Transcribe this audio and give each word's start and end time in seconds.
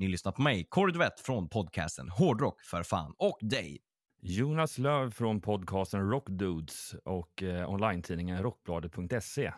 Ni 0.00 0.08
lyssnar 0.08 0.32
på 0.32 0.42
mig, 0.42 0.64
Kåre 0.64 0.92
Duvett 0.92 1.20
från 1.20 1.48
podcasten 1.48 2.08
Hårdrock 2.08 2.62
för 2.62 2.82
fan 2.82 3.14
och 3.18 3.38
dig. 3.40 3.78
Jonas 4.22 4.78
Löv 4.78 5.10
från 5.10 5.40
podcasten 5.40 6.10
Rockdudes 6.10 6.94
och 7.04 7.42
eh, 7.42 7.70
online-tidningen 7.70 8.42
rockbladet.se. 8.42 9.52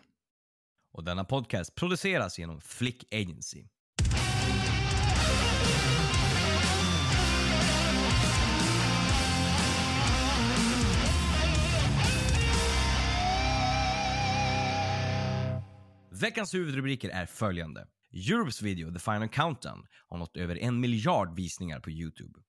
Och 0.91 1.03
denna 1.03 1.23
podcast 1.23 1.75
produceras 1.75 2.39
genom 2.39 2.61
Flick 2.61 3.13
Agency. 3.13 3.63
Veckans 16.11 16.53
huvudrubriker 16.53 17.09
är 17.09 17.25
följande. 17.25 17.87
Europes 18.13 18.61
video 18.61 18.93
The 18.93 18.99
Final 18.99 19.29
Countdown 19.29 19.85
har 20.07 20.17
nått 20.17 20.37
över 20.37 20.55
en 20.55 20.79
miljard 20.79 21.35
visningar 21.35 21.79
på 21.79 21.89
Youtube. 21.89 22.39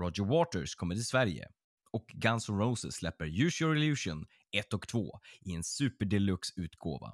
Roger 0.00 0.24
Waters 0.24 0.74
kommer 0.74 0.94
till 0.94 1.06
Sverige. 1.06 1.48
Och 1.92 2.06
Guns 2.14 2.48
N' 2.48 2.58
Roses 2.58 2.94
släpper 2.94 3.26
Use 3.44 3.64
Your 3.64 3.76
Illusion 3.76 4.26
1 4.56 4.72
och 4.72 4.88
2 4.88 5.18
i 5.40 5.54
en 5.54 5.62
superdeluxe 5.62 6.52
utgåva. 6.56 7.12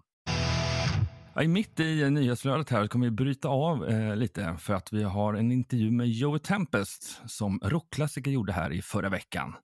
Ja, 1.35 1.49
mitt 1.49 1.81
i 1.81 2.03
eh, 2.03 2.11
nyhetsflödet 2.11 2.71
här 2.71 2.87
kommer 2.87 3.07
vi 3.07 3.11
bryta 3.11 3.49
av 3.49 3.89
eh, 3.89 4.17
lite 4.17 4.57
för 4.59 4.75
att 4.75 4.93
vi 4.93 5.03
har 5.03 5.35
en 5.35 5.53
intervju 5.53 5.91
med 5.91 6.09
Joey 6.09 6.39
Tempest 6.39 7.21
som 7.27 7.61
rockklassiker 7.63 8.31
gjorde 8.31 8.53
här 8.53 8.73
i 8.73 8.83
förra 8.83 9.09
veckan. 9.09 9.55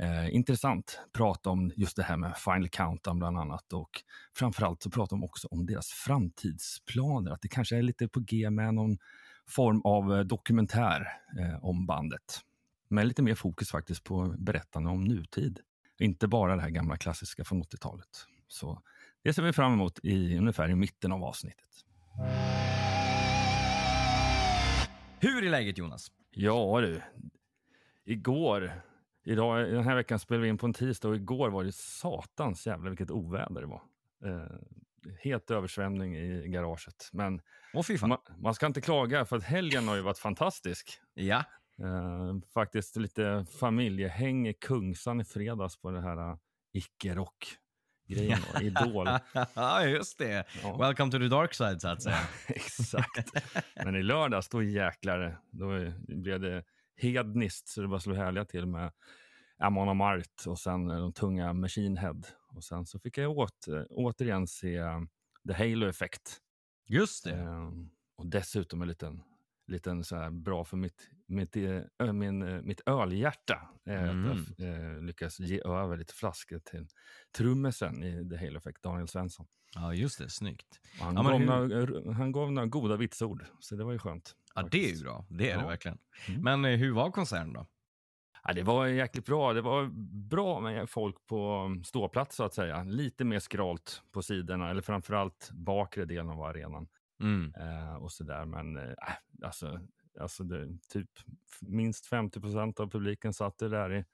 Eh, 0.00 0.34
intressant 0.34 1.00
prata 1.12 1.50
om 1.50 1.72
just 1.76 1.96
det 1.96 2.02
här 2.02 2.16
med 2.16 2.36
Final 2.36 2.68
Countdown 2.68 3.18
bland 3.18 3.38
annat 3.38 3.72
och 3.72 3.90
framförallt 4.36 4.82
så 4.82 4.90
pratar 4.90 5.16
de 5.16 5.24
också 5.24 5.48
om 5.50 5.66
deras 5.66 5.88
framtidsplaner, 5.88 7.30
att 7.30 7.42
det 7.42 7.48
kanske 7.48 7.76
är 7.76 7.82
lite 7.82 8.08
på 8.08 8.20
G 8.20 8.50
med 8.50 8.74
någon 8.74 8.98
form 9.48 9.80
av 9.84 10.14
eh, 10.14 10.20
dokumentär 10.20 11.08
eh, 11.38 11.64
om 11.64 11.86
bandet. 11.86 12.40
Men 12.88 13.08
lite 13.08 13.22
mer 13.22 13.34
fokus 13.34 13.70
faktiskt 13.70 14.04
på 14.04 14.34
berättande 14.38 14.90
om 14.90 15.04
nutid, 15.04 15.60
inte 15.98 16.28
bara 16.28 16.56
det 16.56 16.62
här 16.62 16.70
gamla 16.70 16.96
klassiska 16.96 17.44
från 17.44 17.62
80-talet. 17.62 18.26
Så 18.48 18.82
det 19.22 19.32
ser 19.32 19.42
vi 19.42 19.52
fram 19.52 19.72
emot 19.72 19.98
i 20.02 20.36
ungefär 20.38 20.68
i 20.68 20.74
mitten 20.74 21.12
av 21.12 21.24
avsnittet. 21.24 21.68
Hur 25.20 25.44
är 25.44 25.50
läget 25.50 25.78
Jonas? 25.78 26.10
Ja 26.30 26.80
du, 26.80 27.02
igår 28.04 28.82
Idag, 29.24 29.72
den 29.72 29.84
här 29.84 29.96
veckan 29.96 30.18
spelar 30.18 30.42
vi 30.42 30.48
in 30.48 30.58
på 30.58 30.66
en 30.66 30.72
tisdag 30.72 31.08
och 31.08 31.16
igår 31.16 31.50
var 31.50 31.64
det 31.64 31.72
satans 31.72 32.66
jävla 32.66 32.90
vilket 32.90 33.10
oväder 33.10 33.60
det 33.60 33.66
var. 33.66 33.82
Eh, 34.24 34.58
helt 35.22 35.50
översvämning 35.50 36.16
i 36.16 36.48
garaget. 36.48 37.10
Men 37.12 37.40
fan. 38.00 38.08
man, 38.08 38.18
man 38.38 38.54
ska 38.54 38.66
inte 38.66 38.80
klaga 38.80 39.24
för 39.24 39.36
att 39.36 39.42
helgen 39.42 39.88
har 39.88 39.96
ju 39.96 40.02
varit 40.02 40.18
fantastisk. 40.18 41.00
Ja. 41.14 41.44
Eh, 41.78 42.40
faktiskt 42.54 42.96
lite 42.96 43.46
familjehäng 43.60 44.48
i 44.48 44.54
Kungsan 44.54 45.20
i 45.20 45.24
fredags 45.24 45.80
på 45.80 45.90
det 45.90 46.00
här 46.00 46.30
uh, 46.30 46.36
icke-rock 46.72 47.56
grejen 48.10 48.38
då, 48.54 48.60
Idol. 48.60 49.08
Ja, 49.54 49.84
just 49.84 50.18
det. 50.18 50.44
Ja. 50.62 50.76
Welcome 50.76 51.10
to 51.10 51.18
the 51.18 51.28
dark 51.28 51.54
side 51.54 51.80
så 51.80 51.88
att 51.88 52.02
säga. 52.02 52.18
Exakt. 52.46 53.32
Men 53.74 53.96
i 53.96 54.02
lördags, 54.02 54.48
då 54.48 54.62
jäklar, 54.62 55.40
då 55.50 55.92
blev 56.08 56.40
det 56.40 56.64
hedniskt 57.00 57.68
så 57.68 57.80
det 57.82 57.88
bara 57.88 58.00
slog 58.00 58.16
härliga 58.16 58.44
till 58.44 58.66
med 58.66 58.92
Amon 59.58 59.88
Amart 59.88 60.46
och 60.46 60.58
sen 60.58 60.90
eh, 60.90 61.00
de 61.00 61.12
tunga 61.12 61.52
Machine 61.52 61.96
Head. 61.96 62.20
Och 62.48 62.64
sen 62.64 62.86
så 62.86 62.98
fick 62.98 63.18
jag 63.18 63.38
åter, 63.38 63.86
återigen 63.90 64.46
se 64.46 64.76
eh, 64.76 65.00
The 65.48 65.52
Halo 65.54 65.86
Effect. 65.88 66.36
Just 66.86 67.24
det. 67.24 67.30
Eh, 67.38 67.70
och 68.16 68.26
dessutom 68.26 68.82
en 68.82 68.88
liten, 68.88 69.22
liten 69.66 70.04
så 70.04 70.16
här 70.16 70.30
bra 70.30 70.64
för 70.64 70.76
mitt, 70.76 71.10
mitt, 71.26 71.56
eh, 71.56 71.80
ö, 71.98 72.12
min, 72.12 72.42
eh, 72.42 72.62
mitt 72.62 72.80
ölhjärta. 72.86 73.68
Eh, 73.86 74.10
Mm. 74.10 74.30
Att 74.30 74.58
jag 74.58 74.94
eh, 74.94 75.02
lyckas 75.02 75.40
ge 75.40 75.60
över 75.64 75.96
lite 75.96 76.14
flaskor 76.14 76.58
till 76.58 76.86
trummisen 77.36 78.02
i 78.04 78.28
The 78.28 78.36
Halo 78.36 78.58
Effect, 78.58 78.82
Daniel 78.82 79.08
Svensson. 79.08 79.46
Ja, 79.74 79.94
just 79.94 80.18
det. 80.18 80.30
Snyggt. 80.30 80.80
Och 81.00 81.04
Han, 81.06 81.16
Ja, 81.16 81.22
gav 81.22 81.38
hur- 81.40 81.86
några, 81.86 82.12
han 82.14 82.32
gav 82.32 82.52
några 82.52 82.66
goda 82.66 82.96
vitsord, 82.96 83.44
så 83.60 83.76
det 83.76 83.84
var 83.84 83.92
ju 83.92 83.98
skönt. 83.98 84.36
Ja, 84.54 84.62
det 84.70 84.76
är 84.78 84.80
ju 84.80 84.86
faktiskt. 84.86 85.04
bra. 85.04 85.24
Det 85.28 85.50
är 85.50 85.56
det 85.56 85.62
Ja. 85.62 85.68
verkligen. 85.68 85.98
Mm. 86.28 86.42
Men 86.42 86.64
eh, 86.64 86.78
hur 86.78 86.92
var 86.92 87.10
konserten 87.10 87.52
då? 87.52 87.66
Ja, 88.44 88.52
det 88.52 88.62
var 88.62 88.86
jäkligt 88.86 89.26
bra. 89.26 89.52
Det 89.52 89.60
var 89.60 89.90
bra 90.28 90.60
med 90.60 90.90
folk 90.90 91.26
på 91.26 91.68
ståplats 91.84 92.36
så 92.36 92.44
att 92.44 92.54
säga. 92.54 92.82
Lite 92.84 93.24
mer 93.24 93.38
skralt 93.38 94.02
på 94.12 94.22
sidorna, 94.22 94.70
eller 94.70 94.82
framförallt 94.82 95.50
bakre 95.52 96.04
delen 96.04 96.28
av 96.30 96.42
arenan. 96.42 96.88
Mm. 97.22 97.54
Eh, 97.54 97.94
och 97.94 98.12
sådär. 98.12 98.44
Men 98.44 98.76
eh, 98.76 98.94
alltså, 99.44 99.80
alltså 100.20 100.44
det, 100.44 100.78
typ 100.88 101.10
minst 101.60 102.06
50 102.06 102.40
procent 102.40 102.80
av 102.80 102.90
publiken 102.90 103.34
satt 103.34 103.58
det 103.58 103.68
där 103.68 103.92
i 103.92 104.04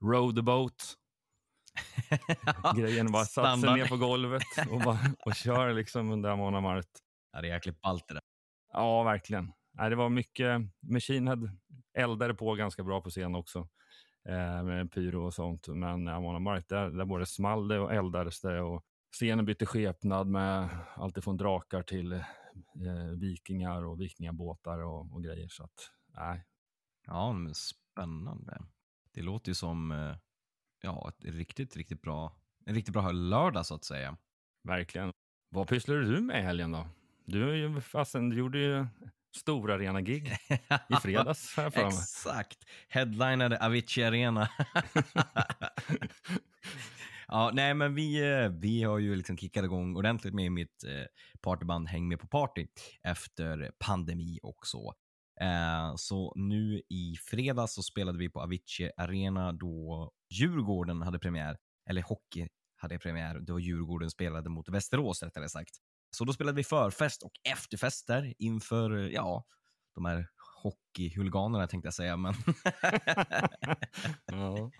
row 0.00 0.34
the 0.34 0.42
boat. 0.42 0.94
Grejen 2.76 3.12
bara 3.12 3.24
satt 3.24 3.60
sig 3.60 3.74
ner 3.74 3.88
på 3.88 3.96
golvet 3.96 4.42
och, 4.70 4.80
bara, 4.80 4.98
och 5.24 5.34
kör 5.34 5.72
liksom 5.74 6.10
under 6.10 6.30
Amon 6.30 6.54
Amart. 6.54 6.86
Ja, 7.32 7.40
det 7.40 7.48
är 7.48 7.52
jäkligt 7.52 7.80
ballt 7.80 8.08
det 8.08 8.14
där. 8.14 8.22
Ja, 8.72 9.02
verkligen. 9.02 9.52
Nej, 9.78 9.90
det 9.90 9.96
var 9.96 10.08
mycket. 10.08 10.60
Machine 10.80 11.28
Head 11.28 11.50
eldade 11.94 12.34
på 12.34 12.54
ganska 12.54 12.84
bra 12.84 13.00
på 13.00 13.10
scen 13.10 13.34
också. 13.34 13.68
Eh, 14.28 14.62
med 14.62 14.92
pyro 14.92 15.24
och 15.24 15.34
sånt. 15.34 15.68
Men 15.68 16.08
Amon 16.08 16.36
Amarth, 16.36 16.66
där, 16.68 16.90
där 16.90 17.04
både 17.04 17.26
small 17.26 17.68
det 17.68 17.78
och 17.78 17.94
eldades 17.94 18.40
det. 18.40 18.60
Och 18.60 18.84
scenen 19.12 19.44
bytte 19.44 19.66
skepnad 19.66 20.26
med 20.26 20.68
allt 20.94 21.24
från 21.24 21.36
drakar 21.36 21.82
till 21.82 22.12
eh, 22.12 22.22
vikingar 23.16 23.84
och 23.84 24.00
vikingabåtar 24.00 24.78
och, 24.78 25.14
och 25.14 25.24
grejer. 25.24 25.48
Så 25.48 25.64
att, 25.64 25.90
nej. 26.06 26.44
Ja, 27.06 27.32
men 27.32 27.54
spännande. 27.54 28.62
Det 29.12 29.22
låter 29.22 29.48
ju 29.50 29.54
som 29.54 29.92
eh, 29.92 30.16
ja, 30.82 31.08
ett 31.08 31.24
riktigt, 31.24 31.76
riktigt 31.76 32.02
bra, 32.02 32.32
en 32.66 32.74
riktigt 32.74 32.92
bra 32.92 33.12
lördag 33.12 33.66
så 33.66 33.74
att 33.74 33.84
säga. 33.84 34.16
Verkligen. 34.62 35.12
Vad 35.48 35.68
pysslade 35.68 36.04
du 36.04 36.20
med 36.20 36.40
i 36.40 36.42
helgen 36.42 36.72
då? 36.72 36.86
Du, 37.24 37.50
är 37.50 37.54
ju, 37.54 37.80
fasen, 37.80 38.30
du 38.30 38.36
gjorde 38.36 38.58
ju 38.58 38.86
stora 39.36 39.74
arena 39.74 40.00
gig 40.00 40.28
i 40.88 40.94
fredags. 41.02 41.48
för. 41.48 41.86
Exakt. 41.86 42.58
Headlinade 42.88 43.66
Avicii 43.66 44.04
Arena. 44.04 44.48
ja, 47.28 47.50
nej, 47.54 47.74
men 47.74 47.94
vi, 47.94 48.32
eh, 48.32 48.48
vi 48.48 48.82
har 48.82 48.98
ju 48.98 49.16
liksom 49.16 49.36
kickat 49.36 49.64
igång 49.64 49.96
ordentligt 49.96 50.34
med 50.34 50.52
mitt 50.52 50.84
eh, 50.84 51.04
partyband 51.40 51.88
Häng 51.88 52.08
med 52.08 52.20
på 52.20 52.26
party 52.26 52.66
efter 53.02 53.70
pandemi 53.78 54.38
och 54.42 54.66
så. 54.66 54.94
Eh, 55.40 55.94
så 55.96 56.32
nu 56.36 56.82
i 56.88 57.14
fredags 57.30 57.74
så 57.74 57.82
spelade 57.82 58.18
vi 58.18 58.28
på 58.28 58.40
Avicii 58.40 58.90
Arena 58.96 59.52
då 59.52 60.10
Djurgården 60.30 61.02
hade 61.02 61.18
premiär, 61.18 61.56
eller 61.90 62.02
hockey 62.02 62.48
hade 62.76 62.98
premiär, 62.98 63.40
då 63.40 63.60
Djurgården 63.60 64.10
spelade 64.10 64.50
mot 64.50 64.68
Västerås 64.68 65.22
rättare 65.22 65.48
sagt. 65.48 65.74
Så 66.16 66.24
då 66.24 66.32
spelade 66.32 66.56
vi 66.56 66.64
förfest 66.64 67.22
och 67.22 67.32
efterfest 67.44 68.06
där 68.06 68.34
inför, 68.38 68.98
eh, 68.98 69.06
ja, 69.06 69.46
de 69.94 70.04
här 70.04 70.28
hockeyhuliganerna 70.62 71.66
tänkte 71.66 71.86
jag 71.86 71.94
säga, 71.94 72.16
men 72.16 72.34
Ja. 74.26 74.70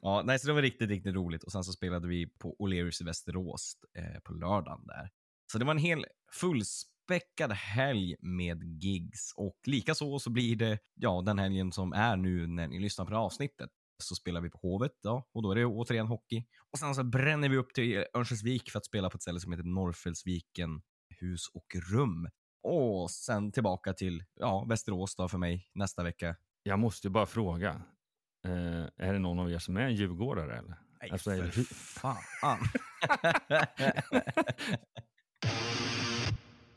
ja, 0.00 0.22
nej, 0.24 0.38
så 0.38 0.46
det 0.46 0.52
var 0.52 0.62
riktigt, 0.62 0.88
riktigt 0.88 1.14
roligt. 1.14 1.44
Och 1.44 1.52
sen 1.52 1.64
så 1.64 1.72
spelade 1.72 2.08
vi 2.08 2.26
på 2.26 2.56
O'Learys 2.58 3.02
i 3.02 3.04
Västerås 3.04 3.76
eh, 3.98 4.20
på 4.24 4.32
lördagen 4.32 4.86
där. 4.86 5.10
Så 5.52 5.58
det 5.58 5.64
var 5.64 5.72
en 5.72 5.78
hel 5.78 6.06
fullspäckad 6.32 7.52
helg 7.52 8.16
med 8.20 8.62
gigs 8.82 9.32
och 9.36 9.58
likaså 9.66 10.18
så 10.18 10.30
blir 10.30 10.56
det, 10.56 10.78
ja, 10.94 11.22
den 11.26 11.38
helgen 11.38 11.72
som 11.72 11.92
är 11.92 12.16
nu 12.16 12.46
när 12.46 12.68
ni 12.68 12.78
lyssnar 12.80 13.04
på 13.04 13.10
det 13.10 13.16
här 13.16 13.24
avsnittet. 13.24 13.70
Så 13.98 14.14
spelar 14.14 14.40
vi 14.40 14.50
på 14.50 14.58
Hovet 14.58 14.92
ja, 15.02 15.28
och 15.32 15.42
då 15.42 15.50
är 15.50 15.54
det 15.54 15.64
återigen 15.66 16.06
hockey. 16.06 16.44
Och 16.72 16.78
sen 16.78 16.94
så 16.94 17.04
bränner 17.04 17.48
vi 17.48 17.56
upp 17.56 17.74
till 17.74 18.04
Örnsköldsvik 18.14 18.70
för 18.70 18.78
att 18.78 18.86
spela 18.86 19.10
på 19.10 19.16
ett 19.16 19.22
ställe 19.22 19.40
som 19.40 19.52
heter 19.52 19.64
Norrfällsviken 19.64 20.82
hus 21.08 21.48
och 21.54 21.66
rum. 21.92 22.28
Och 22.62 23.10
sen 23.10 23.52
tillbaka 23.52 23.92
till 23.92 24.24
ja, 24.34 24.64
Västerås 24.68 25.16
då 25.16 25.28
för 25.28 25.38
mig 25.38 25.70
nästa 25.74 26.02
vecka. 26.02 26.36
Jag 26.62 26.78
måste 26.78 27.10
bara 27.10 27.26
fråga. 27.26 27.82
Eh, 28.46 29.06
är 29.06 29.12
det 29.12 29.18
någon 29.18 29.38
av 29.38 29.52
er 29.52 29.58
som 29.58 29.76
är 29.76 29.80
en 29.80 29.94
djurgårdare? 29.94 30.58
Eller? 30.58 30.76
Nej, 31.00 31.10
Alltså, 31.10 31.30
för 31.30 31.42
hur- 31.42 31.64
fan. 31.64 32.58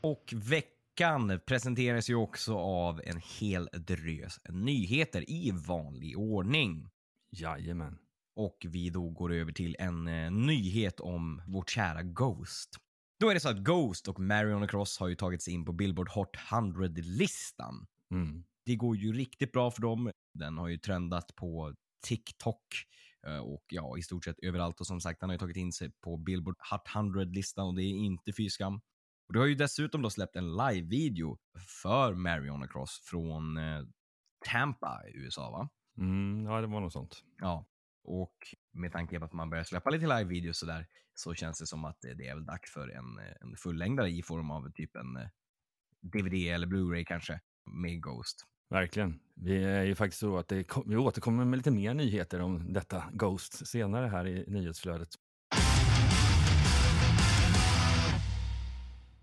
och 0.00 0.34
veck 0.36 0.76
veckan 1.00 1.40
presenteras 1.46 2.10
ju 2.10 2.14
också 2.14 2.58
av 2.58 3.00
en 3.04 3.20
hel 3.40 3.68
drös 3.72 4.40
nyheter 4.48 5.30
i 5.30 5.50
vanlig 5.50 6.18
ordning. 6.18 6.88
Jajamän. 7.30 7.98
Och 8.36 8.66
vi 8.68 8.90
då 8.90 9.10
går 9.10 9.32
över 9.32 9.52
till 9.52 9.76
en 9.78 10.08
eh, 10.08 10.30
nyhet 10.30 11.00
om 11.00 11.42
vårt 11.46 11.70
kära 11.70 12.02
Ghost. 12.02 12.70
Då 13.20 13.28
är 13.28 13.34
det 13.34 13.40
så 13.40 13.48
att 13.48 13.64
Ghost 13.64 14.08
och 14.08 14.20
Marion 14.20 14.68
Cross 14.68 14.98
har 14.98 15.08
ju 15.08 15.14
tagit 15.14 15.42
sig 15.42 15.54
in 15.54 15.64
på 15.64 15.72
Billboard 15.72 16.08
Hot 16.08 16.36
100-listan. 16.36 17.86
Mm. 18.10 18.44
Det 18.64 18.76
går 18.76 18.96
ju 18.96 19.12
riktigt 19.12 19.52
bra 19.52 19.70
för 19.70 19.82
dem. 19.82 20.10
Den 20.34 20.58
har 20.58 20.68
ju 20.68 20.78
trendat 20.78 21.36
på 21.36 21.74
TikTok 22.06 22.64
eh, 23.26 23.38
och 23.38 23.64
ja, 23.68 23.98
i 23.98 24.02
stort 24.02 24.24
sett 24.24 24.38
överallt. 24.42 24.80
Och 24.80 24.86
som 24.86 25.00
sagt, 25.00 25.20
den 25.20 25.28
har 25.28 25.34
ju 25.34 25.38
tagit 25.38 25.56
in 25.56 25.72
sig 25.72 25.90
på 25.90 26.16
Billboard 26.16 26.56
Hot 26.70 26.88
100-listan 26.88 27.66
och 27.66 27.74
det 27.74 27.82
är 27.82 27.94
inte 27.94 28.32
fy 28.32 28.50
skam. 28.50 28.80
Och 29.28 29.32
det 29.32 29.38
har 29.38 29.46
ju 29.46 29.54
dessutom 29.54 30.02
då 30.02 30.10
släppt 30.10 30.36
en 30.36 30.56
live-video 30.56 31.38
för 31.82 32.14
Marion 32.14 32.68
Cross 32.68 33.00
från 33.04 33.56
eh, 33.56 33.82
Tampa 34.46 35.02
i 35.08 35.16
USA, 35.16 35.50
va? 35.50 35.68
Mm, 36.00 36.44
ja, 36.44 36.60
det 36.60 36.66
var 36.66 36.80
något 36.80 36.92
sånt. 36.92 37.24
Ja, 37.38 37.66
och 38.04 38.54
med 38.72 38.92
tanke 38.92 39.18
på 39.18 39.24
att 39.24 39.32
man 39.32 39.50
börjar 39.50 39.64
släppa 39.64 39.90
lite 39.90 40.06
live-videos 40.06 40.52
sådär 40.52 40.86
så 41.14 41.34
känns 41.34 41.58
det 41.58 41.66
som 41.66 41.84
att 41.84 42.00
det 42.00 42.28
är 42.28 42.34
väl 42.34 42.46
dags 42.46 42.72
för 42.72 42.88
en, 42.88 43.18
en 43.40 43.56
fullängdare 43.56 44.10
i 44.10 44.22
form 44.22 44.50
av 44.50 44.72
typ 44.72 44.96
en 44.96 45.16
eh, 45.16 45.28
DVD 46.00 46.34
eller 46.34 46.66
Blu-ray 46.66 47.04
kanske 47.04 47.40
med 47.64 48.02
Ghost. 48.02 48.46
Verkligen. 48.70 49.20
Vi 49.34 49.64
är 49.64 49.82
ju 49.82 49.94
faktiskt 49.94 50.20
så 50.20 50.38
att 50.38 50.48
det, 50.48 50.68
vi 50.86 50.96
återkommer 50.96 51.44
med 51.44 51.56
lite 51.56 51.70
mer 51.70 51.94
nyheter 51.94 52.40
om 52.40 52.72
detta 52.72 53.04
Ghost 53.12 53.66
senare 53.66 54.06
här 54.06 54.26
i 54.26 54.44
nyhetsflödet. 54.50 55.08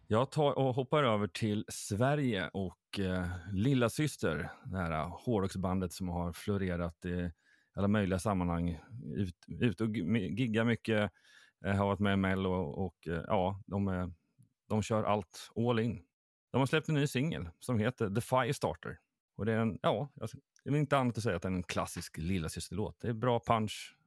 Jag 0.10 0.32
tar 0.32 0.58
och 0.58 0.76
hoppar 0.76 1.04
över 1.04 1.28
till 1.28 1.66
Sverige 1.68 2.50
och 2.54 3.00
eh, 3.00 3.28
Lilla 3.54 3.90
Syster, 3.90 4.52
det 4.66 4.78
här 4.78 4.92
eh, 4.92 5.18
hårdrocksbandet 5.26 5.94
som 5.94 6.10
har 6.10 6.34
florerat 6.34 7.06
i 7.06 7.32
alla 7.74 7.88
möjliga 7.88 8.20
sammanhang. 8.20 8.80
Ut, 9.16 9.36
ut 9.48 9.82
och 9.82 9.98
giggar 9.98 10.64
mycket, 10.64 11.12
eh, 11.66 11.76
har 11.76 11.86
varit 11.86 12.00
med 12.00 12.14
i 12.14 12.18
Mello 12.18 12.50
och, 12.50 12.86
och 12.86 13.08
eh, 13.08 13.24
ja, 13.28 13.62
de, 13.66 14.14
de 14.70 14.82
kör 14.82 15.04
allt 15.04 15.50
all 15.56 15.80
in. 15.80 16.04
De 16.52 16.58
har 16.58 16.66
släppt 16.66 16.90
en 16.90 16.96
ny 16.96 17.08
singel 17.08 17.50
som 17.60 17.80
heter 17.80 18.10
The 18.10 18.22
Firestarter. 18.22 19.00
Och 19.36 19.46
det 19.46 19.54
är 19.54 19.60
en, 19.60 19.80
ja, 19.82 20.10
det 20.16 20.70
är 20.70 20.72
väl 20.72 20.80
inte 20.80 20.98
annat 20.98 21.18
att 21.18 21.24
säga 21.24 21.36
att 21.36 21.42
det 21.42 21.48
är 21.48 21.52
en 21.52 21.64
klassisk 21.64 22.18
Lilla 22.18 22.50
systerlåt. 22.50 23.00
Det 23.00 23.08
är 23.08 23.14
bra 23.14 23.40
punch, 23.40 23.98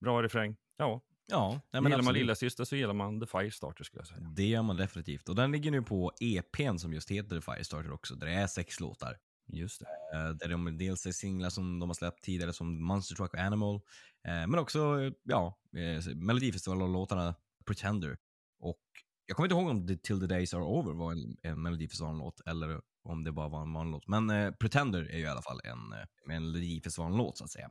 bra 0.00 0.22
refräng. 0.22 0.56
Ja, 0.76 1.00
Ja, 1.26 1.48
nej, 1.50 1.60
men 1.82 1.82
gillar 1.82 1.90
man 1.90 1.98
absolut. 1.98 2.20
Lilla 2.20 2.34
Syster 2.34 2.64
så 2.64 2.76
gillar 2.76 2.94
man 2.94 3.20
The 3.20 3.26
Firestarter 3.26 3.84
skulle 3.84 4.00
jag 4.00 4.06
säga. 4.06 4.20
Det 4.20 4.46
gör 4.46 4.62
man 4.62 4.76
definitivt. 4.76 5.28
Och 5.28 5.34
den 5.34 5.52
ligger 5.52 5.70
nu 5.70 5.82
på 5.82 6.12
EPn 6.20 6.78
som 6.78 6.92
just 6.92 7.10
heter 7.10 7.40
Firestarter 7.40 7.92
också, 7.92 8.14
där 8.14 8.26
det 8.26 8.32
är 8.32 8.46
sex 8.46 8.80
låtar. 8.80 9.18
Just 9.48 9.80
det. 9.80 10.18
Eh, 10.18 10.30
där 10.30 10.48
de 10.48 10.78
dels 10.78 11.06
är 11.06 11.12
singlar 11.12 11.50
som 11.50 11.78
de 11.78 11.88
har 11.88 11.94
släppt 11.94 12.24
tidigare 12.24 12.52
som 12.52 12.84
Monster 12.84 13.14
Truck 13.14 13.34
och 13.34 13.40
Animal. 13.40 13.74
Eh, 14.28 14.46
men 14.46 14.58
också, 14.58 15.00
eh, 15.00 15.12
ja, 15.22 15.58
Melodifestivalen-låtarna 16.14 17.34
Pretender. 17.66 18.18
Och 18.58 18.82
jag 19.26 19.36
kommer 19.36 19.46
inte 19.46 19.54
ihåg 19.54 19.68
om 19.68 19.86
The 19.86 19.96
Till 19.96 20.20
the 20.20 20.26
Days 20.26 20.54
Are 20.54 20.64
Over 20.64 20.92
var 20.92 21.12
en, 21.12 21.36
en 21.42 21.62
Melodifestivalen-låt 21.62 22.40
eller 22.46 22.80
om 23.02 23.24
det 23.24 23.32
bara 23.32 23.48
var 23.48 23.62
en 23.62 23.72
vanlig 23.72 23.92
låt. 23.92 24.08
Men 24.08 24.54
Pretender 24.54 25.02
är 25.02 25.16
ju 25.16 25.24
i 25.24 25.26
alla 25.26 25.42
fall 25.42 25.60
en 25.64 25.92
eh, 25.92 26.06
Melodifestivalen-låt 26.26 27.38
så 27.38 27.44
att 27.44 27.50
säga. 27.50 27.70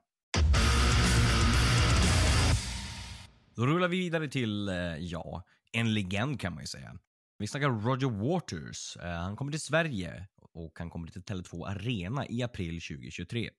Då 3.55 3.65
rullar 3.65 3.87
vi 3.87 3.97
vidare 3.97 4.27
till, 4.27 4.69
eh, 4.69 4.75
ja, 4.97 5.43
en 5.71 5.93
legend 5.93 6.39
kan 6.39 6.53
man 6.53 6.63
ju 6.63 6.67
säga. 6.67 6.97
Vi 7.37 7.47
snackar 7.47 7.69
Roger 7.69 8.09
Waters. 8.09 8.97
Eh, 8.97 9.09
han 9.09 9.35
kommer 9.35 9.51
till 9.51 9.61
Sverige 9.61 10.27
och 10.53 10.79
han 10.79 10.89
kommer 10.89 11.07
till 11.07 11.21
Tele2 11.21 11.67
Arena 11.67 12.27
i 12.27 12.43
april 12.43 12.81
2023. 12.81 13.49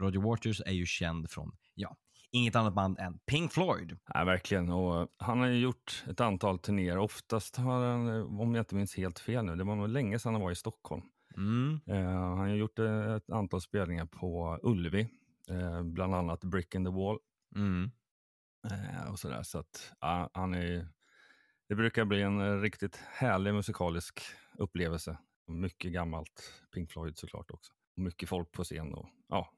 Roger 0.00 0.20
Waters 0.20 0.60
är 0.66 0.72
ju 0.72 0.86
känd 0.86 1.30
från, 1.30 1.56
ja, 1.74 1.96
inget 2.30 2.56
annat 2.56 2.74
band 2.74 2.98
än 2.98 3.18
Pink 3.18 3.52
Floyd. 3.52 3.98
Ja, 4.14 4.24
verkligen. 4.24 4.70
Och 4.70 5.08
han 5.18 5.40
har 5.40 5.46
ju 5.46 5.58
gjort 5.58 6.04
ett 6.10 6.20
antal 6.20 6.58
turnéer. 6.58 6.98
Oftast 6.98 7.56
har 7.56 7.84
han, 7.84 8.08
eh, 8.08 8.40
om 8.40 8.54
jag 8.54 8.62
inte 8.62 8.74
minns 8.74 8.96
helt 8.96 9.18
fel 9.18 9.44
nu, 9.44 9.56
det 9.56 9.64
var 9.64 9.76
nog 9.76 9.88
länge 9.88 10.18
sedan 10.18 10.34
han 10.34 10.42
var 10.42 10.50
i 10.50 10.56
Stockholm. 10.56 11.02
Mm. 11.36 11.80
Han 11.86 12.38
har 12.38 12.48
gjort 12.48 12.78
ett 12.78 13.30
antal 13.30 13.60
spelningar 13.60 14.06
på 14.06 14.60
Ullevi, 14.62 15.08
bland 15.84 16.14
annat 16.14 16.44
Brick 16.44 16.74
in 16.74 16.84
the 16.84 16.90
Wall. 16.90 17.18
Mm. 17.56 17.90
Eh, 18.70 19.10
och 19.10 19.18
sådär. 19.18 19.42
Så 19.42 19.58
att, 19.58 19.92
ja, 20.00 20.30
han 20.32 20.54
är, 20.54 20.88
det 21.68 21.74
brukar 21.74 22.04
bli 22.04 22.22
en 22.22 22.40
eh, 22.40 22.60
riktigt 22.60 22.96
härlig 22.96 23.54
musikalisk 23.54 24.20
upplevelse. 24.58 25.18
Mycket 25.48 25.92
gammalt 25.92 26.52
Pink 26.74 26.90
Floyd 26.90 27.18
såklart 27.18 27.50
också. 27.50 27.72
Mycket 27.96 28.28
folk 28.28 28.52
på 28.52 28.64
scen 28.64 28.94
och 28.94 29.08
ja, 29.28 29.50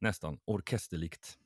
nästan 0.00 0.38
orkesterlikt. 0.44 1.38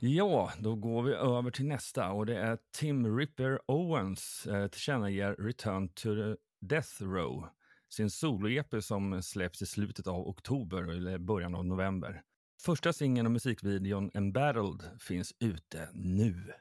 Ja, 0.00 0.52
då 0.58 0.74
går 0.74 1.02
vi 1.02 1.12
över 1.12 1.50
till 1.50 1.66
nästa 1.66 2.12
och 2.12 2.26
det 2.26 2.38
är 2.38 2.58
Tim 2.72 3.18
Ripper 3.18 3.60
Owens 3.66 4.46
eh, 4.46 4.68
tillkännager 4.68 5.36
Return 5.38 5.88
to 5.88 6.14
the 6.14 6.36
Death 6.66 7.02
Row. 7.02 7.48
Sin 7.88 8.10
solo-EP 8.10 8.82
som 8.82 9.22
släpps 9.22 9.62
i 9.62 9.66
slutet 9.66 10.06
av 10.06 10.28
oktober 10.28 10.82
eller 10.82 11.18
början 11.18 11.54
av 11.54 11.66
november. 11.66 12.22
Första 12.60 12.92
singeln 12.92 13.26
och 13.26 13.32
musikvideon 13.32 14.10
Embattled 14.14 14.90
finns 15.00 15.34
ute 15.40 15.88
nu. 15.92 16.52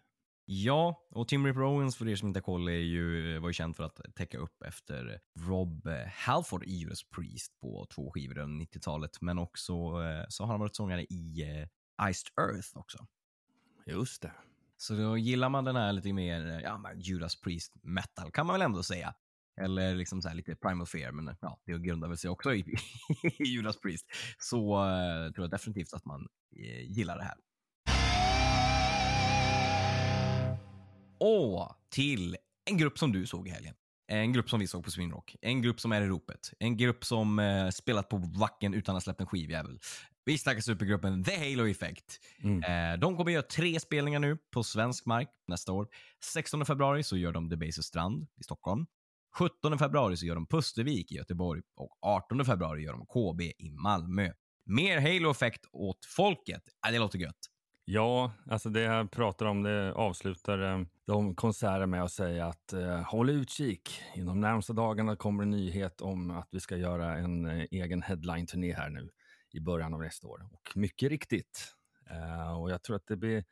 Ja, 0.45 1.07
och 1.11 1.27
Tim 1.27 1.45
Ripper 1.45 1.63
Owens 1.63 1.95
för 1.95 2.07
er 2.07 2.15
som 2.15 2.27
inte 2.27 2.37
har 2.37 2.43
koll 2.43 2.67
är 2.67 2.71
ju, 2.71 3.39
var 3.39 3.49
ju 3.49 3.53
känd 3.53 3.75
för 3.75 3.83
att 3.83 4.01
täcka 4.15 4.37
upp 4.37 4.63
efter 4.63 5.19
Rob 5.39 5.89
Halford 6.13 6.63
i 6.63 6.71
Judas 6.71 7.03
Priest 7.03 7.59
på 7.61 7.85
två 7.85 8.11
skivor 8.11 8.37
under 8.37 8.65
90-talet. 8.65 9.21
Men 9.21 9.39
också 9.39 9.73
eh, 9.73 10.25
så 10.29 10.43
har 10.43 10.47
han 10.47 10.59
varit 10.59 10.75
sångare 10.75 11.03
i 11.03 11.41
eh, 11.41 12.09
Iced 12.09 12.31
Earth 12.41 12.77
också. 12.77 13.07
Just 13.85 14.21
det. 14.21 14.31
Så 14.77 14.93
då 14.93 15.17
gillar 15.17 15.49
man 15.49 15.63
den 15.63 15.75
här 15.75 15.93
lite 15.93 16.13
mer 16.13 16.61
ja, 16.63 16.91
Judas 16.95 17.41
Priest 17.41 17.73
metal 17.81 18.31
kan 18.31 18.45
man 18.45 18.53
väl 18.53 18.61
ändå 18.61 18.83
säga. 18.83 19.13
Eller 19.57 19.95
liksom 19.95 20.21
så 20.21 20.27
här 20.27 20.35
lite 20.35 20.55
Primal 20.55 20.87
Fear, 20.87 21.11
men 21.11 21.35
ja, 21.41 21.59
det 21.65 21.79
grundar 21.79 22.07
väl 22.07 22.17
sig 22.17 22.29
också 22.29 22.53
i, 22.53 22.59
i 23.39 23.43
Judas 23.43 23.79
Priest. 23.79 24.05
Så 24.39 24.57
eh, 24.57 25.31
tror 25.31 25.43
jag 25.43 25.49
definitivt 25.49 25.93
att 25.93 26.05
man 26.05 26.27
eh, 26.55 26.91
gillar 26.91 27.17
det 27.17 27.23
här. 27.23 27.35
Och 31.19 31.75
till 31.89 32.37
en 32.69 32.77
grupp 32.77 32.99
som 32.99 33.11
du 33.11 33.25
såg 33.25 33.47
i 33.47 33.51
helgen. 33.51 33.75
En 34.07 34.33
grupp 34.33 34.49
som 34.49 34.59
vi 34.59 34.67
såg 34.67 34.83
på 34.83 34.91
Swinrock. 34.91 35.35
En 35.41 35.61
grupp 35.61 35.79
som 35.79 35.91
är 35.91 36.01
i 36.01 36.07
ropet. 36.07 36.53
En 36.59 36.77
grupp 36.77 37.05
som 37.05 37.39
eh, 37.39 37.69
spelat 37.69 38.09
på 38.09 38.17
backen 38.17 38.73
utan 38.73 38.95
att 38.95 39.03
släppa 39.03 39.23
en 39.23 39.27
skivjävel. 39.27 39.79
Vi 40.25 40.37
snackar 40.37 40.61
supergruppen 40.61 41.23
The 41.23 41.35
Halo 41.37 41.67
Effect. 41.67 42.19
Mm. 42.43 42.99
De 42.99 43.17
kommer 43.17 43.31
göra 43.31 43.43
tre 43.43 43.79
spelningar 43.79 44.19
nu 44.19 44.37
på 44.51 44.63
svensk 44.63 45.05
mark 45.05 45.29
nästa 45.47 45.71
år. 45.71 45.87
16 46.23 46.65
februari 46.65 47.03
så 47.03 47.17
gör 47.17 47.31
de 47.31 47.49
Debaser 47.49 47.81
Strand 47.81 48.27
i 48.39 48.43
Stockholm. 48.43 48.85
17 49.37 49.77
februari 49.77 50.17
så 50.17 50.25
gör 50.25 50.35
de 50.35 50.47
Pustervik 50.47 51.11
i 51.11 51.15
Göteborg 51.15 51.61
och 51.75 51.97
18 52.01 52.45
februari 52.45 52.83
gör 52.83 52.93
de 52.93 53.05
KB 53.05 53.41
i 53.41 53.71
Malmö. 53.71 54.31
Mer 54.65 54.99
Halo 54.99 55.31
Effect 55.31 55.65
åt 55.71 56.05
folket. 56.05 56.63
Ja, 56.81 56.91
det 56.91 56.99
låter 56.99 57.19
gött. 57.19 57.37
Ja, 57.85 58.31
alltså 58.49 58.69
det 58.69 58.81
jag 58.81 59.11
pratar 59.11 59.45
om 59.45 59.63
det 59.63 59.93
avslutar 59.93 60.73
eh, 60.73 60.81
de 61.05 61.35
konserter 61.35 61.85
med 61.85 62.03
att 62.03 62.11
säga 62.11 62.45
att 62.45 62.73
eh, 62.73 63.01
håll 63.01 63.29
utkik. 63.29 64.01
Inom 64.15 64.41
närmsta 64.41 64.73
dagarna 64.73 65.15
kommer 65.15 65.43
en 65.43 65.49
nyhet 65.49 66.01
om 66.01 66.31
att 66.31 66.47
vi 66.51 66.59
ska 66.59 66.77
göra 66.77 67.17
en 67.17 67.45
eh, 67.45 67.65
egen 67.71 68.01
headline-turné 68.01 68.73
här 68.73 68.89
nu 68.89 69.09
i 69.51 69.59
början 69.59 69.93
av 69.93 69.99
nästa 69.99 70.27
år. 70.27 70.49
Och 70.51 70.71
mycket 70.75 71.09
riktigt. 71.09 71.73
Eh, 72.09 72.61
och 72.61 72.71
jag 72.71 72.83
tror 72.83 72.95
att 72.95 73.07
det 73.07 73.17
blir 73.17 73.45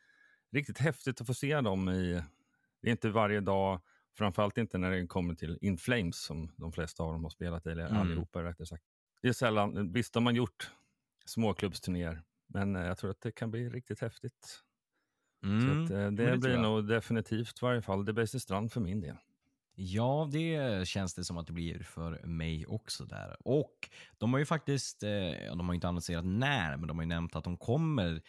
riktigt 0.51 0.77
häftigt 0.77 1.21
att 1.21 1.27
få 1.27 1.33
se 1.33 1.61
dem 1.61 1.89
i, 1.89 2.23
det 2.81 2.87
är 2.87 2.91
inte 2.91 3.09
varje 3.09 3.41
dag, 3.41 3.81
framförallt 4.17 4.57
inte 4.57 4.77
när 4.77 4.91
det 4.91 5.07
kommer 5.07 5.35
till 5.35 5.57
In 5.61 5.77
Flames 5.77 6.15
som 6.21 6.51
de 6.57 6.71
flesta 6.71 7.03
av 7.03 7.11
dem 7.13 7.23
har 7.23 7.29
spelat 7.29 7.65
i, 7.65 7.69
eller 7.69 7.85
Mm. 7.85 7.97
allihopa 8.01 8.43
rättare 8.43 8.67
sagt. 8.67 8.83
Det 9.21 9.27
är 9.27 9.33
sällan, 9.33 9.91
visst 9.91 10.15
har 10.15 10.31
gjort 10.31 10.71
småklubbsturnéer, 11.25 12.23
men 12.47 12.75
eh, 12.75 12.85
jag 12.85 12.97
tror 12.97 13.11
att 13.11 13.21
det 13.21 13.31
kan 13.31 13.51
bli 13.51 13.69
riktigt 13.69 13.99
häftigt. 14.01 14.61
Mm. 15.43 15.83
Att, 15.83 15.91
eh, 15.91 15.97
det, 15.97 16.31
det 16.31 16.37
blir 16.37 16.57
nog 16.57 16.87
definitivt 16.87 17.61
i 17.61 17.65
varje 17.65 17.81
fall 17.81 18.05
Debaser 18.05 18.39
Strand 18.39 18.71
för 18.71 18.81
min 18.81 19.01
del. 19.01 19.15
Ja, 19.77 20.29
det 20.31 20.87
känns 20.87 21.13
det 21.13 21.23
som 21.23 21.37
att 21.37 21.47
det 21.47 21.53
blir 21.53 21.83
för 21.83 22.25
mig 22.25 22.65
också 22.65 23.05
där. 23.05 23.37
Och 23.47 23.89
de 24.17 24.33
har 24.33 24.39
ju 24.39 24.45
faktiskt, 24.45 25.03
eh, 25.03 25.09
de 25.55 25.67
har 25.67 25.73
inte 25.73 25.87
annonserat 25.87 26.25
när, 26.25 26.77
men 26.77 26.87
de 26.87 26.97
har 26.97 27.03
ju 27.03 27.09
nämnt 27.09 27.35
att 27.35 27.43
de 27.43 27.57
kommer 27.57 28.21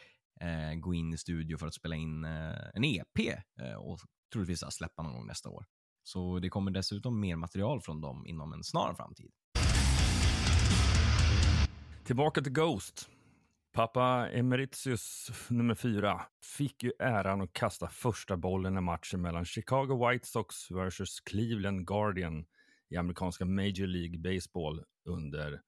gå 0.76 0.94
in 0.94 1.12
i 1.12 1.16
studio 1.18 1.58
för 1.58 1.66
att 1.66 1.74
spela 1.74 1.96
in 1.96 2.24
en 2.74 2.84
EP 2.84 3.18
och 3.78 4.00
troligtvis 4.32 4.64
släppa 4.70 5.02
någon 5.02 5.12
gång 5.12 5.26
nästa 5.26 5.48
år. 5.48 5.66
Så 6.06 6.38
det 6.38 6.48
kommer 6.48 6.70
dessutom 6.70 7.20
mer 7.20 7.36
material 7.36 7.80
från 7.80 8.00
dem 8.00 8.26
inom 8.26 8.52
en 8.52 8.64
snar 8.64 8.94
framtid. 8.94 9.30
Tillbaka 12.04 12.40
till 12.42 12.52
Ghost. 12.52 13.08
Pappa 13.72 14.28
Emeritius 14.28 15.30
nummer 15.48 15.74
fyra 15.74 16.22
fick 16.56 16.82
ju 16.82 16.92
äran 16.98 17.40
att 17.40 17.52
kasta 17.52 17.88
första 17.88 18.36
bollen 18.36 18.78
i 18.78 18.80
matchen 18.80 19.20
mellan 19.20 19.44
Chicago 19.44 20.08
White 20.08 20.26
Sox 20.26 20.70
versus 20.70 21.20
Cleveland 21.20 21.86
Guardian 21.86 22.44
i 22.88 22.96
amerikanska 22.96 23.44
Major 23.44 23.86
League 23.86 24.18
Baseball 24.18 24.84
under 25.04 25.60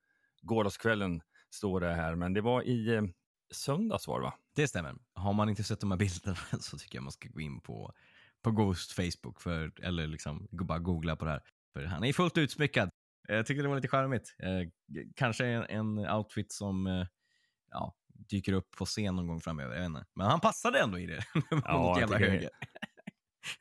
gårdagskvällen, 0.43 1.21
står 1.51 1.81
det 1.81 1.95
här. 1.95 2.15
Men 2.15 2.33
det 2.33 2.41
var 2.41 2.63
i 2.63 2.95
eh, 2.95 3.03
söndags 3.51 4.09
var 4.09 4.21
det 4.21 4.25
va? 4.25 4.35
Det 4.55 4.69
stämmer. 4.69 4.95
Har 5.15 5.33
man 5.33 5.49
inte 5.49 5.65
sett 5.65 5.81
de 5.81 5.91
här 5.91 5.99
bilderna 5.99 6.37
så 6.61 6.79
tycker 6.79 6.99
jag 6.99 7.03
man 7.03 7.13
ska 7.13 7.29
gå 7.29 7.41
in 7.41 7.61
på, 7.61 7.93
på 8.49 8.55
Ghost 8.63 8.93
Facebook 8.93 9.41
för, 9.41 9.73
eller 9.83 10.07
liksom 10.07 10.49
bara 10.51 10.79
googla 10.79 11.17
på 11.17 11.25
det 11.25 11.31
här. 11.31 11.43
För 11.73 11.85
han 11.85 12.05
är 12.05 12.13
fullt 12.13 12.39
utsmyckad. 12.39 12.91
Jag 13.29 13.47
tycker 13.47 13.63
det 13.63 13.69
var 13.69 13.77
lite 13.77 13.89
charmigt. 13.89 14.35
Eh, 14.39 14.69
kanske 15.17 15.47
en, 15.47 15.63
en 15.65 15.99
outfit 16.11 16.53
som 16.53 16.87
eh, 16.87 17.07
ja, 17.71 17.95
dyker 18.09 18.53
upp 18.53 18.71
på 18.71 18.85
scen 18.85 19.17
någon 19.17 19.27
gång 19.27 19.41
framöver. 19.41 19.75
Jag 19.75 19.81
vet 19.81 19.87
inte. 19.87 20.05
Men 20.15 20.27
han 20.27 20.41
passade 20.41 20.81
ändå 20.81 20.99
i 20.99 21.07
det. 21.07 21.25
Ja, 21.65 21.79
Mot 21.83 22.01
jävla 22.01 22.19
höger. 22.19 22.51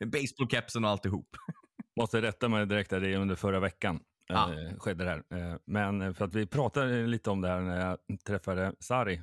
Och 0.00 0.84
alltihop. 0.84 1.36
Måste 2.00 2.22
rätta 2.22 2.48
mig 2.48 2.66
direkt, 2.66 2.90
där, 2.90 3.00
det 3.00 3.08
är 3.08 3.16
under 3.18 3.34
förra 3.34 3.60
veckan 3.60 4.00
Ja. 4.26 4.54
eh, 4.54 4.78
skedde 4.78 5.04
det 5.04 5.10
här. 5.10 5.52
Eh, 5.52 5.58
men 5.64 6.14
för 6.14 6.24
att 6.24 6.34
vi 6.34 6.46
pratade 6.46 7.06
lite 7.06 7.30
om 7.30 7.40
det 7.40 7.48
här 7.48 7.60
när 7.60 7.80
jag 7.80 7.98
träffade 8.26 8.74
Sari 8.80 9.22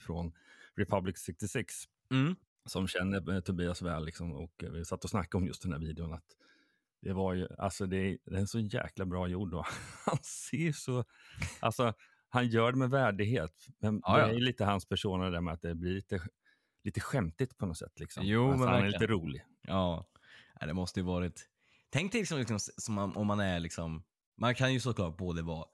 från 0.00 0.32
Republic 0.76 1.18
66 1.18 1.74
Mm. 2.10 2.36
Som 2.68 2.88
känner 2.88 3.40
Tobias 3.40 3.82
väl 3.82 4.04
liksom, 4.04 4.32
och 4.32 4.64
vi 4.72 4.84
satt 4.84 5.04
och 5.04 5.10
snackade 5.10 5.42
om 5.42 5.46
just 5.46 5.62
den 5.62 5.72
här 5.72 5.78
videon. 5.78 6.12
Att 6.12 6.24
det 7.02 7.12
var 7.12 7.34
ju, 7.34 7.48
alltså 7.58 7.86
det, 7.86 7.96
är- 7.96 8.18
den 8.24 8.42
är 8.42 8.46
så 8.46 8.58
jäkla 8.60 9.06
bra 9.06 9.28
gjord 9.28 9.54
och 9.54 9.66
han 10.06 10.18
ser 10.22 10.72
så, 10.72 11.04
alltså 11.60 11.92
han 12.28 12.48
gör 12.48 12.72
det 12.72 12.78
med 12.78 12.90
värdighet. 12.90 13.66
Men 13.78 14.00
Ja, 14.04 14.16
det 14.16 14.20
ja. 14.22 14.28
är 14.28 14.32
ju 14.32 14.40
lite 14.40 14.64
hans 14.64 14.86
persona 14.88 15.30
där 15.30 15.40
med 15.40 15.54
att 15.54 15.62
det 15.62 15.74
blir 15.74 15.94
lite, 15.94 16.20
lite 16.84 17.00
skämtigt 17.00 17.58
på 17.58 17.66
något 17.66 17.78
sätt. 17.78 18.00
Liksom. 18.00 18.22
Jo, 18.26 18.44
alltså, 18.50 18.58
men 18.64 18.74
han 18.74 18.84
är 18.84 18.90
lite 18.90 19.06
rolig. 19.06 19.44
Ja, 19.62 20.06
Ja, 20.60 20.66
det 20.66 20.74
måste 20.74 21.00
ju 21.00 21.06
varit... 21.06 21.48
Tänk 21.90 22.12
dig 22.12 22.20
liksom, 22.20 22.38
liksom 22.38 22.58
som 22.58 22.98
om 22.98 23.16
om 23.16 23.26
man 23.26 23.40
är 23.40 23.60
liksom... 23.60 24.04
Man 24.36 24.54
kan 24.54 24.72
ju 24.72 24.80
såklart 24.80 25.16
både 25.16 25.42
vara 25.42 25.66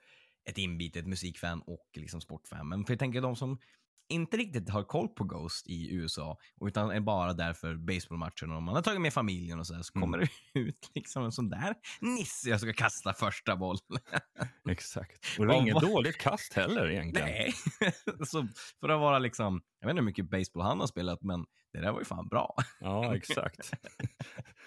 ett 0.44 0.58
inbitet 0.58 1.06
musikfan 1.06 1.62
och 1.62 1.88
liksom 1.94 2.20
sportfan. 2.20 2.68
Men 2.68 2.84
för 2.84 2.92
jag 2.92 2.98
tänker 2.98 3.20
de 3.20 3.36
som 3.36 3.58
inte 4.08 4.36
riktigt 4.36 4.70
har 4.70 4.82
koll 4.84 5.08
på 5.08 5.24
Ghost 5.24 5.66
i 5.66 5.94
USA, 5.94 6.38
utan 6.66 6.90
är 6.90 7.00
bara 7.00 7.32
där 7.32 7.52
för 7.52 7.74
baseballmatchen 7.74 8.50
och 8.52 8.62
man 8.62 8.74
har 8.74 8.82
tagit 8.82 9.00
med 9.00 9.12
familjen 9.12 9.58
och 9.60 9.66
så, 9.66 9.74
här, 9.74 9.82
så 9.82 9.92
Mm. 9.98 10.02
kommer 10.02 10.18
det 10.18 10.28
ut 10.60 10.90
liksom 10.94 11.24
en 11.24 11.32
sån 11.32 11.48
där 11.50 11.74
nisse 12.00 12.50
jag 12.50 12.60
ska 12.60 12.72
kasta 12.72 13.12
första 13.14 13.56
boll. 13.56 13.76
Exakt. 14.70 15.26
Och 15.38 15.46
det 15.46 15.52
var 15.52 15.60
inget 15.60 15.80
dåligt 15.80 16.18
kast 16.18 16.52
heller 16.52 16.90
egentligen. 16.90 17.28
Nej, 17.28 17.54
så 18.26 18.48
för 18.80 18.88
att 18.88 19.00
vara 19.00 19.18
liksom, 19.18 19.62
jag 19.80 19.86
vet 19.86 19.90
inte 19.92 20.00
hur 20.00 20.06
mycket 20.06 20.30
baseball 20.30 20.62
han 20.62 20.80
har 20.80 20.86
spelat, 20.86 21.22
men 21.22 21.44
det 21.72 21.80
där 21.80 21.92
var 21.92 21.98
ju 21.98 22.04
fan 22.04 22.28
bra. 22.28 22.54
Ja, 22.80 23.16
exakt. 23.16 23.70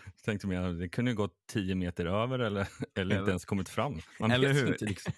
Jag 0.06 0.24
tänkte 0.26 0.48
mer, 0.48 0.62
det 0.70 0.90
kunde 0.90 1.12
ju 1.12 1.18
gått 1.18 1.34
10 1.52 1.76
meter 1.76 2.06
över 2.06 2.40
eller, 2.40 2.62
eller 2.62 3.02
Eller- 3.02 3.20
inte 3.20 3.30
ens 3.32 3.46
kommit 3.46 3.70
fram. 3.70 4.00
Man 4.20 4.32
Eller 4.32 4.54
hur? 4.54 4.68
Inte, 4.68 4.86
liksom. 4.86 5.14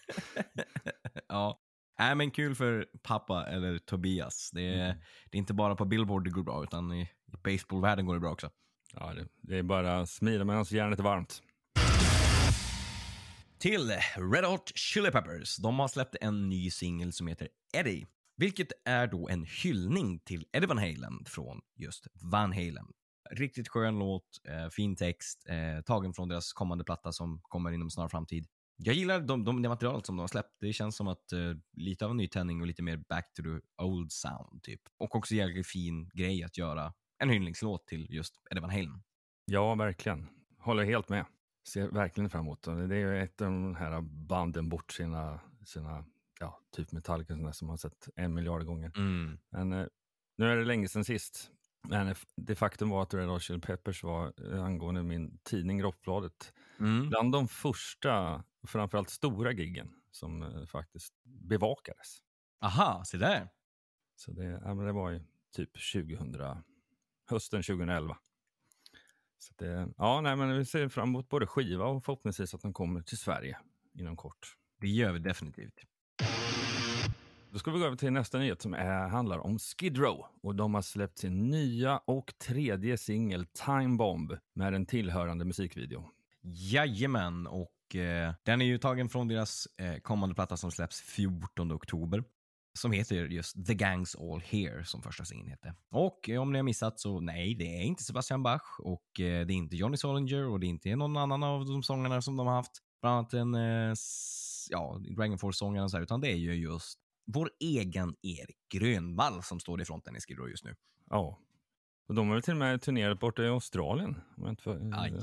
ja. 1.27 1.59
Nej, 1.99 2.15
men 2.15 2.31
kul 2.31 2.55
för 2.55 2.87
pappa, 3.03 3.45
eller 3.45 3.77
Tobias. 3.79 4.51
Det 4.53 4.61
är, 4.61 4.85
Mm. 4.89 4.97
det 5.29 5.37
är 5.37 5.39
inte 5.39 5.53
bara 5.53 5.75
på 5.75 5.85
Billboard 5.85 6.23
det 6.23 6.29
går 6.29 6.43
bra, 6.43 6.63
utan 6.63 6.91
i, 6.93 7.01
i 7.01 7.37
baseballvärlden 7.43 8.05
går 8.05 8.13
det 8.13 8.19
bra 8.19 8.31
också. 8.31 8.49
ja, 8.93 9.13
det, 9.13 9.27
det 9.41 9.57
är 9.57 9.63
bara 9.63 10.05
smida 10.05 10.45
medan 10.45 10.65
järnet 10.69 10.99
är 10.99 11.03
varmt. 11.03 11.41
Till 13.59 13.89
Red 14.33 14.45
Hot 14.45 14.71
Chili 14.77 15.11
Peppers. 15.11 15.57
De 15.57 15.79
har 15.79 15.87
släppt 15.87 16.15
en 16.21 16.49
ny 16.49 16.71
singel 16.71 17.13
som 17.13 17.27
heter 17.27 17.47
Eddie, 17.73 18.05
vilket 18.37 18.67
är 18.85 19.07
då 19.07 19.29
en 19.29 19.45
hyllning 19.63 20.19
till 20.19 20.45
Eddie 20.53 20.67
Van 20.67 20.77
Halen 20.77 21.25
från 21.25 21.61
just 21.75 22.07
Van 22.13 22.53
Halen. 22.53 22.87
Riktigt 23.31 23.67
skön 23.69 23.99
låt, 23.99 24.23
eh, 24.47 24.69
fin 24.69 24.95
text, 24.95 25.45
eh, 25.49 25.81
tagen 25.81 26.13
från 26.13 26.27
deras 26.29 26.53
kommande 26.53 26.83
platta 26.83 27.11
som 27.11 27.41
kommer 27.43 27.71
inom 27.71 27.89
snar 27.89 28.07
framtid. 28.07 28.47
Jag 28.81 28.95
gillar 28.95 29.19
de, 29.19 29.43
de, 29.43 29.61
det 29.61 29.69
materialet 29.69 30.05
som 30.05 30.15
de 30.15 30.19
har 30.19 30.27
släppt. 30.27 30.55
Det 30.59 30.73
känns 30.73 30.95
som 30.95 31.07
att 31.07 31.31
eh, 31.31 31.39
lite 31.73 32.05
av 32.05 32.11
en 32.11 32.17
nytändning 32.17 32.61
och 32.61 32.67
lite 32.67 32.83
mer 32.83 32.97
back 32.97 33.33
to 33.33 33.43
the 33.43 33.83
old 33.83 34.11
sound 34.11 34.63
typ. 34.63 34.81
Och 34.97 35.15
också 35.15 35.35
jävligt 35.35 35.67
fin 35.67 36.09
grej 36.13 36.43
att 36.43 36.57
göra 36.57 36.93
en 37.17 37.29
hyllningslåt 37.29 37.87
till 37.87 38.07
just 38.09 38.35
Eddie 38.51 38.61
Van 38.61 38.69
Halen. 38.69 39.03
Ja, 39.45 39.75
verkligen. 39.75 40.27
Håller 40.59 40.83
helt 40.83 41.09
med. 41.09 41.25
Ser 41.67 41.87
verkligen 41.87 42.29
fram 42.29 42.41
emot 42.41 42.61
det. 42.61 42.87
Det 42.87 42.95
är 42.95 42.99
ju 42.99 43.23
ett 43.23 43.41
av 43.41 43.47
de 43.47 43.75
här 43.75 44.01
banden 44.01 44.69
bort 44.69 44.91
sina, 44.91 45.39
sina 45.65 46.05
ja, 46.39 46.59
typ 46.75 46.91
Metallica 46.91 47.53
som 47.53 47.67
man 47.67 47.73
har 47.73 47.77
sett 47.77 48.09
en 48.15 48.33
miljard 48.33 48.65
gånger. 48.65 48.91
Men 49.49 49.73
eh, 49.73 49.85
nu 50.37 50.51
är 50.51 50.57
det 50.57 50.65
länge 50.65 50.87
sedan 50.87 51.05
sist. 51.05 51.51
Eh, 51.91 52.11
det 52.35 52.55
faktum 52.55 52.89
var 52.89 53.01
att 53.03 53.13
Red 53.13 53.27
Hot 53.29 53.41
Chili 53.41 53.59
Peppers 53.59 54.03
var, 54.03 54.33
eh, 54.53 54.63
angående 54.63 55.03
min 55.03 55.39
tidning 55.43 55.83
Rockbladet, 55.83 56.53
Mm. 56.79 57.09
bland 57.09 57.31
de 57.31 57.47
första, 57.47 58.43
framförallt 58.67 59.09
stora 59.09 59.51
giggen 59.51 59.91
som 60.11 60.43
eh, 60.43 60.65
faktiskt 60.65 61.13
bevakades. 61.23 62.17
Aha, 62.61 63.03
se 63.05 63.17
där. 63.17 63.49
Så 64.15 64.31
det, 64.31 64.43
ja, 64.45 64.73
men 64.73 64.85
det 64.85 64.91
var 64.91 65.09
ju 65.09 65.21
typ 65.55 65.69
2000, 65.93 66.63
hösten 67.29 67.63
2011. 67.63 68.17
Så 69.37 69.53
det, 69.57 69.93
ja, 69.97 70.21
nej, 70.21 70.35
men 70.35 70.57
vi 70.57 70.65
ser 70.65 70.89
fram 70.89 71.09
emot 71.09 71.29
både 71.29 71.47
skiva 71.47 71.85
och 71.85 72.03
förhoppningsvis 72.05 72.53
att 72.53 72.61
de 72.61 72.73
kommer 72.73 73.01
till 73.01 73.17
Sverige 73.17 73.57
inom 73.93 74.17
kort. 74.17 74.55
Det 74.81 74.87
gör 74.87 75.11
vi 75.13 75.19
definitivt. 75.19 75.73
Då 77.51 77.59
ska 77.59 77.71
vi 77.71 77.79
gå 77.79 77.85
över 77.85 77.97
till 77.97 78.11
nästa 78.11 78.37
nyhet 78.37 78.61
som 78.61 78.73
är, 78.73 79.07
handlar 79.07 79.39
om 79.39 79.59
Skid 79.59 79.97
Row. 79.97 80.25
Och 80.43 80.55
de 80.55 80.73
har 80.73 80.81
släppt 80.81 81.17
sin 81.17 81.49
nya 81.49 81.97
och 81.97 82.33
tredje 82.47 82.97
singel 82.97 83.45
Time 83.45 83.97
Bomb 83.97 84.33
med 84.53 84.73
en 84.73 84.85
tillhörande 84.85 85.45
musikvideo. 85.45 86.09
Jajamän, 86.41 87.47
och 87.47 87.95
eh, 87.95 88.33
den 88.43 88.61
är 88.61 88.65
ju 88.65 88.77
tagen 88.77 89.09
från 89.09 89.27
deras 89.27 89.67
eh, 89.77 89.95
kommande 89.99 90.35
platta 90.35 90.57
som 90.57 90.71
släpps 90.71 91.01
14 91.01 91.71
oktober. 91.71 92.23
Som 92.73 92.91
heter 92.91 93.15
just 93.15 93.67
The 93.67 93.73
Gangs 93.73 94.15
All 94.15 94.41
Here, 94.41 94.85
som 94.85 95.01
första 95.01 95.25
singeln 95.25 95.49
heter. 95.49 95.73
Och 95.91 96.29
eh, 96.29 96.41
om 96.41 96.51
ni 96.51 96.57
har 96.57 96.63
missat 96.63 96.99
så 96.99 97.19
nej, 97.19 97.55
det 97.55 97.77
är 97.77 97.81
inte 97.81 98.03
Sebastian 98.03 98.43
Bach 98.43 98.79
och 98.79 99.19
eh, 99.19 99.45
det 99.45 99.53
är 99.53 99.55
inte 99.55 99.75
Johnny 99.75 99.97
Solinger 99.97 100.47
och 100.47 100.59
det 100.59 100.65
är 100.65 100.69
inte 100.69 100.95
någon 100.95 101.17
annan 101.17 101.43
av 101.43 101.65
de 101.65 101.83
sångarna 101.83 102.21
som 102.21 102.37
de 102.37 102.47
har 102.47 102.55
haft. 102.55 102.81
Bland 103.01 103.17
annat 103.17 103.33
en, 103.33 103.55
eh, 103.55 103.93
ja, 104.69 105.01
Dragon 105.15 105.37
Force-sångaren 105.37 105.83
och 105.83 105.91
så 105.91 105.97
här, 105.97 106.03
utan 106.03 106.21
det 106.21 106.31
är 106.31 106.37
ju 106.37 106.53
just 106.53 106.99
vår 107.33 107.49
egen 107.59 108.15
Erik 108.21 108.57
Grönvall 108.73 109.43
som 109.43 109.59
står 109.59 109.81
i 109.81 109.85
fronten 109.85 110.15
i 110.15 110.19
Skid 110.19 110.37
Row 110.37 110.49
just 110.49 110.63
nu. 110.65 110.75
Ja. 111.09 111.39
Och 112.07 112.15
de 112.15 112.27
har 112.27 112.35
väl 112.35 112.43
till 112.43 112.53
och 112.53 112.57
med 112.59 112.81
turnerat 112.81 113.19
borta 113.19 113.43
i 113.43 113.47
Australien? 113.47 114.21
Eh. 114.37 114.53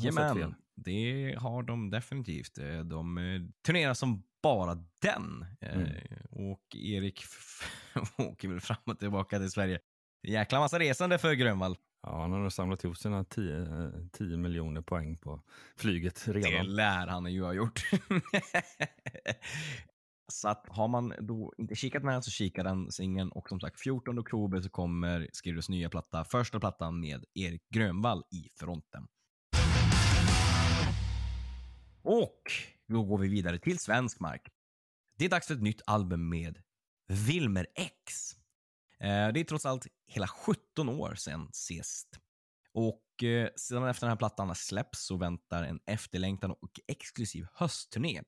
Jajamän, 0.02 0.54
det 0.74 1.34
har 1.38 1.62
de 1.62 1.90
definitivt. 1.90 2.58
Eh, 2.58 2.78
De 2.80 3.18
eh, 3.18 3.40
turnerar 3.66 3.94
som 3.94 4.22
bara 4.42 4.74
den. 5.02 5.46
Mm. 5.60 5.88
Och 6.30 6.76
Erik 6.76 7.24
åker 8.18 8.48
väl 8.48 8.60
fram 8.60 8.76
och 8.84 8.98
tillbaka 8.98 9.38
till 9.38 9.50
Sverige. 9.50 9.78
Jäkla 10.22 10.58
massa 10.58 10.78
resande 10.78 11.18
för 11.18 11.32
Grönvall. 11.32 11.76
Ja, 12.02 12.20
han 12.20 12.32
har 12.32 12.38
nog 12.38 12.52
samlat 12.52 12.84
ihop 12.84 12.96
sina 12.98 13.24
10, 13.24 13.60
eh, 13.60 13.90
10 14.12 14.36
miljoner 14.36 14.80
poäng 14.80 15.16
på 15.16 15.42
flyget 15.76 16.22
Det 16.26 16.32
redan. 16.32 16.66
lär 16.66 17.06
han 17.06 17.32
ju 17.32 17.42
ha 17.42 17.52
gjort. 17.52 17.80
så 20.28 20.48
att 20.48 20.66
har 20.68 20.88
man 20.88 21.14
då 21.20 21.52
inte 21.58 21.74
kikat 21.74 22.02
med 22.02 22.14
den 22.14 22.22
så 22.22 22.30
kika 22.30 22.62
den 22.62 22.92
singeln 22.92 23.30
och 23.32 23.48
som 23.48 23.60
sagt 23.60 23.80
14 23.80 24.18
oktober 24.18 24.60
så 24.60 24.68
kommer 24.70 25.28
Skirros 25.32 25.68
nya 25.68 25.90
platta, 25.90 26.24
första 26.24 26.60
plattan 26.60 27.00
med 27.00 27.24
Erik 27.34 27.68
Grönvall 27.68 28.22
i 28.30 28.48
fronten. 28.60 29.06
Och 32.02 32.42
då 32.88 33.04
går 33.04 33.18
vi 33.18 33.28
vidare 33.28 33.58
till 33.58 33.78
svensk 33.78 34.20
mark. 34.20 34.48
Det 35.18 35.24
är 35.24 35.28
dags 35.28 35.46
för 35.46 35.54
ett 35.54 35.62
nytt 35.62 35.82
album 35.86 36.28
med 36.28 36.58
Wilmer 37.08 37.66
X. 37.74 38.32
Eh, 39.00 39.32
det 39.32 39.40
är 39.40 39.44
trots 39.44 39.66
allt 39.66 39.86
hela 40.06 40.26
17 40.26 40.88
år 40.88 41.14
sedan 41.14 41.48
sist. 41.52 42.18
Och 42.72 43.22
eh, 43.22 43.48
sedan 43.56 43.88
efter 43.88 44.06
den 44.06 44.10
här 44.10 44.16
plattan 44.16 44.48
har 44.48 44.54
släppts 44.54 45.06
så 45.06 45.16
väntar 45.16 45.62
en 45.62 45.80
efterlängtad 45.86 46.50
och 46.50 46.80
exklusiv 46.88 47.46
höstturné. 47.54 48.22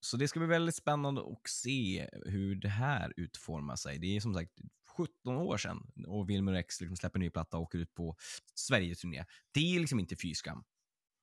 Så 0.00 0.16
det 0.16 0.28
ska 0.28 0.40
bli 0.40 0.48
väldigt 0.48 0.74
spännande 0.74 1.20
att 1.20 1.48
se 1.48 2.08
hur 2.26 2.54
det 2.54 2.68
här 2.68 3.12
utformar 3.16 3.76
sig. 3.76 3.98
Det 3.98 4.16
är 4.16 4.20
som 4.20 4.34
sagt 4.34 4.52
17 4.96 5.36
år 5.36 5.56
sedan 5.56 5.90
och 6.06 6.30
Wilmer 6.30 6.52
X 6.52 6.80
liksom 6.80 6.96
släpper 6.96 7.18
en 7.18 7.20
ny 7.20 7.30
platta 7.30 7.56
och 7.56 7.62
åker 7.62 7.78
ut 7.78 7.94
på 7.94 8.16
Sverigeturné. 8.54 9.24
Det 9.52 9.76
är 9.76 9.80
liksom 9.80 10.00
inte 10.00 10.16
fy 10.16 10.34
skam. 10.34 10.64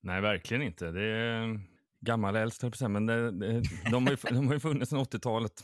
Nej, 0.02 0.22
verkligen 0.22 0.64
inte. 0.64 0.92
Det 0.92 1.04
är 1.04 1.60
gammal 2.00 2.36
äldst, 2.36 2.64
men 2.82 3.06
det, 3.06 3.32
det, 3.32 3.64
de, 3.92 4.06
har 4.08 4.12
ju, 4.12 4.18
de 4.36 4.48
har 4.48 4.54
ju 4.54 4.60
funnits 4.60 4.90
sedan 4.90 5.00
80-talet. 5.00 5.64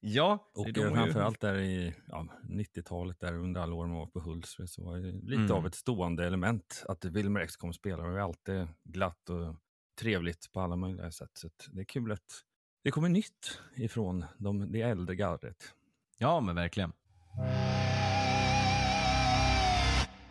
Ja, 0.00 0.50
Och 0.54 0.72
de 0.72 0.94
framförallt 0.94 1.40
där 1.40 1.58
i 1.58 1.94
ja, 2.08 2.26
90-talet, 2.42 3.20
där 3.20 3.32
under 3.34 3.60
alla 3.60 3.74
år 3.74 3.86
man 3.86 3.96
var 3.96 4.06
på 4.06 4.20
Hultsfred, 4.20 4.70
så 4.70 4.84
var 4.84 4.98
det 4.98 5.12
lite 5.12 5.34
Mm. 5.34 5.50
av 5.52 5.66
ett 5.66 5.74
stående 5.74 6.26
element 6.26 6.84
att 6.88 7.04
Wilmer 7.04 7.40
X 7.40 7.56
kom 7.56 7.68
och 7.68 7.74
spelade. 7.74 8.08
Det 8.08 8.12
var 8.12 8.20
alltid 8.20 8.68
glatt 8.84 9.30
och 9.30 9.54
trevligt 9.98 10.52
på 10.52 10.60
alla 10.60 10.76
möjliga 10.76 11.10
sätt. 11.10 11.30
Så 11.34 11.48
det 11.72 11.80
är 11.80 11.84
kul 11.84 12.12
att 12.12 12.44
det 12.84 12.90
kommer 12.90 13.08
nytt 13.08 13.60
ifrån 13.74 14.24
de, 14.38 14.72
det 14.72 14.80
äldre 14.82 15.16
gardet. 15.16 15.74
Ja, 16.18 16.40
men 16.40 16.54
verkligen. 16.54 16.92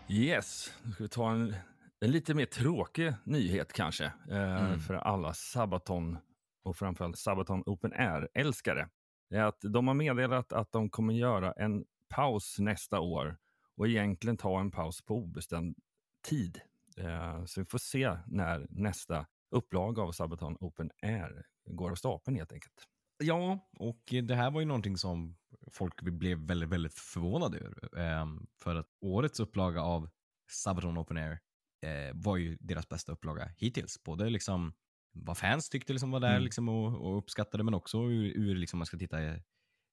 Yes, 0.10 0.74
nu 0.84 0.92
ska 0.92 1.04
vi 1.04 1.10
ta 1.10 1.32
en, 1.32 1.56
en 2.00 2.12
lite 2.12 2.34
mer 2.34 2.46
tråkig 2.46 3.14
nyhet 3.24 3.74
kanske 3.74 4.06
eh, 4.30 4.66
Mm. 4.66 4.80
för 4.80 4.94
alla 4.94 5.34
Sabaton 5.34 6.18
och 6.64 6.78
framförallt 6.78 7.18
Sabaton 7.18 7.64
Open 7.66 7.94
Air-älskare. 7.94 8.90
Det 9.30 9.36
är 9.36 9.44
att 9.44 9.60
de 9.62 9.88
har 9.88 9.96
meddelat 9.96 10.54
att 10.54 10.72
de 10.72 10.90
kommer 10.90 11.14
göra 11.14 11.52
en 11.52 11.86
paus 12.10 12.60
nästa 12.60 13.00
år 13.00 13.38
och 13.78 13.88
egentligen 13.88 14.38
ta 14.38 14.60
en 14.60 14.72
paus 14.72 15.02
på 15.02 15.16
obestämd 15.16 15.78
tid. 16.24 16.62
Eh, 16.98 17.46
så 17.46 17.62
vi 17.62 17.66
får 17.66 17.78
se 17.78 18.18
när 18.28 18.68
nästa 18.70 19.26
upplaga 19.52 20.02
av 20.02 20.12
Sabaton 20.12 20.58
Open 20.60 20.92
Air 21.02 21.46
går 21.70 21.92
av 21.92 21.96
stapeln 21.96 22.38
helt 22.38 22.52
enkelt. 22.52 22.84
Ja, 23.24 23.70
och 23.80 24.04
det 24.24 24.36
här 24.36 24.52
var 24.52 24.60
ju 24.62 24.66
någonting 24.66 24.98
som 24.98 25.38
folk 25.72 26.02
blev 26.02 26.38
väldigt, 26.38 26.70
väldigt 26.70 26.94
förvånade 26.94 27.58
över. 27.58 27.98
Ehm, 28.00 28.48
för 28.60 28.76
att 28.76 28.88
årets 29.02 29.40
upplaga 29.40 29.82
av 29.82 30.10
Sabaton 30.52 30.98
Open 30.98 31.18
Air 31.18 31.40
eh, 31.86 32.12
var 32.14 32.38
ju 32.38 32.58
deras 32.60 32.90
bästa 32.90 33.12
upplaga 33.12 33.52
hittills. 33.58 34.04
Både 34.04 34.30
liksom 34.30 34.74
vad 35.14 35.38
fans 35.38 35.70
tyckte 35.70 35.94
liksom 35.94 36.12
var 36.12 36.20
där 36.20 36.32
Mm. 36.32 36.44
liksom 36.44 36.70
och, 36.70 37.08
och 37.08 37.18
uppskattade, 37.18 37.64
men 37.64 37.74
också 37.74 37.98
ur, 37.98 38.26
ur 38.38 38.56
liksom 38.56 38.80
man 38.80 38.86
ska 38.86 38.98
titta 38.98 39.24
i 39.24 39.28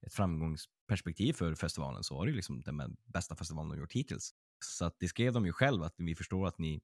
ett 0.06 0.12
framgångsperspektiv 0.12 1.32
för 1.32 1.54
festivalen 1.54 2.04
så 2.04 2.14
var 2.14 2.26
det 2.26 2.32
liksom 2.32 2.61
den 2.61 2.96
bästa 3.04 3.37
festivalen 3.37 3.70
de 3.70 3.78
gjort 3.78 3.92
hittills. 3.92 4.30
Så 4.64 4.84
att 4.84 4.96
det 5.00 5.08
skrev 5.08 5.32
de 5.32 5.46
ju 5.46 5.52
själv 5.52 5.82
att 5.82 5.94
vi 5.99 6.14
förstår 6.14 6.46
att 6.46 6.58
ni 6.58 6.80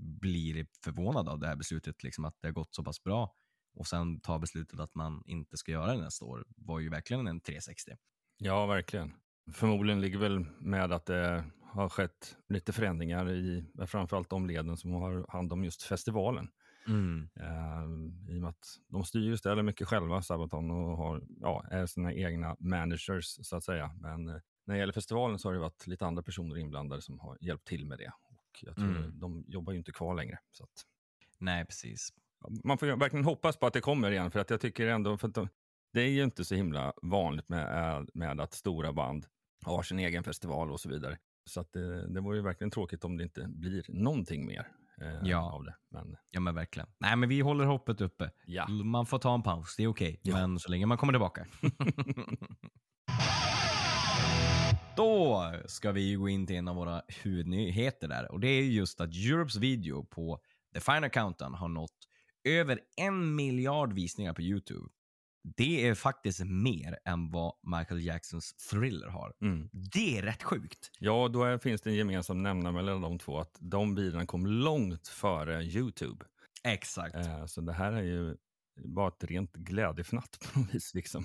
blir 0.00 0.66
förvånade 0.84 1.30
av 1.30 1.38
det 1.38 1.46
här 1.46 1.56
beslutet, 1.56 2.02
liksom 2.02 2.24
att 2.24 2.36
det 2.40 2.46
har 2.48 2.52
gått 2.52 2.74
så 2.74 2.84
pass 2.84 3.02
bra 3.02 3.34
och 3.74 3.86
sen 3.86 4.20
ta 4.20 4.38
beslutet 4.38 4.80
att 4.80 4.94
man 4.94 5.22
inte 5.26 5.56
ska 5.56 5.72
göra 5.72 5.92
det 5.92 6.02
nästa 6.02 6.24
år 6.24 6.44
var 6.56 6.80
ju 6.80 6.88
verkligen 6.88 7.26
en 7.26 7.40
360. 7.40 7.92
Ja, 8.38 8.66
verkligen. 8.66 9.12
Förmodligen 9.52 10.00
ligger 10.00 10.18
väl 10.18 10.40
med 10.58 10.92
att 10.92 11.06
det 11.06 11.44
har 11.62 11.88
skett 11.88 12.36
lite 12.48 12.72
förändringar 12.72 13.30
i 13.30 13.64
framförallt 13.86 14.30
de 14.30 14.46
leden 14.46 14.76
som 14.76 14.92
har 14.92 15.26
hand 15.28 15.52
om 15.52 15.64
just 15.64 15.82
festivalen. 15.82 16.48
Eh, 17.40 17.84
I 18.34 18.36
och 18.38 18.40
med 18.40 18.48
att 18.50 18.78
de 18.88 19.04
styr 19.04 19.32
och 19.32 19.38
ställer 19.38 19.62
mycket 19.62 19.88
själva, 19.88 20.22
Sabaton, 20.22 20.70
och 20.70 20.96
har, 20.96 21.22
ja, 21.40 21.64
är 21.70 21.86
sina 21.86 22.12
egna 22.14 22.56
managers 22.60 23.38
så 23.46 23.56
att 23.56 23.64
säga. 23.64 23.90
Men 24.00 24.28
eh, 24.28 24.36
när 24.66 24.74
det 24.74 24.78
gäller 24.78 24.92
festivalen 24.92 25.38
så 25.38 25.48
har 25.48 25.52
det 25.54 25.60
varit 25.60 25.86
lite 25.86 26.06
andra 26.06 26.22
personer 26.22 26.58
inblandade 26.58 27.02
som 27.02 27.18
har 27.18 27.38
hjälpt 27.40 27.66
till 27.68 27.86
med 27.86 27.98
det. 27.98 28.12
Jag 28.62 28.76
tror 28.76 28.88
Mm. 28.96 29.18
de 29.18 29.44
jobbar 29.48 29.72
ju 29.72 29.78
inte 29.78 29.92
kvar 29.92 30.14
längre. 30.14 30.38
Så 30.50 30.64
att, 30.64 30.70
Nej, 31.38 31.64
precis. 31.66 32.08
man 32.64 32.78
får 32.78 32.86
verkligen 32.86 33.24
hoppas 33.24 33.56
på 33.56 33.66
att 33.66 33.72
det 33.72 33.80
kommer 33.80 34.10
igen, 34.10 34.30
för 34.30 34.40
att 34.40 34.50
jag 34.50 34.60
tycker 34.60 34.86
ändå, 34.86 35.18
för 35.18 35.28
de, 35.28 35.48
det 35.92 36.00
är 36.00 36.08
ju 36.08 36.24
inte 36.24 36.44
så 36.44 36.54
himla 36.54 36.92
vanligt 37.02 37.48
med, 37.48 37.96
eh, 37.98 38.04
med 38.14 38.40
att 38.40 38.54
stora 38.54 38.92
band 38.92 39.26
har 39.64 39.82
sin 39.82 39.98
egen 39.98 40.24
festival 40.24 40.70
och 40.70 40.80
så 40.80 40.88
vidare. 40.88 41.18
Så 41.44 41.60
att 41.60 41.72
det, 41.72 42.14
det 42.14 42.20
vore 42.20 42.36
ju 42.36 42.42
verkligen 42.42 42.70
tråkigt 42.70 43.04
om 43.04 43.16
det 43.16 43.22
inte 43.24 43.46
blir 43.48 43.84
någonting 43.88 44.46
mer 44.46 44.68
eh, 45.00 45.18
Ja. 45.22 45.52
av 45.52 45.64
det. 45.64 45.76
Men 45.88 46.16
Ja, 46.30 46.40
men 46.40 46.54
verkligen. 46.54 46.88
Nej, 46.98 47.16
men 47.16 47.28
vi 47.28 47.40
håller 47.40 47.64
hoppet 47.64 48.00
uppe. 48.00 48.30
ja, 48.46 48.68
Man 48.68 49.06
får 49.06 49.18
ta 49.18 49.34
en 49.34 49.42
paus, 49.42 49.74
det 49.76 49.82
är 49.82 49.86
okej. 49.86 50.20
Ja. 50.22 50.34
Men 50.34 50.58
så 50.58 50.70
länge 50.70 50.86
man 50.86 50.98
kommer 50.98 51.12
tillbaka. 51.12 51.46
Då 55.00 55.52
ska 55.66 55.92
vi 55.92 56.14
gå 56.14 56.28
in 56.28 56.46
till 56.46 56.56
en 56.56 56.68
av 56.68 56.76
våra 56.76 57.02
huvudnyheter 57.08 58.08
där. 58.08 58.32
Och 58.32 58.40
det 58.40 58.48
är 58.48 58.62
just 58.62 59.00
att 59.00 59.14
Europes 59.14 59.56
video 59.56 60.04
på 60.04 60.40
The 60.74 60.80
Final 60.80 61.10
Countdown 61.10 61.54
har 61.54 61.68
nått 61.68 61.98
över 62.44 62.80
en 62.96 63.34
miljard 63.34 63.92
visningar 63.92 64.32
på 64.32 64.42
YouTube. 64.42 64.88
Det 65.56 65.88
är 65.88 65.94
faktiskt 65.94 66.40
mer 66.44 66.98
än 67.04 67.30
vad 67.30 67.54
Michael 67.78 68.04
Jacksons 68.04 68.54
Thriller 68.54 69.08
har. 69.08 69.32
mm. 69.42 69.68
Det 69.72 70.18
är 70.18 70.22
rätt 70.22 70.42
sjukt. 70.42 70.90
ja 70.98 71.28
då 71.28 71.58
finns 71.58 71.80
det 71.80 71.90
en 71.90 71.96
gemensam 71.96 72.42
nämnare 72.42 72.72
mellan 72.72 73.00
de 73.00 73.18
två, 73.18 73.38
att 73.38 73.56
de 73.60 73.94
bilarna 73.94 74.26
kom 74.26 74.46
långt 74.46 75.08
före 75.08 75.62
YouTube. 75.62 76.24
Exakt. 76.64 77.14
Eh, 77.14 77.46
så 77.46 77.60
det 77.60 77.72
här 77.72 77.92
är 77.92 78.02
ju 78.02 78.36
bara 78.84 79.08
ett 79.08 79.24
rent 79.24 79.52
glädjefnatt 79.52 80.38
på 80.52 80.60
något 80.60 80.74
vis. 80.74 80.94
Liksom. 80.94 81.24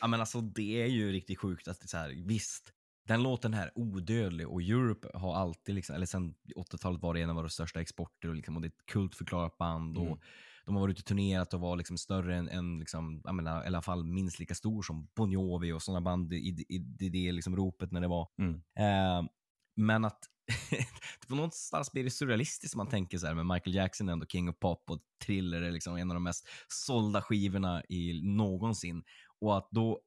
Ja, 0.00 0.06
men 0.06 0.20
alltså 0.20 0.40
det 0.40 0.82
är 0.82 0.86
ju 0.86 1.12
riktigt 1.12 1.38
sjukt 1.38 1.68
att 1.68 1.80
det 1.80 1.84
är 1.84 1.88
så 1.88 1.96
här, 1.96 2.24
visst, 2.26 2.72
den 3.08 3.22
låten 3.22 3.54
här 3.54 3.70
odödlig 3.74 4.48
och 4.48 4.62
Europe 4.62 5.08
har 5.14 5.34
alltid, 5.34 5.74
liksom, 5.74 5.96
eller 5.96 6.06
sen 6.06 6.34
80-talet 6.56 7.02
var 7.02 7.14
det 7.14 7.22
en 7.22 7.30
av 7.30 7.36
våra 7.36 7.48
största 7.48 7.80
exporter 7.80 8.28
och, 8.28 8.34
liksom, 8.34 8.56
och 8.56 8.62
det 8.62 8.66
är 8.66 8.68
ett 8.70 8.86
kultförklarat 8.86 9.58
band 9.58 9.96
Mm. 9.98 10.12
och 10.12 10.20
de 10.64 10.74
har 10.74 10.80
varit 10.82 10.92
ute 10.92 11.00
och 11.00 11.04
turnerat 11.04 11.54
och 11.54 11.60
var 11.60 11.76
liksom 11.76 11.98
större 11.98 12.36
än, 12.36 12.48
än 12.48 12.78
liksom, 12.78 13.22
jag 13.24 13.34
menar, 13.34 13.64
i 13.64 13.66
alla 13.66 13.82
fall 13.82 14.04
minst 14.04 14.38
lika 14.38 14.54
stor 14.54 14.82
som 14.82 15.08
Bon 15.16 15.30
Jovi 15.30 15.72
och 15.72 15.82
sådana 15.82 16.00
band 16.00 16.32
i, 16.32 16.36
i, 16.36 16.76
i, 16.98 17.08
det 17.08 17.32
liksom 17.32 17.56
ropet 17.56 17.92
när 17.92 18.00
det 18.00 18.08
var. 18.08 18.28
Mm. 18.38 18.54
Eh, 18.54 19.30
men 19.76 20.04
att 20.04 20.18
på 21.28 21.34
någonstans 21.34 21.92
blir 21.92 22.04
det 22.04 22.10
surrealistiskt 22.10 22.76
man 22.76 22.88
tänker 22.88 23.18
så 23.18 23.26
här 23.26 23.34
med 23.34 23.46
Michael 23.46 23.74
Jackson 23.74 24.08
ändå 24.08 24.26
king 24.26 24.48
of 24.48 24.58
pop 24.58 24.90
och 24.90 25.00
Thriller 25.26 25.62
är 25.62 25.70
liksom 25.70 25.96
en 25.96 26.10
av 26.10 26.14
de 26.14 26.22
mest 26.22 26.48
sålda 26.68 27.22
skivorna 27.22 27.82
i 27.88 28.20
någonsin. 28.22 29.02
Och 29.40 29.58
att 29.58 29.68
då 29.70 30.00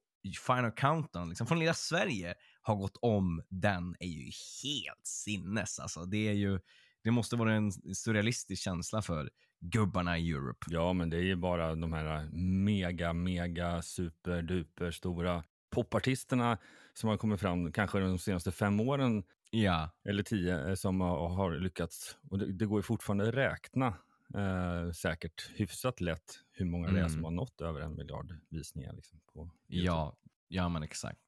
Final 0.46 0.70
Countdown 0.70 1.28
liksom, 1.28 1.46
från 1.46 1.58
lilla 1.58 1.74
Sverige 1.74 2.34
har 2.62 2.76
gått 2.76 2.96
om 3.02 3.42
den 3.48 3.96
är 4.00 4.06
ju 4.08 4.30
helt 4.62 5.06
sinnes. 5.06 5.78
Alltså, 5.78 6.04
det, 6.04 6.28
är 6.28 6.32
ju, 6.32 6.60
det 7.04 7.10
måste 7.10 7.36
vara 7.36 7.54
en 7.54 7.72
surrealistisk 7.72 8.62
känsla 8.62 9.02
för 9.02 9.30
gubbarna 9.60 10.18
i 10.18 10.30
Europe. 10.30 10.66
Ja, 10.70 10.92
men 10.92 11.10
det 11.10 11.16
är 11.16 11.22
ju 11.22 11.36
bara 11.36 11.74
de 11.74 11.92
här 11.92 12.28
mega, 12.64 13.12
mega, 13.12 13.82
super, 13.82 14.42
duper 14.42 14.90
stora 14.90 15.44
popartisterna 15.70 16.58
som 16.94 17.08
har 17.08 17.16
kommit 17.16 17.40
fram 17.40 17.72
kanske 17.72 17.98
de 18.00 18.18
senaste 18.18 18.52
fem 18.52 18.80
åren 18.80 19.24
Ja, 19.50 19.90
eller 20.04 20.22
tio 20.22 20.68
eh, 20.68 20.74
som 20.74 21.00
har, 21.00 21.58
lyckats. 21.58 22.16
Och 22.30 22.38
det, 22.38 22.52
det 22.52 22.66
går 22.66 22.78
ju 22.78 22.82
fortfarande 22.82 23.28
att 23.28 23.34
räkna 23.34 23.86
eh, 24.34 24.90
säkert 24.92 25.50
hyfsat 25.54 26.00
lätt 26.00 26.40
hur 26.52 26.66
många 26.66 26.90
det 26.90 27.00
är 27.00 27.08
som 27.08 27.12
Mm. 27.18 27.24
har 27.24 27.30
nått 27.30 27.60
över 27.60 27.80
en 27.80 27.96
miljard 27.96 28.34
visningar. 28.48 28.92
Liksom, 28.92 29.20
på 29.34 29.40
YouTube. 29.68 29.86
ja, 29.86 30.16
ja 30.48 30.68
men 30.68 30.82
exakt. 30.82 31.20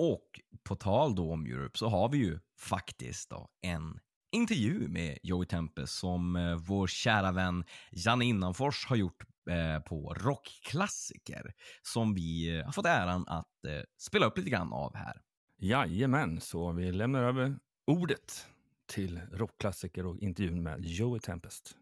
Och 0.00 0.40
på 0.62 0.76
tal 0.76 1.14
då 1.14 1.32
om 1.32 1.46
Europe 1.46 1.78
så 1.78 1.88
har 1.88 2.08
vi 2.08 2.18
ju 2.18 2.38
faktiskt 2.58 3.30
då 3.30 3.48
en 3.60 4.00
intervju 4.32 4.88
med 4.88 5.18
Joey 5.22 5.46
Tempest 5.46 5.98
som 5.98 6.36
eh, 6.36 6.56
vår 6.56 6.86
kära 6.86 7.32
vän 7.32 7.64
Janne 7.92 8.24
Innanfors 8.24 8.86
har 8.86 8.96
gjort 8.96 9.24
eh, 9.50 9.82
på 9.82 10.14
Rockklassiker 10.14 11.54
som 11.82 12.14
vi 12.14 12.58
eh, 12.58 12.64
har 12.64 12.72
fått 12.72 12.86
äran 12.86 13.24
att 13.28 13.46
spela 13.98 14.26
upp 14.26 14.38
lite 14.38 14.50
grann 14.50 14.72
av 14.72 14.96
här. 14.96 15.20
Jajamän, 15.58 16.40
så 16.40 16.72
vi 16.72 16.92
lämnar 16.92 17.22
över 17.22 17.58
ordet 17.86 18.46
till 18.86 19.20
rockklassiker 19.32 20.06
och 20.06 20.18
intervjun 20.18 20.62
med 20.62 20.84
Joey 20.84 21.20
Tempest. 21.20 21.76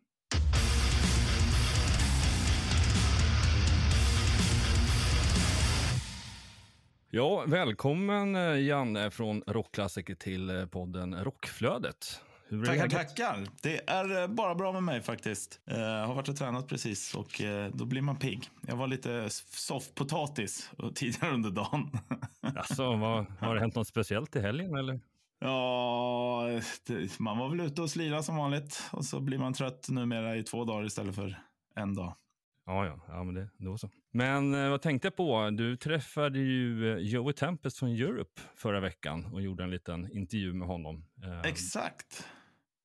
Ja, 7.10 7.44
välkommen 7.46 8.36
eh, 8.36 8.60
Janne 8.60 9.10
från 9.10 9.42
Rockklassiker 9.46 10.14
till 10.14 10.50
eh, 10.50 10.66
podden 10.66 11.24
Rockflödet. 11.24 12.20
Tackar, 12.66 12.88
tackar. 12.88 13.46
Det 13.62 13.90
är 13.90 14.22
eh, 14.22 14.28
bara 14.28 14.54
bra 14.54 14.72
med 14.72 14.82
mig 14.82 15.02
faktiskt. 15.02 15.60
Eh, 15.66 15.78
har 15.78 16.14
varit 16.14 16.28
och 16.28 16.36
tränat 16.36 16.68
precis 16.68 17.14
och 17.14 17.42
då 17.72 17.84
blir 17.84 18.02
man 18.02 18.16
pigg. 18.16 18.50
Jag 18.66 18.76
var 18.76 18.86
lite 18.86 19.30
soffpotatis 19.30 20.70
tidigare 20.94 21.34
under 21.34 21.50
dagen. 21.50 21.90
Alltså, 22.40 22.96
vad, 22.96 23.26
har 23.40 23.54
det 23.54 23.60
hänt 23.60 23.74
något 23.74 23.88
speciellt 23.88 24.36
i 24.36 24.40
helgen 24.40 24.74
eller? 24.74 25.00
ja, 25.40 26.60
man 27.18 27.38
var 27.38 27.48
väl 27.48 27.60
ute 27.60 27.82
och 27.82 27.90
slira 27.90 28.22
som 28.22 28.36
vanligt 28.36 28.82
och 28.90 29.04
så 29.04 29.20
blir 29.20 29.38
man 29.38 29.52
trött 29.52 29.88
numera 29.88 30.36
i 30.36 30.42
två 30.42 30.64
dagar 30.64 30.86
istället 30.86 31.14
för 31.14 31.38
en 31.74 31.94
dag. 31.94 32.16
Ja, 32.68 32.86
ja, 32.86 33.00
ja 33.08 33.24
men 33.24 33.34
det, 33.34 33.48
då 33.56 33.78
så. 33.78 33.90
Men 34.12 34.54
eh, 34.54 34.70
vad 34.70 34.82
tänkte 34.82 35.06
jag 35.06 35.16
på? 35.16 35.50
Du 35.50 35.76
träffade 35.76 36.38
ju 36.38 36.92
eh, 36.92 36.98
Joey 36.98 37.32
Tempest 37.32 37.78
från 37.78 37.88
Europe 37.88 38.40
förra 38.54 38.80
veckan 38.80 39.24
och 39.32 39.42
gjorde 39.42 39.64
en 39.64 39.70
liten 39.70 40.12
intervju 40.12 40.52
med 40.52 40.68
honom. 40.68 41.04
Eh, 41.24 41.40
Exakt. 41.40 42.26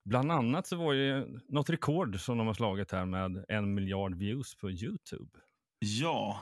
Bland 0.05 0.31
annat 0.31 0.67
så 0.67 0.75
var 0.75 0.93
det 0.93 1.27
något 1.47 1.69
rekord 1.69 2.19
som 2.19 2.37
de 2.37 2.47
har 2.47 2.53
slagit 2.53 2.91
här 2.91 3.05
med 3.05 3.45
en 3.49 3.73
miljard 3.73 4.15
views 4.15 4.55
på 4.55 4.71
YouTube. 4.71 5.39
Ja, 5.79 6.41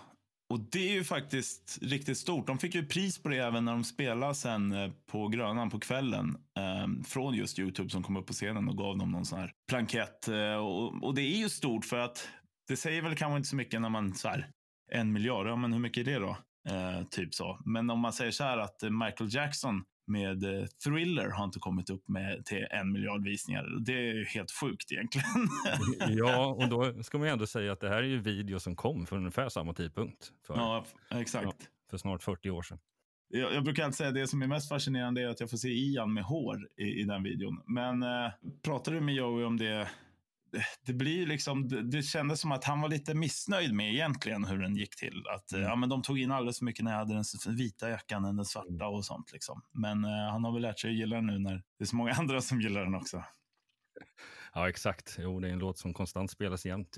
och 0.50 0.60
det 0.60 0.90
är 0.90 0.94
ju 0.94 1.04
faktiskt 1.04 1.80
riktigt 1.82 2.18
stort. 2.18 2.48
De 2.48 2.58
fick 2.58 2.76
ju 2.76 2.86
pris 2.86 3.24
på 3.24 3.30
det 3.30 3.38
även 3.38 3.66
när 3.66 3.72
de 3.72 3.84
spelade 3.84 4.36
sen 4.36 4.72
eh, 4.72 4.92
på 5.12 5.28
Grönan 5.28 5.70
på 5.70 5.80
kvällen. 5.80 6.38
Eh, 6.58 7.04
från 7.06 7.34
just 7.34 7.60
YouTube 7.60 7.90
som 7.90 8.04
kom 8.04 8.18
upp 8.18 8.28
på 8.28 8.34
scenen 8.34 8.70
och 8.70 8.78
gav 8.78 8.98
dem 8.98 9.12
någon 9.12 9.26
sån 9.26 9.40
här 9.40 9.54
plankett. 9.70 10.28
Eh, 10.28 10.56
och, 10.56 11.04
och 11.04 11.16
det 11.16 11.22
är 11.22 11.38
ju 11.38 11.50
stort 11.50 11.86
för 11.86 11.98
att 11.98 12.28
det 12.72 12.78
säger 12.78 13.02
väl 13.02 13.16
kanske 13.16 13.38
inte 13.38 13.50
så 13.50 13.56
mycket 13.56 13.82
när 13.82 13.90
man 13.90 14.14
så 14.14 14.28
här, 14.28 14.48
en 14.92 15.12
miljard, 15.12 15.48
ja 15.48 15.56
men 15.56 15.74
hur 15.74 15.80
mycket 15.80 16.08
är 16.08 16.12
det 16.12 16.20
då? 16.20 16.38
Eh, 16.70 17.04
typ 17.10 17.34
så. 17.34 17.60
Men 17.66 17.90
om 17.90 18.00
man 18.00 18.14
säger 18.14 18.32
så 18.32 18.44
här 18.44 18.58
att 18.58 18.84
Michael 18.84 19.34
Jackson 19.34 19.84
med 20.08 20.44
eh, 20.44 20.66
Thriller 20.66 21.30
har 21.30 21.46
inte 21.46 21.60
kommit 21.60 21.90
upp 21.90 22.08
med 22.08 22.46
till 22.46 22.68
en 22.72 22.92
miljard 22.92 23.24
visningar. 23.24 23.84
Det 23.86 23.94
är 23.94 24.14
ju 24.14 24.26
helt 24.26 24.52
sjukt 24.52 24.92
egentligen. 24.92 25.28
Ja, 26.18 26.46
och 26.60 26.70
då 26.70 27.04
ska 27.04 27.18
man 27.18 27.28
ju 27.28 27.34
ändå 27.34 27.48
säga 27.48 27.72
att 27.72 27.80
det 27.80 27.90
här 27.90 27.98
är 27.98 28.08
ju 28.08 28.20
video 28.20 28.60
som 28.60 28.76
kom 28.76 29.06
för 29.06 29.16
ungefär 29.16 29.50
samma 29.50 29.74
tidpunkt. 29.74 30.32
För, 30.48 30.56
ja, 30.56 30.86
exakt. 31.10 31.70
för 31.90 31.98
snart 31.98 32.24
40 32.24 32.50
år 32.50 32.62
sedan. 32.62 32.80
Jag, 33.28 33.54
jag 33.54 33.64
brukar 33.64 33.84
alltid 33.84 33.96
säga 33.96 34.10
att 34.10 34.16
det 34.16 34.28
som 34.28 34.42
är 34.42 34.48
mest 34.48 34.70
fascinerande 34.70 35.22
är 35.22 35.28
att 35.28 35.40
jag 35.40 35.50
får 35.50 35.58
se 35.58 35.70
Ian 35.70 36.14
med 36.14 36.24
hår 36.24 36.68
i, 36.78 36.84
i 36.84 37.04
den 37.04 37.24
videon. 37.24 37.62
Men 37.66 38.04
eh, 38.04 38.32
pratade 38.64 38.98
du 38.98 39.02
med 39.02 39.16
Joey 39.16 39.46
om 39.46 39.58
det? 39.58 39.88
Det, 40.86 40.94
blir 40.94 41.28
liksom, 41.28 41.68
det, 41.68 41.82
det 41.82 42.04
kändes 42.04 42.40
som 42.40 42.52
att 42.52 42.64
han 42.64 42.82
var 42.82 42.90
lite 42.90 43.14
missnöjd 43.14 43.74
med 43.74 43.94
egentligen 43.94 44.46
hur 44.46 44.58
den 44.58 44.76
gick 44.76 44.96
till. 44.96 45.24
Att 45.36 45.54
eh, 45.54 45.62
ja, 45.62 45.76
men 45.76 45.90
de 45.90 46.02
tog 46.02 46.20
in 46.20 46.32
alldeles 46.32 46.58
för 46.60 46.66
mycket 46.66 46.86
när 46.86 46.92
jag 46.92 47.00
hade 47.00 47.14
den 47.14 47.56
vita 47.56 47.90
jackan 47.90 48.26
än 48.26 48.36
den 48.36 48.46
svarta 48.46 48.88
och 48.88 49.06
sånt. 49.06 49.32
Liksom. 49.34 49.62
Men 49.72 50.06
eh, 50.06 50.32
han 50.32 50.44
har 50.44 50.54
väl 50.54 50.62
lärt 50.62 50.80
sig 50.80 50.90
att 50.90 50.98
gilla 50.98 51.16
den 51.16 51.26
nu 51.26 51.40
när 51.40 51.56
det 51.78 51.84
är 51.84 51.86
så 51.86 51.96
många 51.96 52.12
andra 52.20 52.42
som 52.42 52.62
gillar 52.62 52.84
den 52.84 52.96
också. 52.96 53.24
Ja, 54.54 54.70
exakt. 54.70 55.16
Jo, 55.20 55.40
det 55.40 55.48
är 55.48 55.54
en 55.54 55.60
låt 55.60 55.78
som 55.78 55.94
konstant 55.94 56.32
spelas 56.32 56.66
jämt 56.66 56.98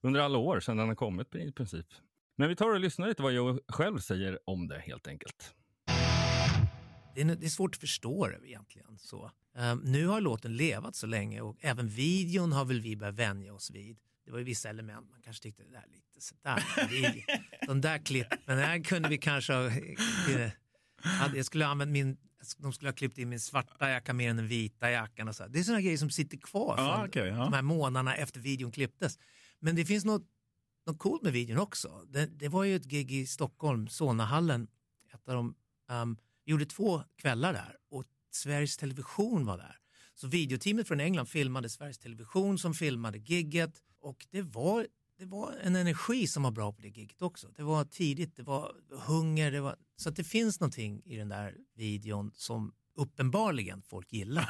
under 0.00 0.20
alla 0.20 0.38
år 0.38 0.60
sedan 0.60 0.76
den 0.76 0.88
har 0.88 0.94
kommit 0.94 1.34
i 1.34 1.52
princip. 1.52 1.86
Men 2.36 2.48
vi 2.48 2.56
tar 2.56 2.68
och 2.74 2.80
lyssnar 2.80 3.08
lite 3.08 3.22
vad 3.22 3.32
Joe 3.32 3.60
själv 3.68 3.98
säger 3.98 4.38
om 4.50 4.68
det 4.68 4.78
helt 4.78 5.06
enkelt. 5.06 5.54
Det 7.14 7.20
är, 7.20 7.24
det 7.24 7.46
är 7.46 7.50
svårt 7.50 7.74
att 7.74 7.80
förstå 7.80 8.26
det 8.28 8.48
egentligen. 8.48 8.98
Så. 8.98 9.30
Ehm, 9.54 9.78
nu 9.78 10.06
har 10.06 10.20
låten 10.20 10.56
levat 10.56 10.96
så 10.96 11.06
länge 11.06 11.40
och 11.40 11.56
även 11.60 11.88
videon 11.88 12.52
har 12.52 12.64
väl 12.64 12.80
vi 12.80 12.96
börjat 12.96 13.14
vänja 13.14 13.54
oss 13.54 13.70
vid. 13.70 13.98
Det 14.24 14.30
var 14.30 14.38
ju 14.38 14.44
vissa 14.44 14.68
element 14.68 15.10
man 15.10 15.22
kanske 15.22 15.42
tyckte 15.42 15.62
det 15.62 15.70
där 15.70 15.82
är 15.82 15.88
lite 15.92 16.20
sådär. 16.20 17.66
De 17.66 17.80
där 17.80 17.98
klippen, 17.98 18.58
här 18.58 18.84
kunde 18.84 19.08
vi 19.08 19.18
kanske 19.18 19.52
ha... 19.52 19.66
eh, 19.66 20.50
Jag 21.34 21.44
skulle 21.46 21.64
ha 21.64 21.70
använt 21.72 21.90
min... 21.90 22.16
De 22.58 22.72
skulle 22.72 22.88
ha 22.88 22.94
klippt 22.94 23.18
in 23.18 23.28
min 23.28 23.40
svarta 23.40 23.90
jacka 23.90 24.12
mer 24.12 24.30
än 24.30 24.36
den 24.36 24.48
vita 24.48 24.90
jackan. 24.90 25.28
Och 25.28 25.36
så. 25.36 25.46
Det 25.46 25.58
är 25.58 25.62
sådana 25.62 25.80
grejer 25.80 25.96
som 25.96 26.10
sitter 26.10 26.36
kvar 26.36 26.76
från 26.76 27.08
okej, 27.08 27.26
ja. 27.28 27.34
de 27.36 27.52
här 27.52 27.62
månaderna 27.62 28.14
efter 28.16 28.40
videon 28.40 28.72
klipptes. 28.72 29.18
Men 29.60 29.76
det 29.76 29.84
finns 29.84 30.04
något, 30.04 30.22
något 30.86 30.98
coolt 30.98 31.22
med 31.22 31.32
videon 31.32 31.58
också. 31.58 32.02
Det, 32.08 32.26
det 32.26 32.48
var 32.48 32.64
ju 32.64 32.76
ett 32.76 32.84
gig 32.84 33.12
i 33.12 33.26
Stockholm, 33.26 33.88
Solnahallen. 33.88 34.68
Ett 35.14 35.28
av 35.28 35.34
de, 35.34 35.54
um, 35.90 36.16
vi 36.44 36.50
gjorde 36.52 36.66
två 36.66 37.02
kvällar 37.16 37.52
där 37.52 37.76
och 37.90 38.04
Sveriges 38.34 38.76
Television 38.76 39.46
var 39.46 39.58
där. 39.58 39.76
Så 40.14 40.28
videoteamet 40.28 40.88
från 40.88 41.00
England 41.00 41.26
filmade 41.26 41.68
Sveriges 41.68 41.98
Television 41.98 42.58
som 42.58 42.74
filmade 42.74 43.18
gigget 43.18 43.82
och 44.00 44.26
det 44.30 44.42
var, 44.42 44.86
det 45.18 45.24
var 45.24 45.52
en 45.62 45.76
energi 45.76 46.26
som 46.26 46.42
var 46.42 46.50
bra 46.50 46.72
på 46.72 46.82
det 46.82 46.88
gigget 46.88 47.22
också. 47.22 47.48
Det 47.56 47.62
var 47.62 47.84
tidigt, 47.84 48.36
det 48.36 48.42
var 48.42 48.72
hunger, 48.90 49.52
det 49.52 49.60
var, 49.60 49.76
så 49.96 50.08
att 50.08 50.16
det 50.16 50.24
finns 50.24 50.60
någonting 50.60 51.02
i 51.04 51.16
den 51.16 51.28
där 51.28 51.56
videon 51.74 52.30
som 52.34 52.72
uppenbarligen 52.96 53.82
folk 53.82 54.12
gillar. 54.12 54.48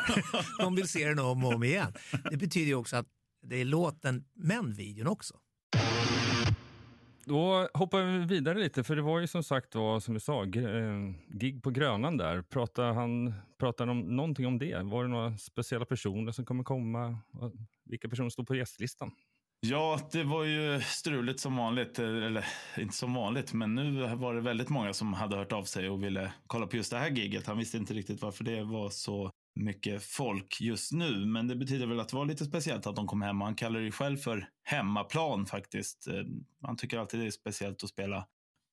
De 0.59 0.75
vill 0.75 0.89
se 0.89 1.09
den 1.09 1.19
om 1.19 1.45
och 1.45 1.55
om 1.55 1.63
igen. 1.63 1.93
Det 2.31 2.37
betyder 2.37 2.67
ju 2.67 2.75
också 2.75 2.97
att 2.97 3.07
det 3.43 3.57
är 3.57 3.65
låten 3.65 4.25
men 4.35 4.75
videon 4.75 5.07
också. 5.07 5.39
Då 7.25 7.69
hoppar 7.75 8.03
vi 8.03 8.27
vidare 8.27 8.59
lite, 8.59 8.85
för 8.85 8.97
det 8.97 9.03
var 9.03 9.21
ju 9.21 9.27
som 9.27 9.43
sagt 9.43 9.75
var 9.75 10.01
som 10.01 10.15
du 10.15 10.21
sa, 10.21 10.43
eh, 10.45 10.51
gig 11.29 11.63
på 11.63 11.71
Grönan 11.71 12.17
där. 12.17 12.43
Pratade 12.43 12.93
han 12.93 13.35
pratade 13.59 13.91
om 13.91 14.17
någonting 14.17 14.47
om 14.47 14.59
det? 14.59 14.83
Var 14.83 15.03
det 15.03 15.11
några 15.11 15.39
speciella 15.39 15.85
personer 15.85 16.33
som 16.33 16.45
kommer 16.45 16.65
komma? 16.65 17.19
Vilka 17.85 18.09
personer 18.09 18.31
står 18.31 18.45
på 18.45 18.55
gästlistan? 18.55 19.11
Ja, 19.61 20.01
det 20.13 20.25
var 20.25 20.45
ju 20.45 20.81
struligt 20.81 21.41
som 21.41 21.57
vanligt. 21.57 21.99
Eh, 21.99 22.07
eller 22.07 22.45
inte 22.79 22.95
som 22.95 23.15
vanligt, 23.15 23.53
men 23.53 23.75
nu 23.75 24.17
var 24.17 24.35
det 24.35 24.41
väldigt 24.41 24.69
många 24.69 24.93
som 24.93 25.13
hade 25.13 25.37
hört 25.37 25.53
av 25.53 25.65
sig 25.65 25.89
och 25.89 26.03
ville 26.03 26.33
kolla 26.47 26.67
på 26.67 26.77
just 26.77 26.91
det 26.91 26.99
här 26.99 27.11
giget. 27.11 27.47
Han 27.47 27.59
visste 27.59 27.77
inte 27.77 27.95
riktigt 27.95 28.23
varför 28.23 28.45
det 28.45 28.65
var 28.65 28.91
så 28.91 29.31
mycket 29.55 30.03
folk 30.03 30.61
just 30.61 30.93
nu. 30.93 31.27
Men 31.27 31.49
det 31.49 31.57
betyder 31.57 31.87
väl 31.87 32.01
att 32.01 32.09
det 32.09 32.17
var 32.17 32.27
lite 32.27 32.45
speciellt 32.45 32.87
att 32.87 32.97
de 32.97 33.07
kom 33.07 33.23
hem. 33.23 33.41
Han 33.41 33.55
kallar 33.55 33.79
det 33.79 33.85
ju 33.85 33.93
själv 33.93 34.17
för 34.17 34.49
hemmaplan 34.65 35.47
faktiskt. 35.47 36.09
Eh, 36.09 36.23
Han 36.63 36.77
tycker 36.77 36.99
alltid 36.99 37.21
det 37.21 37.27
är 37.27 37.31
speciellt 37.31 37.85
att 37.85 37.91
spela 37.91 38.27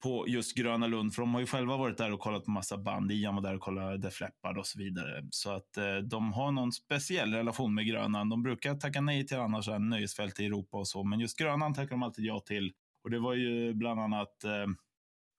på 0.04 0.26
just 0.28 0.56
Gröna 0.58 0.88
Lund. 0.88 1.14
För 1.14 1.22
de 1.22 1.34
har 1.34 1.42
ju 1.42 1.48
själva 1.48 1.78
varit 1.78 1.98
där 1.98 2.14
och 2.14 2.20
kollat 2.20 2.46
på 2.46 2.52
massa 2.52 2.78
band. 2.78 3.12
Ian 3.12 3.36
var 3.36 3.42
där 3.42 3.56
och 3.56 3.62
kollade 3.62 3.98
Def 3.98 4.22
Leppard 4.22 4.58
och 4.58 4.68
så 4.68 4.80
vidare. 4.80 5.28
Så 5.32 5.52
att 5.52 5.78
eh, 5.78 5.98
de 5.98 6.34
har 6.34 6.52
någon 6.52 6.72
speciell 6.72 7.34
relation 7.34 7.74
med 7.76 7.86
Grönan. 7.86 8.30
De 8.30 8.44
brukar 8.44 8.76
tacka 8.76 9.02
nej 9.02 9.28
till 9.28 9.38
annars 9.38 9.68
nöjesfält 9.80 10.40
i 10.40 10.46
Europa 10.46 10.78
och 10.78 10.88
så. 10.88 11.04
Men 11.04 11.20
just 11.20 11.38
Grönan 11.38 11.74
tackar 11.74 11.90
de 11.90 12.04
alltid 12.04 12.26
ja 12.26 12.40
till. 12.40 12.74
Och 13.04 13.10
det 13.10 13.20
var 13.20 13.34
ju 13.34 13.74
bland 13.74 14.00
annat 14.00 14.44
eh, 14.44 14.68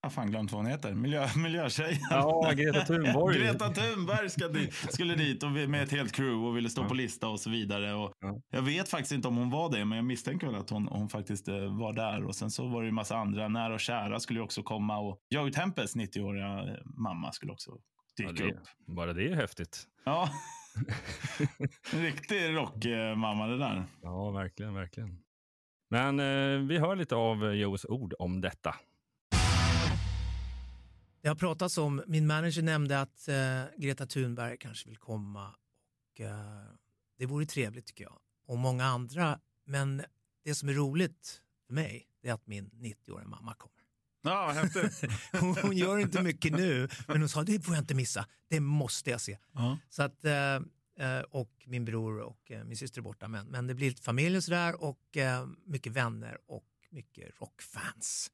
jag 0.02 0.08
har 0.08 0.10
fan 0.10 0.30
glömt 0.30 0.52
vad 0.52 0.58
hon 0.62 0.70
heter. 0.70 0.94
Miljö, 0.94 1.28
miljötjejen. 1.36 1.98
Ja, 2.10 2.52
Greta 2.56 2.80
Thunborg. 2.80 3.38
Greta 3.38 3.68
Thunberg 3.68 4.30
ska 4.30 4.48
dit, 4.48 4.74
skulle 4.74 5.14
dit 5.14 5.42
och 5.42 5.50
med 5.50 5.82
ett 5.82 5.90
helt 5.92 6.12
crew 6.12 6.48
och 6.48 6.56
ville 6.56 6.70
stå 6.70 6.84
på 6.84 6.94
lista 6.94 7.28
och 7.28 7.40
så 7.40 7.50
vidare. 7.50 7.94
Och 7.94 8.12
Ja. 8.20 8.40
Jag 8.50 8.62
vet 8.62 8.88
faktiskt 8.88 9.12
inte 9.12 9.28
om 9.28 9.36
hon 9.36 9.50
var 9.50 9.70
det, 9.72 9.84
men 9.84 9.96
jag 9.96 10.04
misstänker 10.04 10.46
väl 10.46 10.56
att 10.56 10.70
hon, 10.70 10.88
hon 10.88 11.08
faktiskt 11.08 11.48
eh, 11.48 11.78
var 11.78 11.92
där. 11.92 12.24
Och 12.24 12.34
sen 12.34 12.50
så 12.50 12.68
var 12.68 12.82
det 12.82 12.86
ju 12.86 12.92
massa 12.92 13.16
andra. 13.16 13.48
Nära 13.48 13.74
och 13.74 13.80
kära 13.80 14.20
skulle 14.20 14.38
ju 14.38 14.44
också 14.44 14.62
komma 14.62 14.98
och 14.98 15.18
Joey 15.30 15.52
Tempest 15.52 15.96
90-åriga 15.96 16.58
eh, 16.58 16.78
mamma 16.84 17.32
skulle 17.32 17.52
också 17.52 17.70
Ja, 18.16 18.30
dyka 18.32 18.44
det, 18.44 18.52
upp. 18.52 18.60
bara 18.96 19.12
det 19.12 19.28
är 19.28 19.34
häftigt. 19.34 19.82
Ja. 20.04 20.30
en 21.92 22.02
riktig 22.02 22.56
rockmamma 22.56 23.46
det 23.46 23.58
där. 23.58 23.84
Ja, 24.02 24.30
verkligen, 24.30 24.74
verkligen. 24.74 25.18
Men 25.90 26.20
eh, 26.20 26.66
vi 26.68 26.78
hör 26.78 26.96
lite 26.96 27.14
av 27.14 27.54
Joes 27.54 27.84
ord 27.84 28.14
om 28.18 28.40
detta. 28.40 28.74
Det 31.22 31.28
har 31.28 31.34
pratats 31.34 31.78
om, 31.78 32.02
min 32.06 32.26
manager 32.26 32.62
nämnde 32.62 33.00
att 33.00 33.28
eh, 33.28 33.62
Greta 33.76 34.06
Thunberg 34.06 34.56
kanske 34.58 34.88
vill 34.88 34.98
komma 34.98 35.54
och 36.12 36.20
eh, 36.20 36.62
det 37.18 37.26
vore 37.26 37.46
trevligt 37.46 37.86
tycker 37.86 38.04
jag. 38.04 38.18
Och 38.46 38.58
många 38.58 38.84
andra. 38.84 39.40
Men 39.64 40.02
det 40.44 40.54
som 40.54 40.68
är 40.68 40.72
roligt 40.72 41.42
för 41.66 41.74
mig 41.74 42.06
är 42.22 42.32
att 42.32 42.46
min 42.46 42.70
90-åriga 42.70 43.28
mamma 43.28 43.54
kommer. 43.54 43.80
Ja, 44.22 44.50
häftigt. 44.50 45.10
Hon, 45.40 45.56
hon 45.62 45.76
gör 45.76 45.98
inte 45.98 46.22
mycket 46.22 46.52
nu, 46.52 46.88
men 47.08 47.20
hon 47.20 47.28
sa 47.28 47.42
det 47.42 47.60
får 47.60 47.74
jag 47.74 47.82
inte 47.82 47.94
missa. 47.94 48.26
Det 48.48 48.60
måste 48.60 49.10
jag 49.10 49.20
se. 49.20 49.38
Ja. 49.52 49.78
Så 49.88 50.02
att, 50.02 50.24
eh, 50.24 50.54
eh, 50.98 51.20
och 51.30 51.50
min 51.66 51.84
bror 51.84 52.20
och 52.20 52.50
eh, 52.50 52.64
min 52.64 52.76
syster 52.76 53.00
är 53.00 53.02
borta. 53.02 53.28
Men, 53.28 53.46
men 53.46 53.66
det 53.66 53.74
blir 53.74 53.88
lite 53.88 54.02
familj 54.02 54.36
och 54.36 54.44
sådär 54.44 54.82
och 54.82 55.16
eh, 55.16 55.46
mycket 55.64 55.92
vänner 55.92 56.38
och 56.46 56.66
mycket 56.90 57.40
rockfans. 57.40 58.30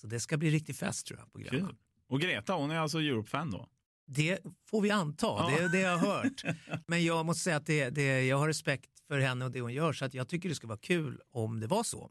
Så 0.00 0.06
det 0.06 0.20
ska 0.20 0.36
bli 0.36 0.50
riktig 0.50 0.76
fest 0.76 1.06
tror 1.06 1.18
jag 1.18 1.32
på 1.32 1.38
Grönan. 1.38 1.76
Och 2.08 2.20
Greta, 2.20 2.52
hon 2.52 2.70
är 2.70 2.78
alltså 2.78 2.98
Europe-fan 2.98 3.50
då? 3.50 3.68
Det 4.06 4.38
får 4.70 4.80
vi 4.80 4.90
anta, 4.90 5.26
Ja. 5.26 5.50
det 5.58 5.64
är 5.64 5.68
det 5.68 5.80
jag 5.80 5.98
har 5.98 6.06
hört. 6.22 6.42
Men 6.86 7.04
jag 7.04 7.26
måste 7.26 7.42
säga 7.42 7.56
att 7.56 7.66
det, 7.66 7.90
det, 7.90 8.24
jag 8.26 8.36
har 8.36 8.46
respekt 8.48 8.90
för 9.08 9.18
henne 9.18 9.44
och 9.44 9.50
det 9.50 9.60
hon 9.60 9.72
gör 9.72 9.92
så 9.92 10.04
att 10.04 10.14
jag 10.14 10.28
tycker 10.28 10.48
det 10.48 10.54
skulle 10.54 10.68
vara 10.68 10.78
kul 10.78 11.20
om 11.32 11.60
det 11.60 11.66
var 11.66 11.82
så. 11.82 12.10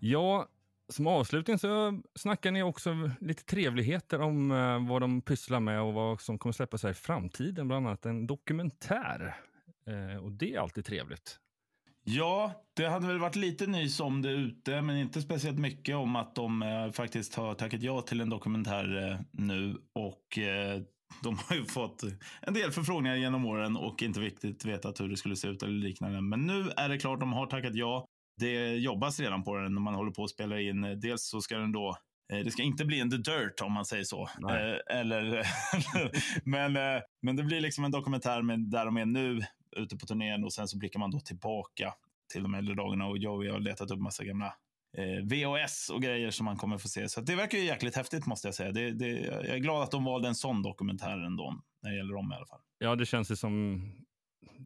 Ja, 0.00 0.48
som 0.88 1.06
avslutning 1.06 1.58
så 1.58 2.00
snackar 2.14 2.50
ni 2.50 2.62
också 2.62 3.10
lite 3.20 3.44
trevligheter 3.44 4.20
om 4.20 4.50
eh, 4.50 4.88
vad 4.88 5.02
de 5.02 5.20
pysslar 5.22 5.60
med 5.60 5.80
och 5.82 5.92
vad 5.94 6.20
som 6.20 6.38
kommer 6.38 6.52
släppas 6.52 6.82
här 6.82 6.90
i 6.90 6.94
framtiden. 6.94 7.68
Bland 7.68 7.86
annat 7.86 8.06
en 8.06 8.26
dokumentär. 8.26 9.36
Eh, 9.86 10.24
och 10.24 10.32
det 10.32 10.54
är 10.54 10.60
alltid 10.60 10.84
trevligt. 10.84 11.38
Ja, 12.10 12.52
det 12.76 12.86
hade 12.86 13.06
väl 13.06 13.18
varit 13.18 13.36
lite 13.36 13.66
nys 13.66 14.00
om 14.00 14.22
det 14.22 14.30
ute, 14.30 14.82
men 14.82 14.96
inte 14.96 15.22
speciellt 15.22 15.58
mycket 15.58 15.96
om 15.96 16.16
att 16.16 16.34
de 16.34 16.62
eh, 16.62 16.90
faktiskt 16.90 17.34
har 17.34 17.54
tackat 17.54 17.82
ja 17.82 18.00
till 18.00 18.20
en 18.20 18.30
dokumentär 18.30 19.10
eh, 19.10 19.20
nu. 19.32 19.76
Och 19.94 20.38
eh, 20.38 20.82
de 21.22 21.38
har 21.38 21.56
ju 21.56 21.64
fått 21.64 22.02
en 22.40 22.54
del 22.54 22.70
förfrågningar 22.70 23.16
genom 23.16 23.46
åren 23.46 23.76
och 23.76 24.02
inte 24.02 24.20
riktigt 24.20 24.64
vetat 24.64 25.00
hur 25.00 25.08
det 25.08 25.16
skulle 25.16 25.36
se 25.36 25.48
ut 25.48 25.62
eller 25.62 25.72
liknande. 25.72 26.20
Men 26.20 26.46
nu 26.46 26.70
är 26.76 26.88
det 26.88 26.98
klart, 26.98 27.20
de 27.20 27.32
har 27.32 27.46
tackat 27.46 27.74
ja. 27.74 28.06
Det 28.40 28.76
jobbas 28.76 29.20
redan 29.20 29.44
på 29.44 29.56
den 29.56 29.74
när 29.74 29.80
man 29.80 29.94
håller 29.94 30.10
på 30.10 30.24
att 30.24 30.30
spela 30.30 30.60
in. 30.60 31.00
Dels 31.00 31.28
så 31.28 31.40
ska 31.40 31.58
den 31.58 31.72
då 31.72 31.96
eh, 32.32 32.38
det 32.38 32.50
ska 32.50 32.62
inte 32.62 32.84
bli 32.84 33.00
en 33.00 33.10
The 33.10 33.16
Dirt 33.16 33.60
om 33.62 33.72
man 33.72 33.84
säger 33.84 34.04
så. 34.04 34.28
Nej. 34.38 34.80
Eh, 34.90 35.00
eller, 35.00 35.46
men, 36.44 36.76
eh, 36.76 37.02
men 37.22 37.36
det 37.36 37.42
blir 37.42 37.60
liksom 37.60 37.84
en 37.84 37.90
dokumentär 37.90 38.42
med 38.42 38.60
där 38.70 38.84
de 38.84 38.96
är 38.96 39.06
nu 39.06 39.40
ute 39.76 39.96
på 39.96 40.06
turnén 40.06 40.44
och 40.44 40.52
sen 40.52 40.68
så 40.68 40.78
blickar 40.78 41.00
man 41.00 41.10
då 41.10 41.20
tillbaka 41.20 41.94
till 42.32 42.42
de 42.42 42.54
äldre 42.54 42.74
dagarna 42.74 43.06
och 43.06 43.18
Joey 43.18 43.50
har 43.50 43.58
letat 43.58 43.90
upp 43.90 43.98
massa 43.98 44.24
gamla 44.24 44.54
eh, 44.98 45.24
VHS 45.24 45.90
och 45.90 46.02
grejer 46.02 46.30
som 46.30 46.44
man 46.44 46.56
kommer 46.56 46.78
få 46.78 46.88
se. 46.88 47.08
Så 47.08 47.20
det 47.20 47.34
verkar 47.34 47.58
ju 47.58 47.64
jäkligt 47.64 47.96
häftigt 47.96 48.26
måste 48.26 48.48
jag 48.48 48.54
säga. 48.54 48.72
Det, 48.72 48.90
det, 48.90 49.08
jag 49.08 49.46
är 49.46 49.58
glad 49.58 49.82
att 49.82 49.90
de 49.90 50.04
valde 50.04 50.28
en 50.28 50.34
sån 50.34 50.62
dokumentär 50.62 51.18
ändå, 51.18 51.60
när 51.82 51.90
det 51.90 51.96
gäller 51.96 52.14
dem 52.14 52.32
i 52.32 52.34
alla 52.34 52.46
fall. 52.46 52.60
Ja, 52.78 52.96
det 52.96 53.06
känns 53.06 53.30
ju 53.30 53.36
som 53.36 53.82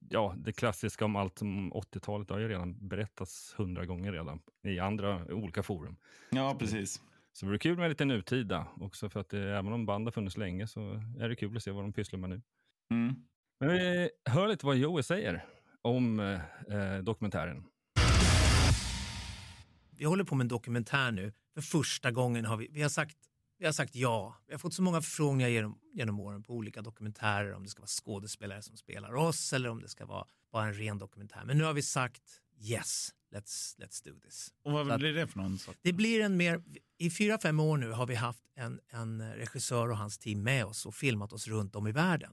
ja, 0.09 0.35
det 0.37 0.53
klassiska 0.53 1.05
om 1.05 1.17
allt 1.17 1.43
om 1.43 1.73
80-talet. 1.73 2.29
Det 2.29 2.35
har 2.35 2.41
ju 2.41 2.49
redan 2.49 2.89
berättats 2.89 3.55
hundra 3.57 3.87
gånger 3.87 4.13
redan 4.13 4.41
i 4.63 4.79
andra 4.79 5.25
olika 5.25 5.63
forum. 5.63 5.97
Ja, 6.31 6.57
precis. 6.59 7.03
Så 7.33 7.47
det 7.47 7.51
vore 7.51 7.59
kul 7.59 7.79
med 7.79 7.89
lite 7.89 8.05
nutida 8.05 8.67
också 8.81 9.09
för 9.09 9.21
att 9.21 9.29
det, 9.29 9.59
även 9.59 9.73
om 9.73 9.87
band 9.87 10.07
har 10.07 10.13
funnits 10.13 10.37
länge 10.37 10.67
så 10.67 10.81
är 11.21 11.29
det 11.29 11.37
kul 11.37 11.57
att 11.57 11.63
se 11.63 11.71
vad 11.71 11.85
de 11.85 11.93
pysslar 11.93 12.19
med 12.19 12.31
nu. 12.31 12.43
Mm. 12.91 13.15
Men 13.63 13.71
vi 13.71 14.11
hör 14.25 14.49
lite 14.49 14.67
vad 14.67 14.77
Joey 14.77 15.03
säger 15.03 15.45
om 15.83 16.21
eh, 16.21 16.99
dokumentären. 17.03 17.65
Vi 19.91 20.05
håller 20.05 20.25
på 20.25 20.35
med 20.35 20.45
en 20.45 20.49
dokumentär 20.49 21.11
nu. 21.13 21.33
För 21.55 21.61
första 21.63 22.11
gången 22.11 22.45
har 22.45 22.57
vi, 22.57 22.69
vi 22.71 22.83
har 22.83 22.89
sagt 22.89 23.17
vi 23.59 23.67
har 23.67 23.73
sagt 23.73 23.95
ja. 23.95 24.37
Vi 24.47 24.53
har 24.55 24.59
fått 24.59 24.75
så 24.75 24.83
många 24.83 25.01
förfrågningar 25.03 25.49
genom, 25.49 25.79
genom 25.93 26.21
åren 26.21 26.43
på 26.43 26.53
olika 26.55 26.83
dokumentärer 26.83 27.53
om 27.55 27.63
det 27.63 27.69
ska 27.69 27.81
vara 27.81 27.87
skådespelare 27.87 28.63
som 28.63 28.77
spelar 28.77 29.15
oss 29.15 29.53
eller 29.53 29.69
om 29.69 29.81
det 29.81 29.89
ska 29.89 30.07
vara 30.07 30.27
bara 30.53 30.65
en 30.67 30.75
ren 30.75 30.99
dokumentär. 30.99 31.43
Men 31.45 31.59
nu 31.59 31.65
har 31.65 31.73
vi 31.73 31.83
sagt 31.83 32.23
yes, 32.61 33.11
let's, 33.35 33.79
let's 33.81 34.05
do 34.05 34.21
this. 34.21 34.49
Och 34.65 34.73
vad 34.73 34.99
blir 34.99 35.13
det 35.15 35.27
för 35.27 35.39
någon? 35.39 35.59
sorts- 35.59 35.79
Det 35.83 35.93
blir 35.93 36.21
en 36.21 36.37
mer, 36.37 36.63
i 36.99 37.11
fyra, 37.11 37.39
fem 37.39 37.61
år 37.61 37.77
nu 37.77 37.91
har 37.91 38.07
vi 38.07 38.15
haft 38.15 38.43
en, 38.57 38.81
en 38.91 39.33
regissör 39.35 39.91
och 39.91 39.97
hans 39.97 40.19
team 40.19 40.43
med 40.43 40.65
oss 40.65 40.87
och 40.87 40.95
filmat 40.95 41.33
oss 41.33 41.49
runt 41.49 41.77
om 41.77 41.87
i 41.87 41.93
världen. 41.93 42.33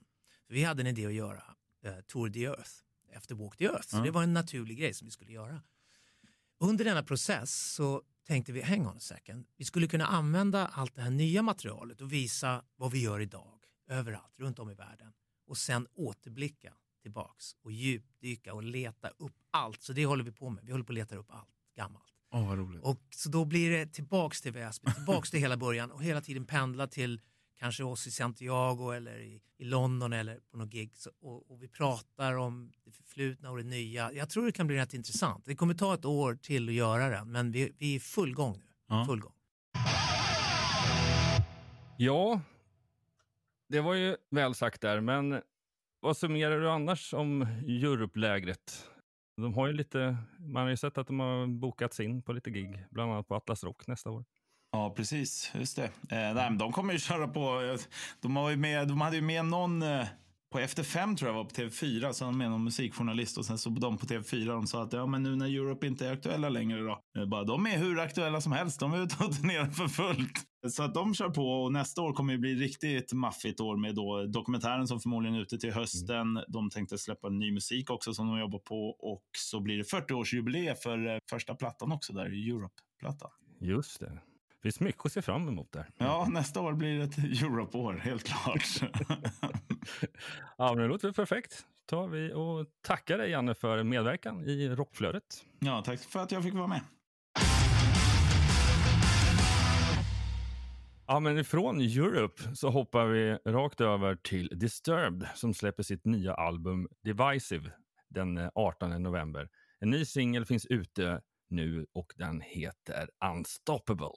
Vi 0.49 0.63
hade 0.63 0.81
en 0.81 0.87
idé 0.87 1.05
att 1.05 1.13
göra 1.13 1.43
eh, 1.83 1.95
Tour 2.07 2.29
de 2.29 2.45
Earth 2.45 2.71
efter 3.11 3.35
Walk 3.35 3.57
the 3.57 3.65
Earth, 3.65 3.87
så 3.87 3.97
Ja. 3.97 4.01
det 4.01 4.11
var 4.11 4.23
en 4.23 4.33
naturlig 4.33 4.77
grej 4.77 4.93
som 4.93 5.07
vi 5.07 5.11
skulle 5.11 5.31
göra. 5.31 5.61
Under 6.59 6.85
denna 6.85 7.03
process 7.03 7.73
så 7.73 8.03
tänkte 8.27 8.51
vi, 8.51 8.61
hang 8.61 8.87
on 8.87 8.97
a 8.97 8.99
second, 8.99 9.45
vi 9.57 9.65
skulle 9.65 9.87
kunna 9.87 10.05
använda 10.05 10.67
allt 10.67 10.95
det 10.95 11.01
här 11.01 11.09
nya 11.09 11.41
materialet 11.41 12.01
och 12.01 12.13
visa 12.13 12.63
vad 12.75 12.91
vi 12.91 13.01
gör 13.03 13.19
idag, 13.19 13.59
överallt, 13.87 14.39
runt 14.39 14.59
om 14.59 14.69
i 14.69 14.73
världen. 14.73 15.13
Och 15.47 15.57
sen 15.57 15.87
återblicka 15.95 16.73
tillbaks 17.01 17.55
och 17.61 17.71
djupdyka 17.71 18.53
och 18.53 18.63
leta 18.63 19.07
upp 19.09 19.35
allt. 19.51 19.81
Så 19.81 19.93
det 19.93 20.05
håller 20.05 20.23
vi 20.23 20.31
på 20.31 20.49
med, 20.49 20.65
vi 20.65 20.71
håller 20.71 20.85
på 20.85 20.91
att 20.91 20.95
leta 20.95 21.15
upp 21.15 21.31
allt 21.31 21.49
gammalt. 21.75 22.13
Åh, 22.31 22.47
vad 22.47 22.57
roligt. 22.57 22.83
Och 22.83 23.01
så 23.15 23.29
då 23.29 23.45
blir 23.45 23.71
det 23.71 23.85
tillbaks 23.93 24.41
till 24.41 24.51
Väsby, 24.51 24.91
tillbaks 24.93 25.31
till 25.31 25.39
hela 25.39 25.57
början 25.57 25.91
och 25.91 26.03
hela 26.03 26.21
tiden 26.21 26.45
pendla 26.45 26.87
till 26.87 27.21
kanske 27.59 27.83
oss 27.83 28.07
i 28.07 28.11
Santiago 28.11 28.91
eller 28.91 29.19
i, 29.19 29.41
i 29.57 29.63
London 29.63 30.13
eller 30.13 30.39
på 30.51 30.57
något 30.57 30.69
gig 30.69 30.91
och, 31.21 31.51
och 31.51 31.63
vi 31.63 31.67
pratar 31.67 32.33
om 32.37 32.71
det 32.85 32.91
förflutna 32.91 33.51
och 33.51 33.57
det 33.57 33.63
nya. 33.63 34.11
Jag 34.13 34.29
tror 34.29 34.45
det 34.45 34.51
kan 34.51 34.67
bli 34.67 34.75
rätt 34.75 34.93
intressant. 34.93 35.45
Det 35.45 35.55
kommer 35.55 35.73
ta 35.73 35.93
ett 35.93 36.05
år 36.05 36.35
till 36.35 36.69
att 36.69 36.75
göra 36.75 37.09
den 37.09 37.31
men 37.31 37.51
vi, 37.51 37.73
vi 37.77 37.91
är 37.91 37.95
i 37.95 37.99
full 37.99 38.33
gång 38.33 38.57
nu. 38.57 38.63
Ja. 38.87 39.05
Full 39.05 39.19
gång. 39.19 39.33
Ja, 41.97 42.41
det 43.69 43.81
var 43.81 43.93
ju 43.93 44.15
väl 44.29 44.55
sagt 44.55 44.81
där, 44.81 45.01
men 45.01 45.41
vad 45.99 46.17
summerar 46.17 46.59
du 46.59 46.69
annars 46.69 47.13
om 47.13 47.41
Europe-lägret? 47.67 48.89
De 49.37 49.53
har 49.53 49.67
ju 49.67 49.73
lite, 49.73 50.17
man 50.39 50.63
har 50.63 50.69
ju 50.69 50.77
sett 50.77 50.97
att 50.97 51.07
de 51.07 51.19
har 51.19 51.47
bokats 51.47 51.99
in 51.99 52.21
på 52.21 52.33
lite 52.33 52.49
gig, 52.49 52.85
bland 52.89 53.11
annat 53.11 53.27
på 53.27 53.35
Atlas 53.35 53.63
Rock 53.63 53.87
nästa 53.87 54.11
år. 54.11 54.25
Ja, 54.71 54.93
precis. 54.95 55.51
Just 55.55 55.75
det. 55.75 55.83
Eh, 55.85 56.33
nej, 56.35 56.57
de 56.59 56.71
kommer 56.71 56.93
ju 56.93 56.99
köra 56.99 57.27
på... 57.27 57.61
eh, 57.61 57.79
De, 58.21 58.35
har 58.35 58.49
ju 58.49 58.55
med, 58.57 58.87
de 58.87 59.01
hade 59.01 59.15
ju 59.15 59.21
med 59.21 59.45
någon... 59.45 59.81
Eh, 59.81 60.05
på 60.51 60.59
Efter 60.59 60.83
fem 60.83 61.15
tror 61.15 61.29
jag 61.29 61.35
var 61.35 61.43
på 61.43 61.49
TV4, 61.55 62.11
så 62.11 62.25
han 62.25 62.37
med 62.37 62.49
någon 62.49 62.63
musikjournalist 62.63 63.37
och 63.37 63.45
sen 63.45 63.57
så 63.57 63.69
de 63.69 63.97
på 63.97 64.05
TV4 64.05 64.45
de 64.45 64.67
sa 64.67 64.83
att 64.83 64.93
ja, 64.93 65.05
men 65.05 65.23
nu 65.23 65.35
när 65.35 65.45
Europe 65.45 65.87
inte 65.87 66.07
är 66.07 66.11
aktuella 66.13 66.49
längre 66.49 66.79
då. 66.81 66.99
eh, 67.21 67.25
Bara, 67.25 67.43
de 67.43 67.65
är 67.67 67.77
hur 67.77 67.99
aktuella 67.99 68.41
som 68.41 68.51
helst, 68.51 68.79
de 68.79 68.93
är 68.93 69.03
ute 69.03 69.23
och 69.23 69.33
turnerar 69.37 69.65
för 69.69 69.87
fullt. 69.87 70.39
Så 70.67 70.83
att 70.83 70.93
de 70.93 71.13
kör 71.13 71.29
på 71.29 71.63
och 71.63 71.73
nästa 71.73 72.01
år 72.01 72.13
kommer 72.13 72.33
ju 72.33 72.39
bli 72.39 72.55
riktigt 72.55 73.13
maffigt 73.13 73.59
år 73.59 73.77
med 73.77 73.95
då 73.95 74.25
dokumentären 74.25 74.87
som 74.87 74.99
förmodligen 74.99 75.35
är 75.37 75.41
ute 75.41 75.57
till 75.57 75.73
hösten. 75.73 76.43
De 76.47 76.69
tänkte 76.69 76.97
släppa 76.97 77.29
ny 77.29 77.51
musik 77.51 77.89
också 77.89 78.13
som 78.13 78.27
de 78.27 78.39
jobbar 78.39 78.59
på 78.59 78.89
och 78.89 79.23
så 79.37 79.59
blir 79.59 79.77
det 79.77 79.83
40-årsjubileum 79.83 80.75
för 80.75 81.07
eh, 81.07 81.17
första 81.29 81.55
plattan 81.55 81.91
också 81.91 82.13
där, 82.13 82.25
Europe-plattan. 82.25 83.29
Just 83.61 83.99
det. 83.99 84.19
Det 84.61 84.63
finns 84.63 84.79
mycket 84.79 85.05
att 85.05 85.11
se 85.11 85.21
fram 85.21 85.47
emot 85.47 85.71
där. 85.71 85.89
Ja, 85.97 86.27
nästa 86.31 86.61
år 86.61 86.73
blir 86.73 86.97
det 86.97 87.03
ett 87.03 87.17
Europe-år, 87.17 87.93
helt 87.93 88.23
klart. 88.23 88.63
Ja, 90.57 90.73
men 90.73 90.77
det 90.77 90.87
låter 90.87 91.11
perfekt. 91.11 91.65
tar 91.85 92.07
vi 92.07 92.33
och 92.33 92.65
tackar 92.81 93.17
dig, 93.17 93.29
Janne, 93.29 93.53
för 93.55 93.83
medverkan 93.83 94.43
i 94.43 94.69
Rockflödet. 94.69 95.45
ja, 95.59 95.81
tack 95.85 95.99
för 95.99 96.19
att 96.19 96.31
jag 96.31 96.43
fick 96.43 96.53
vara 96.53 96.67
med. 96.67 96.81
Ja, 101.07 101.19
men 101.19 101.37
ifrån 101.37 101.81
Europe 101.81 102.55
så 102.55 102.69
hoppar 102.69 103.05
vi 103.05 103.33
rakt 103.45 103.81
över 103.81 104.15
till 104.15 104.47
Disturbed 104.59 105.27
som 105.35 105.53
släpper 105.53 105.83
sitt 105.83 106.05
nya 106.05 106.33
album 106.33 106.87
Divisive 107.03 107.71
den 108.09 108.37
eh, 108.37 108.49
18 108.55 109.03
november. 109.03 109.49
En 109.79 109.89
ny 109.89 110.05
singel 110.05 110.45
finns 110.45 110.65
ute 110.65 111.21
nu 111.49 111.85
och 111.93 112.13
den 112.17 112.41
heter 112.41 113.09
Unstoppable. 113.31 114.11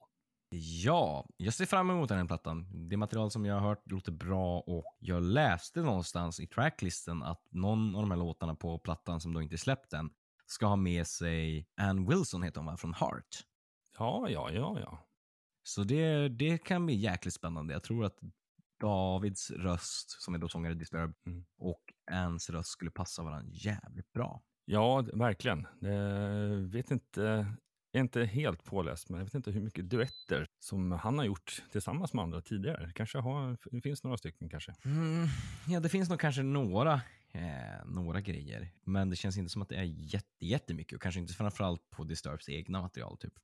Ja, 0.54 1.28
jag 1.36 1.54
ser 1.54 1.66
fram 1.66 1.90
emot 1.90 2.08
den 2.08 2.18
här 2.18 2.24
plattan. 2.26 2.88
Det 2.88 2.96
material 2.96 3.30
som 3.30 3.44
jag 3.46 3.54
har 3.54 3.68
hört 3.68 3.90
låter 3.90 4.12
bra 4.12 4.60
och 4.60 4.84
jag 4.98 5.22
läste 5.22 5.82
någonstans 5.82 6.40
i 6.40 6.46
tracklisten 6.46 7.22
att 7.22 7.42
någon 7.50 7.94
av 7.96 8.02
de 8.02 8.10
här 8.10 8.18
låtarna 8.18 8.54
på 8.54 8.78
plattan 8.78 9.20
som 9.20 9.34
då 9.34 9.42
inte 9.42 9.58
släppt 9.58 9.92
än 9.92 10.10
ska 10.46 10.66
ha 10.66 10.76
med 10.76 11.06
sig 11.06 11.68
Ann 11.76 12.08
Wilson 12.08 12.42
heter 12.42 12.60
hon 12.60 12.66
va, 12.66 12.76
från 12.76 12.94
Heart. 12.94 13.44
Ja, 13.98 14.26
ja, 14.28 14.50
ja, 14.50 14.76
ja. 14.80 15.06
Så 15.62 15.84
det, 15.84 16.28
det 16.28 16.58
kan 16.58 16.86
bli 16.86 16.94
jäkligt 16.94 17.34
spännande. 17.34 17.72
Jag 17.72 17.82
tror 17.82 18.04
att 18.04 18.18
Davids 18.80 19.50
röst, 19.50 20.22
som 20.22 20.34
är 20.34 20.38
då 20.38 20.48
sångare 20.48 20.72
i 20.72 20.76
Disturbed, 20.76 21.14
Mm. 21.26 21.44
och 21.58 21.82
Anns 22.10 22.50
röst 22.50 22.68
skulle 22.70 22.90
passa 22.90 23.22
varandra 23.22 23.50
jävligt 23.52 24.12
bra. 24.12 24.42
Ja, 24.64 25.04
verkligen. 25.14 25.66
Jag 25.80 26.48
vet 26.56 26.90
inte, 26.90 27.46
är 27.98 28.00
inte 28.00 28.24
helt 28.24 28.64
påläst, 28.64 29.08
men 29.08 29.18
jag 29.18 29.24
vet 29.24 29.34
inte 29.34 29.50
hur 29.50 29.60
mycket 29.60 29.90
duetter 29.90 30.46
som 30.60 30.92
han 30.92 31.18
har 31.18 31.24
gjort 31.24 31.62
tillsammans 31.72 32.12
med 32.12 32.22
andra 32.22 32.40
tidigare. 32.40 32.92
Kanske 32.94 33.18
har, 33.18 33.56
det 33.70 33.80
finns 33.80 34.04
några 34.04 34.16
stycken 34.16 34.48
kanske. 34.48 34.74
Mm, 34.84 35.26
ja, 35.68 35.80
det 35.80 35.88
finns 35.88 36.08
nog 36.08 36.20
kanske 36.20 36.42
några, 36.42 37.00
eh, 37.32 37.40
några 37.84 38.20
grejer, 38.20 38.68
men 38.84 39.10
det 39.10 39.16
känns 39.16 39.36
inte 39.36 39.50
som 39.50 39.62
att 39.62 39.68
det 39.68 39.76
är 39.76 39.82
jätte, 39.82 40.46
jättemycket 40.46 40.96
och 40.96 41.02
kanske 41.02 41.20
inte 41.20 41.34
framförallt 41.34 41.90
på 41.90 42.04
Disturbs 42.04 42.48
egna 42.48 42.82
material. 42.82 43.16
typ. 43.16 43.34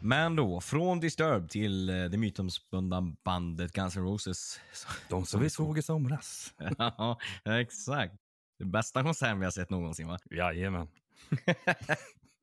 Men 0.00 0.36
då, 0.36 0.60
från 0.60 1.00
Disturbed 1.00 1.50
till 1.50 1.88
eh, 1.90 2.04
det 2.04 2.18
mytomspunna 2.18 3.14
bandet 3.24 3.72
Guns 3.72 3.96
N' 3.96 4.02
Roses. 4.02 4.60
De 5.08 5.26
som 5.26 5.40
vi 5.40 5.50
såg 5.50 5.78
i 5.78 5.82
somras. 5.82 6.54
ja, 6.78 7.18
exakt. 7.44 8.14
Det 8.58 8.64
bästa 8.64 9.02
konserten 9.02 9.38
vi 9.38 9.44
har 9.44 9.50
sett 9.50 9.70
någonsin 9.70 10.08
va? 10.08 10.18
Jajamän. 10.30 10.88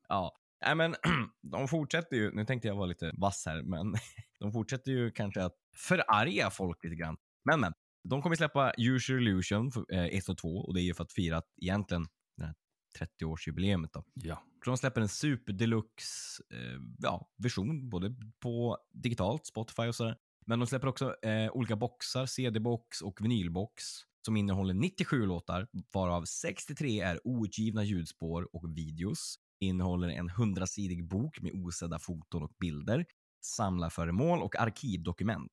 Ja, 0.08 0.42
Nej, 0.66 0.76
men 0.76 0.96
de 1.42 1.68
fortsätter 1.68 2.16
ju, 2.16 2.32
nu 2.32 2.46
tänkte 2.46 2.68
jag 2.68 2.76
vara 2.76 2.86
lite 2.86 3.12
vass 3.14 3.44
här, 3.46 3.62
men 3.64 3.96
de 4.40 4.52
fortsätter 4.52 4.92
ju 4.92 5.12
kanske 5.12 5.44
att 5.44 5.56
förarga 5.76 6.50
folk 6.50 6.84
lite 6.84 6.96
grann. 6.96 7.18
Men 7.46 7.60
men, 7.60 7.74
de 8.04 8.22
kommer 8.22 8.36
släppa 8.36 8.74
User 8.78 9.18
Illusion 9.18 9.72
1 9.92 10.30
och 10.30 10.38
2 10.38 10.50
och 10.50 10.74
det 10.74 10.82
är 10.82 10.84
ju 10.84 10.94
för 10.94 11.04
att 11.04 11.14
fira 11.14 11.42
egentligen 11.62 12.08
det 12.38 12.46
här 12.46 12.56
30-årsjubileet 13.00 13.90
då. 13.94 14.04
Ja. 14.14 14.44
De 14.66 14.78
släpper 14.78 15.02
en 15.02 15.10
super 15.10 15.54
deluxe 15.54 16.44
eh, 16.54 16.80
ja, 17.00 17.30
version, 17.38 17.90
både 17.90 18.16
på 18.40 18.78
digitalt, 18.94 19.46
Spotify 19.46 19.84
och 19.84 19.96
sådär. 19.96 20.18
Men 20.46 20.60
de 20.60 20.68
släpper 20.68 20.88
också 20.88 21.16
eh, 21.26 21.52
olika 21.52 21.76
boxar, 21.76 22.26
CD-box 22.26 23.02
och 23.02 23.22
vinylbox, 23.22 23.84
som 24.26 24.38
innehåller 24.38 24.74
97 24.74 25.26
låtar, 25.26 25.68
varav 25.94 26.26
63 26.26 27.00
är 27.02 27.20
outgivna 27.28 27.84
ljudspår 27.84 28.50
och 28.56 28.78
videos. 28.78 29.36
Innehåller 29.60 30.10
en 30.10 30.30
100-sidig 30.30 31.08
bok 31.08 31.42
med 31.42 31.52
osedda 31.54 32.00
foton 32.00 32.44
och 32.44 32.52
bilder, 32.60 33.06
samlarföremål 33.46 34.42
och 34.42 34.56
arkivdokument. 34.60 35.52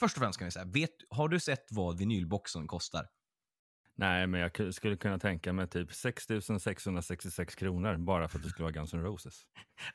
Först 0.00 0.16
och 0.16 0.22
främst 0.22 0.38
kan 0.38 0.46
jag 0.46 0.52
säga, 0.52 0.64
vet, 0.64 0.90
har 1.10 1.28
du 1.28 1.40
sett 1.40 1.64
vad 1.70 1.98
vinylboxen 1.98 2.66
kostar? 2.66 3.06
Nej, 3.96 4.26
men 4.26 4.40
jag 4.40 4.52
ku- 4.52 4.72
skulle 4.72 4.96
kunna 4.96 5.18
tänka 5.18 5.52
mig 5.52 5.68
typ 5.68 5.92
6 5.92 6.26
666 6.60 7.54
kronor 7.54 7.96
bara 7.96 8.28
för 8.28 8.38
att 8.38 8.44
det 8.44 8.50
skulle 8.50 8.64
vara 8.64 8.72
Guns 8.72 8.94
N' 8.94 9.02
Roses. 9.02 9.42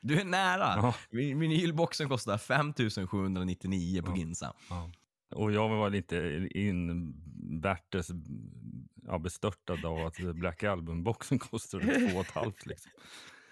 Du 0.02 0.20
är 0.20 0.24
nära! 0.24 0.64
Ja. 0.76 0.94
Vin- 1.10 1.38
Vinylboxen 1.38 2.08
kostar 2.08 2.38
5 2.38 2.72
799 3.08 4.02
på 4.02 4.10
Ja. 4.10 4.16
Ginsa. 4.16 4.54
Och 5.30 5.52
jag 5.52 5.68
var 5.68 5.90
lite 5.90 6.48
invärtes 6.54 8.08
ja, 9.06 9.18
bestörtad 9.18 9.84
av 9.84 10.06
att 10.06 10.16
Black 10.18 10.62
Album-boxen 10.62 11.38
kostade 11.38 12.10
två 12.10 12.18
och 12.18 12.26
halvt. 12.26 12.66
Liksom. 12.66 12.90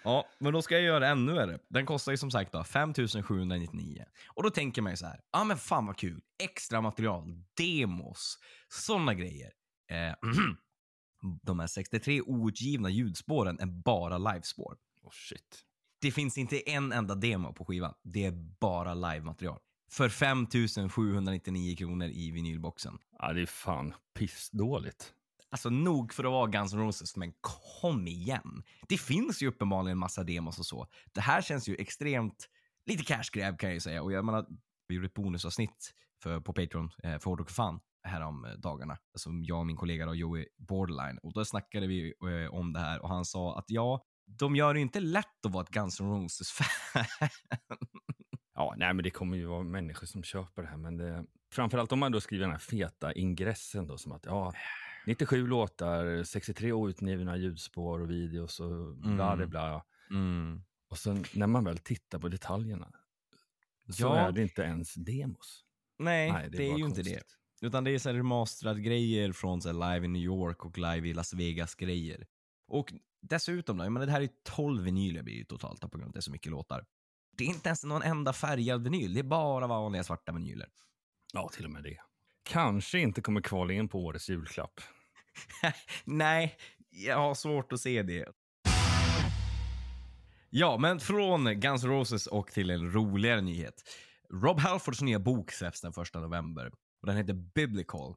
Ja, 0.04 0.28
men 0.38 0.52
då 0.52 0.62
ska 0.62 0.74
jag 0.74 0.84
göra 0.84 1.08
ännu 1.08 1.32
värre. 1.32 1.58
Den 1.68 1.86
kostar 1.86 2.12
ju 2.12 2.18
som 2.18 2.30
sagt 2.30 2.52
då 2.52 2.64
5 2.64 2.94
799. 3.22 4.04
Och 4.28 4.42
då 4.42 4.50
tänker 4.50 4.82
man 4.82 4.92
ju 4.92 4.96
så 4.96 5.06
här, 5.06 5.20
ja 5.32 5.44
men 5.44 5.56
fan 5.56 5.86
vad 5.86 5.96
kul. 5.96 6.20
Extra 6.42 6.80
material, 6.80 7.44
demos, 7.56 8.38
sådana 8.68 9.14
grejer. 9.14 9.52
Eh, 9.90 10.14
de 11.42 11.60
här 11.60 11.66
63 11.66 12.20
outgivna 12.20 12.90
ljudspåren 12.90 13.60
är 13.60 13.66
bara 13.66 14.18
livespår. 14.18 14.76
Oh, 15.02 15.10
shit. 15.12 15.64
Det 16.00 16.10
finns 16.10 16.38
inte 16.38 16.70
en 16.70 16.92
enda 16.92 17.14
demo 17.14 17.52
på 17.52 17.64
skivan. 17.64 17.94
Det 18.02 18.24
är 18.24 18.32
bara 18.60 18.94
livematerial. 18.94 19.58
För 19.92 20.08
5 20.08 20.46
799 20.90 21.76
kronor 21.76 22.08
i 22.08 22.30
vinylboxen. 22.30 22.98
Ja, 23.18 23.32
det 23.32 23.42
är 23.42 23.46
fan 23.46 23.94
pissdåligt. 24.14 25.12
Alltså 25.50 25.70
nog 25.70 26.12
för 26.12 26.24
att 26.24 26.30
vara 26.30 26.46
Guns 26.46 26.72
N' 26.72 26.78
Roses, 26.78 27.16
men 27.16 27.32
kom 27.40 28.06
igen. 28.06 28.62
Det 28.88 28.98
finns 28.98 29.42
ju 29.42 29.48
uppenbarligen 29.48 29.92
en 29.92 29.98
massa 29.98 30.24
demos 30.24 30.58
och 30.58 30.66
så. 30.66 30.86
Det 31.14 31.20
här 31.20 31.42
känns 31.42 31.68
ju 31.68 31.76
extremt, 31.76 32.48
lite 32.86 33.04
cash 33.04 33.30
grab 33.32 33.58
kan 33.58 33.68
jag 33.68 33.74
ju 33.74 33.80
säga. 33.80 34.02
Och 34.02 34.12
jag 34.12 34.24
menar, 34.24 34.46
vi 34.88 34.94
gjorde 34.94 35.06
ett 35.06 35.14
bonusavsnitt 35.14 35.92
för, 36.22 36.40
på 36.40 36.52
Patreon 36.52 36.90
eh, 37.02 37.18
för 37.18 37.24
Hårdrock 37.24 37.48
och 37.48 37.54
Fan 37.54 37.80
härom 38.02 38.44
eh, 38.44 38.52
dagarna. 38.52 38.98
Som 39.14 39.44
jag 39.44 39.58
och 39.58 39.66
min 39.66 39.76
kollega 39.76 40.06
då, 40.06 40.14
Joey 40.14 40.46
Borderline. 40.58 41.18
Och 41.22 41.32
då 41.32 41.44
snackade 41.44 41.86
vi 41.86 42.14
eh, 42.22 42.54
om 42.54 42.72
det 42.72 42.80
här 42.80 43.02
och 43.02 43.08
han 43.08 43.24
sa 43.24 43.58
att 43.58 43.64
ja, 43.68 44.04
de 44.26 44.56
gör 44.56 44.74
det 44.74 44.80
inte 44.80 45.00
lätt 45.00 45.46
att 45.46 45.52
vara 45.52 45.64
ett 45.64 45.70
Guns 45.70 46.00
N' 46.00 46.06
Roses-fan. 46.06 47.04
Ja, 48.62 48.74
nej, 48.76 48.94
men 48.94 49.02
det 49.02 49.10
kommer 49.10 49.36
ju 49.36 49.46
vara 49.46 49.62
människor 49.62 50.06
som 50.06 50.22
köper 50.22 50.62
det 50.62 50.68
här. 50.68 50.76
Men 50.76 50.96
det, 50.96 51.24
framförallt 51.52 51.92
om 51.92 51.98
man 51.98 52.12
då 52.12 52.20
skriver 52.20 52.42
den 52.44 52.50
här 52.50 52.58
feta 52.58 53.12
ingressen 53.12 53.86
då, 53.86 53.98
som 53.98 54.12
att 54.12 54.26
ja, 54.26 54.52
97 55.06 55.46
låtar, 55.46 56.22
63 56.24 56.72
outgivna 56.72 57.36
ljudspår 57.36 58.00
och 58.00 58.10
videos 58.10 58.60
och 58.60 58.96
bla 58.96 59.14
bla 59.16 59.32
Mm. 59.32 59.50
bla. 59.50 59.84
mm. 60.10 60.62
Och 60.88 60.98
sen 60.98 61.24
när 61.34 61.46
man 61.46 61.64
väl 61.64 61.78
tittar 61.78 62.18
på 62.18 62.28
detaljerna 62.28 62.88
så 63.90 64.02
Ja. 64.02 64.16
är 64.16 64.32
det 64.32 64.42
inte 64.42 64.62
ens 64.62 64.94
demos. 64.94 65.64
Nej, 65.98 66.32
Nej, 66.32 66.50
det 66.50 66.64
är, 66.66 66.68
bara 66.70 66.78
ju 66.78 66.84
inte 66.84 67.02
det. 67.02 67.10
konstigt. 67.10 67.38
Utan 67.60 67.84
det 67.84 67.90
är 67.90 67.98
så 67.98 68.12
remasterad 68.12 68.82
grejer 68.82 69.32
från 69.32 69.62
så 69.62 69.72
live 69.72 70.04
i 70.04 70.08
New 70.08 70.22
York 70.22 70.64
och 70.64 70.78
live 70.78 71.08
i 71.08 71.14
Las 71.14 71.34
Vegas 71.34 71.74
grejer. 71.74 72.26
Och 72.68 72.92
dessutom 73.20 73.78
då, 73.78 73.84
jag 73.84 73.92
menar 73.92 74.06
det 74.06 74.12
här 74.12 74.20
är 74.20 74.28
12 74.42 74.84
vinyler 74.84 75.22
blir 75.22 75.34
det 75.34 75.38
ju 75.38 75.44
totalt 75.44 75.80
på 75.80 75.88
grund 75.88 76.02
av 76.02 76.08
att 76.08 76.14
det 76.14 76.18
är 76.18 76.20
så 76.20 76.30
mycket 76.30 76.52
låtar. 76.52 76.84
Det 77.36 77.44
är 77.44 77.48
inte 77.48 77.68
ens 77.68 77.84
någon 77.84 78.02
enda 78.02 78.32
färgad 78.32 78.84
vinyl, 78.84 79.14
det 79.14 79.20
är 79.20 79.24
bara 79.24 79.66
vanliga 79.66 80.04
svarta 80.04 80.32
vinyler. 80.32 80.68
Ja, 81.32 81.48
till 81.48 81.64
och 81.64 81.70
med 81.70 81.82
det. 81.82 81.98
Kanske 82.42 82.98
inte 82.98 83.20
kommer 83.22 83.40
kvala 83.40 83.72
in 83.72 83.88
på 83.88 84.04
årets 84.04 84.30
julklapp. 84.30 84.80
Nej, 86.04 86.56
jag 86.90 87.16
har 87.16 87.34
svårt 87.34 87.72
att 87.72 87.80
se 87.80 88.02
det. 88.02 88.28
Ja, 90.50 90.78
men 90.78 91.00
från 91.00 91.60
Guns 91.60 91.84
N' 91.84 91.90
Roses 91.90 92.26
och 92.26 92.50
till 92.50 92.70
en 92.70 92.92
roligare 92.92 93.40
nyhet. 93.40 93.74
Rob 94.30 94.58
Halfords 94.58 95.00
nya 95.00 95.18
bok 95.18 95.52
släpps 95.52 95.80
den 95.80 95.92
1 96.02 96.14
november 96.14 96.72
och 97.00 97.06
den 97.06 97.16
heter 97.16 97.32
Biblical. 97.32 98.14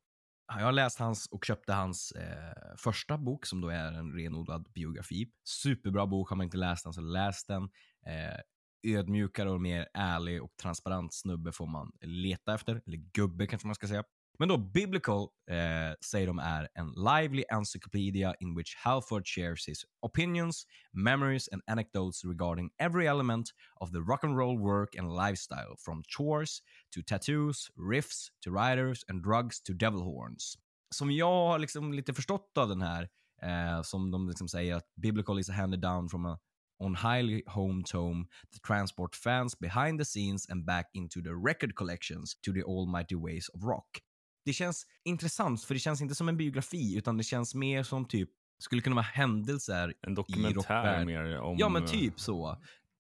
Jag 0.48 0.66
har 0.66 0.72
läst 0.72 1.00
hans 1.00 1.28
och 1.28 1.46
köpte 1.46 1.74
hans 1.74 2.12
eh, 2.12 2.76
första 2.78 3.18
bok 3.18 3.46
som 3.46 3.62
då 3.62 3.70
är 3.70 3.92
en 3.92 4.12
renodlad 4.12 4.68
biografi. 4.74 5.32
Superbra 5.44 6.08
bok, 6.08 6.30
har 6.30 6.36
man 6.36 6.44
inte 6.44 6.58
läst 6.58 6.84
den 6.84 6.94
så 6.94 7.02
läs 7.02 7.46
den. 7.46 7.64
Eh, 8.06 8.40
ödmjukare 8.84 9.52
och 9.52 9.62
mer 9.62 9.88
ärlig 9.94 10.44
och 10.44 10.52
transparent 10.62 11.14
snubbe 11.14 11.52
får 11.52 11.68
man 11.68 11.92
leta 12.02 12.54
efter, 12.54 12.82
eller 12.88 12.98
gubbe 12.98 13.48
kanske 13.48 13.68
man 13.68 13.76
ska 13.76 13.88
säga. 13.88 14.04
Men 14.40 14.48
då 14.48 14.58
Biblical 14.58 15.22
eh, 15.52 15.96
säger 16.06 16.28
de 16.28 16.40
är 16.40 16.68
en 16.74 16.92
lively 16.92 17.44
encyclopedia 17.50 18.34
in 18.40 18.56
which 18.56 18.76
Halford 18.84 19.28
shares 19.28 19.68
his 19.68 19.86
opinions, 20.02 20.66
memories 20.94 21.50
and 21.52 21.62
anecdotes 21.68 22.26
regarding 22.26 22.70
every 22.78 23.08
element 23.08 23.50
of 23.80 23.92
the 23.92 24.00
rock 24.00 24.24
and 24.24 24.38
roll 24.38 24.60
work 24.60 24.96
and 25.00 25.16
lifestyle 25.16 25.76
from 25.86 26.04
chores 26.18 26.60
to 26.96 27.02
tattoos, 27.08 27.68
riffs 27.92 28.30
to 28.44 28.52
riders 28.52 29.04
and 29.08 29.24
drugs 29.24 29.62
to 29.62 29.74
devil 29.74 30.02
horns. 30.02 30.58
Som 30.96 31.12
jag 31.12 31.48
har 31.48 31.60
liksom 31.60 31.94
lite 31.94 32.14
förstått 32.14 32.58
av 32.58 32.70
den 32.70 32.82
här, 32.82 33.10
eh, 33.42 33.82
som 33.82 34.12
de 34.12 34.28
liksom 34.28 34.48
säger 34.48 34.76
att 34.76 34.96
Biblical 34.96 35.40
is 35.40 35.50
handed 35.50 35.82
down 35.82 36.10
from 36.10 36.26
a 36.26 36.40
on 36.80 36.96
highly 36.96 37.44
home 37.48 37.84
tome 37.86 38.26
to 38.52 38.60
transport 38.68 39.16
fans 39.16 39.60
behind 39.60 40.00
the 40.00 40.06
scenes 40.06 40.50
and 40.50 40.66
back 40.66 40.90
into 40.94 41.22
the 41.22 41.30
record 41.30 41.76
collections 41.76 42.36
to 42.42 42.54
the 42.54 42.64
almighty 42.64 43.16
ways 43.16 43.50
of 43.50 43.64
rock. 43.64 44.02
Det 44.46 44.54
känns 44.54 44.86
intressant 45.04 45.64
för 45.64 45.74
det 45.74 45.80
känns 45.80 46.02
inte 46.02 46.16
som 46.16 46.30
en 46.30 46.38
biografi 46.38 46.98
utan 46.98 47.18
det 47.18 47.24
känns 47.24 47.56
mer 47.56 47.84
som 47.84 48.06
typ 48.06 48.30
skulle 48.60 48.82
kunna 48.82 48.96
vara 48.96 49.06
händelser 49.14 49.94
En 50.02 50.16
dokumentär 50.16 51.06
mer 51.06 51.40
om... 51.40 51.58
Ja 51.60 51.70
men 51.70 51.86
typ 51.86 52.20
så. 52.20 52.58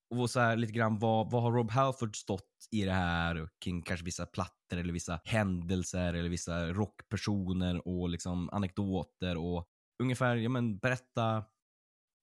Och 0.09 0.29
så 0.29 0.39
här 0.39 0.55
lite 0.57 0.73
grann 0.73 0.99
vad, 0.99 1.31
vad 1.31 1.43
har 1.43 1.51
Rob 1.51 1.71
Halford 1.71 2.15
stått 2.15 2.67
i 2.71 2.85
det 2.85 2.91
här 2.91 3.49
kring 3.59 3.81
kanske 3.81 4.05
vissa 4.05 4.25
plattor 4.25 4.77
eller 4.77 4.93
vissa 4.93 5.19
händelser 5.23 6.13
eller 6.13 6.29
vissa 6.29 6.67
rockpersoner 6.67 7.87
och 7.87 8.09
liksom 8.09 8.49
anekdoter 8.49 9.37
och 9.37 9.67
ungefär, 10.03 10.35
ja 10.35 10.49
men 10.49 10.77
berätta 10.77 11.43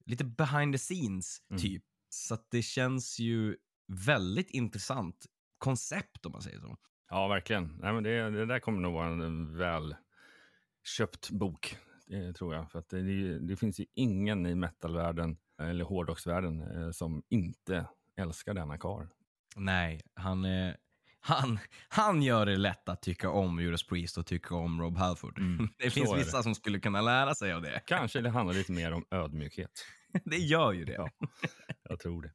lite 0.07 0.25
behind 0.25 0.75
the 0.75 0.79
scenes 0.79 1.43
Mm. 1.51 1.63
typ. 1.63 1.83
Så 2.09 2.35
att 2.35 2.47
det 2.51 2.63
känns 2.63 3.19
ju 3.19 3.57
väldigt 4.07 4.51
intressant 4.51 5.27
koncept 5.59 6.27
om 6.27 6.33
man 6.33 6.43
säger 6.43 6.61
så. 6.61 6.77
Ja, 7.11 7.29
verkligen. 7.29 7.77
Nej, 7.81 7.93
men 7.93 8.03
det, 8.03 8.31
det 8.31 8.47
där 8.47 8.59
kommer 8.59 8.81
nog 8.81 8.93
vara 8.93 9.07
en 9.07 9.57
väl 9.57 9.97
köpt 10.85 11.31
bok, 11.31 11.77
det 12.07 12.33
tror 12.33 12.55
jag. 12.55 12.71
För 12.71 12.79
att 12.79 12.89
det, 12.89 13.39
det, 13.39 13.57
finns 13.57 13.81
ju 13.81 13.87
ingen 13.95 14.47
i 14.47 14.55
metalvärlden 14.55 15.37
eller 15.63 15.85
hårdrocksvärlden 15.85 16.61
eh, 16.61 16.91
som 16.91 17.23
inte 17.29 17.87
älskar 18.17 18.55
denna 18.55 18.79
karl. 18.79 19.07
Nej, 19.57 20.01
han, 20.15 20.45
eh, 20.45 20.75
han, 21.25 21.59
han 21.89 22.23
gör 22.23 22.47
det 22.47 22.57
lätt 22.57 22.89
att 22.89 23.03
tycka 23.03 23.31
om 23.31 23.61
Judas 23.61 23.83
Priest 23.87 24.19
och 24.19 24.27
tycka 24.27 24.55
om 24.55 24.81
Rob 24.81 24.97
Halford. 24.97 25.39
Mm, 25.39 25.69
det 25.79 25.91
finns 25.91 26.11
är 26.11 26.15
det. 26.17 26.25
vissa 26.25 26.43
som 26.43 26.55
skulle 26.55 26.81
kunna 26.81 27.01
lära 27.01 27.35
sig 27.35 27.53
av 27.53 27.63
det. 27.63 27.81
Kanske 27.87 28.21
det 28.21 28.31
handlar 28.31 28.55
lite 28.55 28.73
mer 28.73 28.93
om 28.93 29.05
ödmjukhet. 29.11 29.71
det 30.25 30.37
gör 30.37 30.73
ju 30.73 30.85
det. 30.85 30.93
Ja. 30.93 31.09
Jag 31.89 32.01
tror 32.01 32.23
det. 32.23 32.33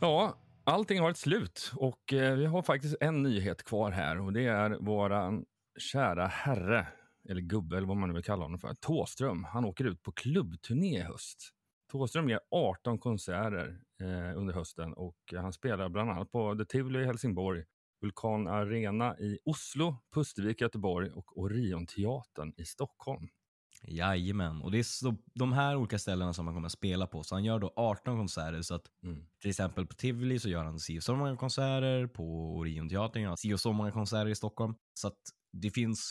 Ja, 0.00 0.38
allting 0.64 1.00
har 1.00 1.10
ett 1.10 1.16
slut 1.16 1.72
och 1.76 2.12
eh, 2.12 2.36
vi 2.36 2.46
har 2.46 2.62
faktiskt 2.62 2.96
en 3.00 3.22
nyhet 3.22 3.64
kvar 3.64 3.90
här 3.90 4.20
och 4.20 4.32
det 4.32 4.46
är 4.46 4.70
våran 4.70 5.44
kära 5.78 6.26
herre, 6.26 6.86
eller 7.28 7.40
gubbe 7.40 7.76
eller 7.76 7.86
vad 7.86 7.96
man 7.96 8.08
nu 8.08 8.14
vill 8.14 8.24
kalla 8.24 8.42
honom 8.42 8.58
för, 8.58 8.74
Tåström. 8.74 9.44
Han 9.44 9.64
åker 9.64 9.84
ut 9.84 10.02
på 10.02 10.12
klubbturné 10.12 10.98
i 10.98 11.02
höst. 11.02 11.50
Tåström 11.92 12.28
ger 12.28 12.40
18 12.50 12.98
konserter 12.98 13.80
eh, 14.00 14.38
under 14.38 14.54
hösten 14.54 14.92
och 14.92 15.16
han 15.36 15.52
spelar 15.52 15.88
bland 15.88 16.10
annat 16.10 16.32
på 16.32 16.54
The 16.56 16.64
Tivoli 16.64 16.98
i 16.98 17.04
Helsingborg, 17.04 17.64
Vulkan 18.00 18.46
Arena 18.48 19.18
i 19.18 19.38
Oslo, 19.44 19.96
Pustervik 20.14 20.60
i 20.60 20.64
Göteborg 20.64 21.10
och 21.10 21.38
Orionteatern 21.38 22.52
i 22.56 22.64
Stockholm. 22.64 23.28
Jajamän, 23.82 24.62
och 24.62 24.70
det 24.70 24.78
är 24.78 24.82
så, 24.82 25.16
de 25.34 25.52
här 25.52 25.76
olika 25.76 25.98
ställena 25.98 26.32
som 26.32 26.46
han 26.46 26.54
kommer 26.54 26.66
att 26.66 26.72
spela 26.72 27.06
på. 27.06 27.22
Så 27.22 27.34
han 27.34 27.44
gör 27.44 27.58
då 27.58 27.72
18 27.76 28.16
konserter. 28.16 28.62
Så 28.62 28.74
att 28.74 28.82
Mm. 29.02 29.26
till 29.40 29.50
exempel 29.50 29.86
på 29.86 29.94
Tivoli 29.94 30.38
så 30.38 30.48
gör 30.48 30.64
han 30.64 30.78
si 30.80 30.98
och 30.98 31.02
så 31.02 31.16
många 31.16 31.36
konserter. 31.36 32.06
På 32.06 32.56
Orionteatern 32.56 33.22
gör 33.22 33.28
han 33.28 33.36
si 33.36 33.54
och 33.54 33.60
så 33.60 33.72
många 33.72 33.92
konserter 33.92 34.28
i 34.30 34.34
Stockholm. 34.34 34.74
Så 34.94 35.08
att 35.08 35.18
det 35.52 35.70
finns 35.70 36.10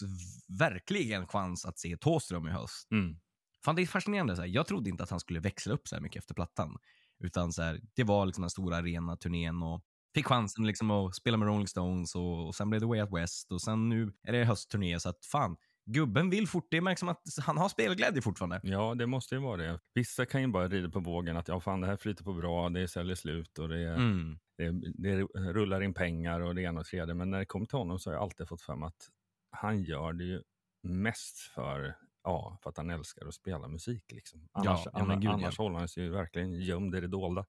verkligen 0.60 1.28
chans 1.28 1.66
att 1.66 1.80
se 1.80 1.98
Thåström 1.98 2.48
i 2.48 2.52
höst. 2.52 2.92
Mm. 2.92 3.20
Fan, 3.66 3.76
det 3.76 3.82
är 3.82 3.86
fascinerande. 3.86 4.36
Så 4.36 4.42
här. 4.42 4.50
Jag 4.50 4.68
trodde 4.68 4.90
inte 4.90 5.04
att 5.04 5.10
han 5.10 5.20
skulle 5.20 5.40
växla 5.40 5.74
upp 5.74 5.88
så 5.88 5.96
här 5.96 6.02
mycket 6.02 6.20
efter 6.20 6.34
plattan. 6.34 6.78
Utan 7.26 7.54
så 7.54 7.62
här, 7.62 7.80
det 7.96 8.04
var 8.04 8.26
liksom 8.26 8.42
den 8.42 8.50
stora 8.50 8.78
arena-turnén 8.78 9.64
och 9.64 9.82
fick 10.16 10.26
chansen 10.28 10.68
liksom 10.68 10.92
att 10.92 11.16
spela 11.16 11.38
med 11.38 11.48
Rolling 11.48 11.68
Stones 11.68 12.16
och, 12.16 12.48
och 12.48 12.56
sen 12.56 12.70
blev 12.70 12.82
det 12.82 12.88
Way 12.88 13.02
Out 13.02 13.14
West 13.14 13.52
och 13.52 13.62
sen 13.62 13.90
nu 13.90 14.14
är 14.28 14.32
det 14.34 14.46
höstturné. 14.46 15.00
Så 15.00 15.10
att 15.10 15.26
fan, 15.26 15.58
gubben 15.92 16.30
vill 16.30 16.48
fort. 16.48 16.68
Det 16.72 16.82
märks 16.82 17.00
som 17.00 17.10
att 17.10 17.22
han 17.46 17.58
har 17.58 17.70
spelglädje 17.70 18.22
fortfarande. 18.22 18.60
Ja, 18.64 18.96
det 18.96 19.08
måste 19.08 19.36
ju 19.36 19.42
vara 19.42 19.58
det. 19.58 19.80
Vissa 19.94 20.26
kan 20.26 20.42
ju 20.42 20.48
bara 20.48 20.68
rida 20.68 20.90
på 20.90 21.00
vågen 21.00 21.38
att 21.38 21.48
ja, 21.48 21.60
fan, 21.60 21.82
det 21.82 21.88
här 21.88 21.98
flyter 21.98 22.24
på 22.24 22.34
bra, 22.34 22.70
det 22.70 22.88
säljer 22.88 23.16
slut 23.16 23.60
och 23.60 23.70
det, 23.70 23.94
Mm. 23.96 24.38
det, 24.58 24.72
det 25.04 25.22
rullar 25.54 25.82
in 25.82 25.94
pengar 25.94 26.40
och 26.40 26.56
det 26.56 26.62
ena 26.62 26.80
och 26.80 26.86
tredje. 26.86 27.14
Men 27.16 27.30
när 27.30 27.40
det 27.40 27.46
kommer 27.46 27.66
till 27.66 27.78
honom 27.78 28.00
så 28.00 28.10
har 28.10 28.16
jag 28.16 28.24
alltid 28.24 28.48
fått 28.48 28.68
mig 28.68 28.88
att 28.88 29.10
han 29.52 29.84
gör 29.84 30.14
det 30.14 30.24
ju 30.24 30.42
mest 30.84 31.38
för, 31.38 31.96
ja, 32.26 32.58
för 32.64 32.70
att 32.70 32.78
han 32.78 32.90
älskar 32.90 33.28
att 33.28 33.34
spela 33.34 33.68
musik. 33.68 34.12
Liksom. 34.12 34.48
Annars, 34.52 34.82
ja, 34.86 34.92
annars, 34.94 35.16
gud, 35.16 35.24
ja. 35.26 35.34
annars 35.34 35.58
håller 35.58 35.80
han 35.80 35.88
sig 35.88 36.04
ju 36.04 36.10
verkligen 36.10 36.54
gömd 36.54 36.96
i 36.96 37.02
det 37.02 37.08
dolda 37.08 37.46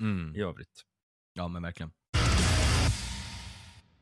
Mm. 0.00 0.36
i 0.36 0.40
övrigt. 0.40 0.82
Ja, 1.32 1.48
men 1.48 1.62
verkligen. 1.62 1.92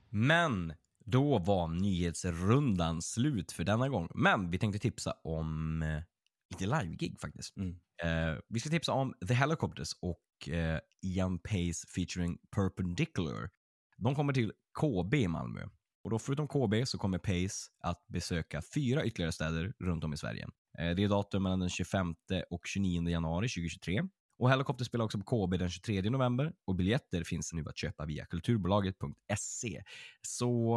Men 0.09 0.74
då 1.04 1.38
var 1.38 1.68
nyhetsrundan 1.68 3.02
slut 3.02 3.52
för 3.52 3.64
denna 3.64 3.88
gång. 3.88 4.09
Men 4.14 4.50
vi 4.50 4.59
tänkte 4.59 4.78
tipsa 4.78 5.12
om 5.24 5.83
eh, 5.83 6.02
lite 6.50 6.64
live-gig 6.66 7.20
faktiskt. 7.20 7.56
Mm. 7.56 7.80
Eh, 8.02 8.38
vi 8.48 8.61
ska 8.61 8.70
tipsa 8.70 8.92
om 8.92 9.14
The 9.28 9.35
Helicopters 9.35 9.92
och 10.00 10.48
eh, 10.48 10.80
Ian 11.02 11.38
Pace 11.38 11.87
featuring 11.94 12.38
Perpendicular. 12.50 13.50
De 13.96 14.14
kommer 14.14 14.33
till 14.33 14.52
KB 14.80 15.14
i 15.14 15.28
Malmö. 15.28 15.68
Och 16.02 16.10
då 16.10 16.18
förutom 16.18 16.48
KB 16.48 16.86
så 16.88 16.98
kommer 16.98 17.18
Pace 17.18 17.70
att 17.80 18.06
besöka 18.06 18.62
fyra 18.74 19.04
ytterligare 19.04 19.32
städer 19.32 19.72
runt 19.78 20.04
om 20.04 20.12
i 20.12 20.16
Sverige. 20.16 20.48
Eh, 20.78 20.90
det 20.90 21.04
är 21.04 21.08
datum 21.08 21.42
mellan 21.42 21.60
den 21.60 21.68
25 21.68 22.14
och 22.50 22.66
29 22.66 23.08
januari 23.08 23.48
2023. 23.48 24.02
Och 24.38 24.50
Helicopter 24.50 24.84
spelar 24.84 25.04
också 25.04 25.18
på 25.18 25.46
KB 25.46 25.58
den 25.58 25.70
23 25.70 26.10
november 26.10 26.52
och 26.64 26.74
biljetter 26.74 27.24
finns 27.24 27.52
nu 27.52 27.64
att 27.68 27.76
köpa 27.78 28.04
via 28.06 28.26
kulturbolaget.se. 28.26 29.82
Så, 30.22 30.76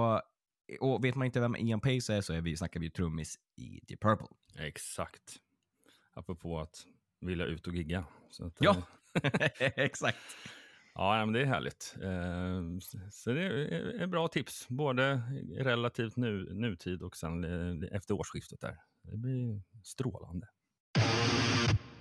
och 0.80 1.06
vet 1.06 1.16
man 1.16 1.26
inte 1.26 1.40
vem 1.40 1.56
Ian 1.56 1.80
Pace 1.80 2.14
är 2.14 2.22
så 2.22 2.34
är 2.34 2.42
vi, 2.42 2.58
snackar 2.58 2.80
vi 2.80 2.90
trummis 2.92 3.36
i 3.56 3.80
Deep 3.88 4.02
Purple. 4.02 4.28
Exakt. 4.60 5.36
Apropå 6.14 6.60
att 6.60 6.86
vilja 7.22 7.46
ut 7.46 7.68
och 7.68 7.76
gigga. 7.76 8.06
Att, 8.40 8.58
Ja. 8.60 8.76
eh, 9.24 9.32
Exakt. 9.76 10.18
Ja, 10.96 11.26
men 11.26 11.34
det 11.34 11.42
är 11.42 11.46
härligt. 11.46 11.96
Eh, 12.02 12.80
så 13.12 13.30
det 13.30 13.44
är 14.04 14.08
bra 14.08 14.28
tips, 14.28 14.68
både 14.70 15.22
relativt 15.58 16.16
nu, 16.16 16.54
nutid 16.54 17.02
och 17.02 17.18
sen 17.18 17.44
eh, 17.44 17.96
efter 17.96 18.14
årsskiftet 18.14 18.62
där. 18.62 18.78
Det 19.04 19.18
blir 19.18 19.62
strålande. 19.84 20.48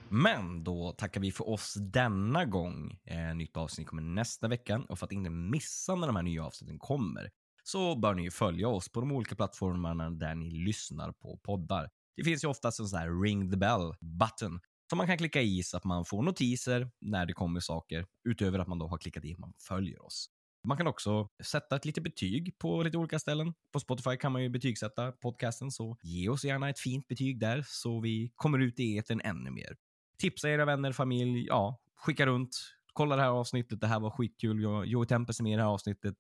Men 0.09 0.65
då 0.65 0.93
tackar 0.93 1.21
vi 1.21 1.33
för 1.33 1.49
oss 1.49 1.75
denna 1.75 2.45
gång. 2.45 3.01
Eh, 3.05 3.35
nytt 3.35 3.57
avsnitt 3.57 3.89
kommer 3.89 4.03
nästa 4.03 4.49
vecka 4.49 4.83
och 4.89 4.99
för 4.99 5.07
att 5.07 5.13
inte 5.13 5.31
missa 5.31 5.95
när 5.95 6.07
de 6.07 6.17
här 6.17 6.23
nya 6.23 6.45
avsnitten 6.45 6.79
kommer 6.79 7.31
så 7.63 7.97
bör 7.97 8.15
ni 8.15 8.31
följa 8.31 8.69
oss 8.69 8.89
på 8.89 9.01
de 9.01 9.13
olika 9.13 9.35
plattformarna 9.35 10.11
där 10.11 10.35
ni 10.35 10.51
lyssnar 10.51 11.13
på 11.13 11.37
poddar. 11.37 11.91
Det 12.17 12.25
finns 12.25 12.45
ju 12.45 12.49
oftast 12.49 12.81
en 12.81 12.87
sån 12.87 12.99
här 12.99 13.23
ring 13.23 13.51
the 13.51 13.57
bell 13.57 13.95
button 14.01 14.61
som 14.93 14.97
man 14.97 15.07
kan 15.07 15.19
klicka 15.19 15.41
i 15.43 15.63
så 15.63 15.77
att 15.77 15.85
man 15.85 16.05
får 16.05 16.23
notiser 16.23 16.91
när 17.01 17.27
det 17.27 17.33
kommer 17.33 17.61
saker 17.61 18.07
utöver 18.25 18.59
att 18.59 18.69
man 18.69 18.79
då 18.79 18.87
har 18.87 18.99
klickat 18.99 19.25
i 19.25 19.33
att 19.33 19.39
man 19.39 19.53
följer 19.69 20.05
oss. 20.05 20.31
Man 20.69 20.77
kan 20.77 20.87
också 20.87 21.29
sätta 21.45 21.77
ett 21.77 21.85
litet 21.85 22.05
betyg 22.05 22.59
på 22.59 22.83
lite 22.83 22.99
olika 22.99 23.19
ställen. 23.19 23.55
På 23.73 23.81
Spotify 23.81 24.17
kan 24.17 24.33
man 24.33 24.43
ju 24.43 24.49
betygsätta 24.49 25.13
podcasten, 25.13 25.71
så 25.71 25.97
ge 26.03 26.29
oss 26.29 26.45
gärna 26.45 26.69
ett 26.69 26.79
fint 26.79 27.09
betyg 27.09 27.41
där 27.41 27.65
så 27.67 28.01
vi 28.01 28.33
kommer 28.35 28.59
ut 28.59 28.81
i 28.81 28.99
etern 28.99 29.21
ännu 29.25 29.51
mer. 29.51 29.77
tipsa 30.19 30.51
era 30.51 30.65
vänner, 30.65 30.93
familj, 30.93 31.47
ja, 31.47 31.81
skicka 31.97 32.27
runt. 32.27 32.57
Kolla 32.93 33.17
det 33.17 33.23
här 33.23 33.31
avsnittet, 33.31 33.81
det 33.81 33.87
här 33.87 34.01
var 34.01 34.11
skitkul. 34.11 34.63
Joey 34.87 35.07
Tempest 35.07 35.41
är 35.41 35.45
med 35.45 35.53
i 35.53 35.57
det 35.57 35.63
här 35.63 35.71
avsnittet. 35.71 36.17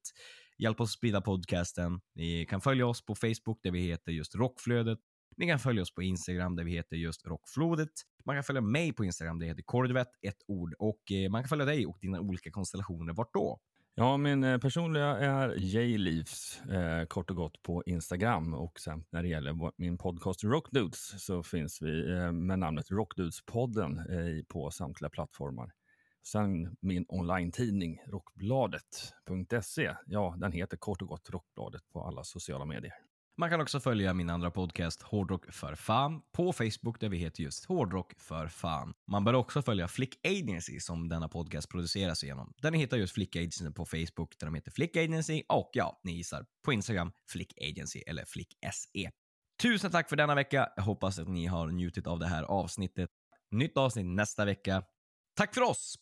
Hjälp 0.58 0.80
oss 0.80 0.92
sprida 0.92 1.20
podcasten. 1.20 2.00
Ni 2.14 2.46
kan 2.46 2.60
följa 2.60 2.86
oss 2.86 3.06
på 3.06 3.14
Facebook 3.14 3.60
där 3.62 3.70
vi 3.70 3.80
heter 3.80 4.12
just 4.12 4.34
Rockflödet. 4.34 4.98
Ni 5.36 5.46
kan 5.46 5.58
följa 5.58 5.82
oss 5.82 5.94
på 5.94 6.02
Instagram 6.02 6.56
där 6.56 6.64
vi 6.64 6.70
heter 6.70 6.96
just 6.96 7.26
Rockflodet. 7.26 7.92
Man 8.24 8.36
kan 8.36 8.42
följa 8.44 8.60
mig 8.62 8.92
på 8.92 9.04
Instagram 9.04 9.38
det 9.38 9.46
heter 9.46 9.62
Kordvet, 9.62 10.08
ett 10.22 10.42
ord. 10.46 10.74
Och 10.78 11.12
eh, 11.12 11.30
man 11.30 11.42
kan 11.42 11.48
följa 11.48 11.64
dig 11.64 11.86
och 11.86 11.98
dina 12.00 12.20
olika 12.20 12.50
konstellationer. 12.50 13.12
Vart 13.12 13.34
då? 13.34 13.60
Ja, 13.94 14.16
min 14.16 14.44
eh, 14.44 14.58
personliga 14.58 15.06
är 15.06 15.54
Jleafs, 15.56 16.60
eh, 16.64 17.06
kort 17.06 17.30
och 17.30 17.36
gott 17.36 17.62
på 17.62 17.82
Instagram. 17.86 18.54
Och 18.54 18.80
sen 18.80 19.04
när 19.10 19.22
det 19.22 19.28
gäller 19.28 19.52
vår- 19.52 19.72
min 19.76 19.98
podcast 19.98 20.44
Rockdudes 20.44 21.24
så 21.24 21.42
finns 21.42 21.82
vi 21.82 22.12
eh, 22.12 22.32
med 22.32 22.58
namnet 22.58 22.90
Rockdudespodden 22.90 23.98
eh, 23.98 24.44
på 24.48 24.70
samtliga 24.70 25.10
plattformar. 25.10 25.72
Sen 26.26 26.76
min 26.80 27.04
online-tidning 27.08 27.98
Rockbladet.se. 28.06 29.94
Ja, 30.06 30.34
den 30.38 30.52
heter 30.52 30.76
kort 30.76 31.02
och 31.02 31.08
gott 31.08 31.30
Rockbladet 31.30 31.82
på 31.92 32.02
alla 32.04 32.24
sociala 32.24 32.64
medier. 32.64 32.92
Man 33.38 33.50
kan 33.50 33.60
också 33.60 33.80
följa 33.80 34.14
min 34.14 34.30
andra 34.30 34.50
podcast 34.50 35.02
Hårdrock 35.02 35.52
för 35.52 35.74
fan 35.74 36.22
på 36.32 36.52
Facebook 36.52 37.00
där 37.00 37.08
vi 37.08 37.16
heter 37.16 37.42
just 37.42 37.64
Hårdrock 37.64 38.12
för 38.18 38.48
fan. 38.48 38.94
Man 39.10 39.24
bör 39.24 39.34
också 39.34 39.62
följa 39.62 39.88
Flick 39.88 40.26
Agency 40.26 40.80
som 40.80 41.08
denna 41.08 41.28
podcast 41.28 41.68
produceras 41.68 42.24
genom. 42.24 42.52
Den 42.56 42.74
hittar 42.74 42.96
just 42.96 43.14
Flick 43.14 43.36
Agency 43.36 43.70
på 43.70 43.86
Facebook 43.86 44.38
där 44.38 44.46
de 44.46 44.54
heter 44.54 44.70
Flick 44.70 44.96
Agency 44.96 45.42
och 45.48 45.70
ja, 45.72 46.00
ni 46.04 46.12
gissar 46.12 46.46
på 46.64 46.72
Instagram 46.72 47.12
Flick 47.28 47.52
Agency 47.60 47.98
eller 47.98 48.24
Flick 48.24 48.54
SE. 48.72 49.10
Tusen 49.62 49.90
tack 49.90 50.08
för 50.08 50.16
denna 50.16 50.34
vecka. 50.34 50.68
Jag 50.76 50.82
hoppas 50.82 51.18
att 51.18 51.28
ni 51.28 51.46
har 51.46 51.68
njutit 51.68 52.06
av 52.06 52.18
det 52.18 52.26
här 52.26 52.42
avsnittet. 52.42 53.10
Nytt 53.50 53.76
avsnitt 53.76 54.06
nästa 54.06 54.44
vecka. 54.44 54.82
Tack 55.36 55.54
för 55.54 55.62
oss! 55.62 55.94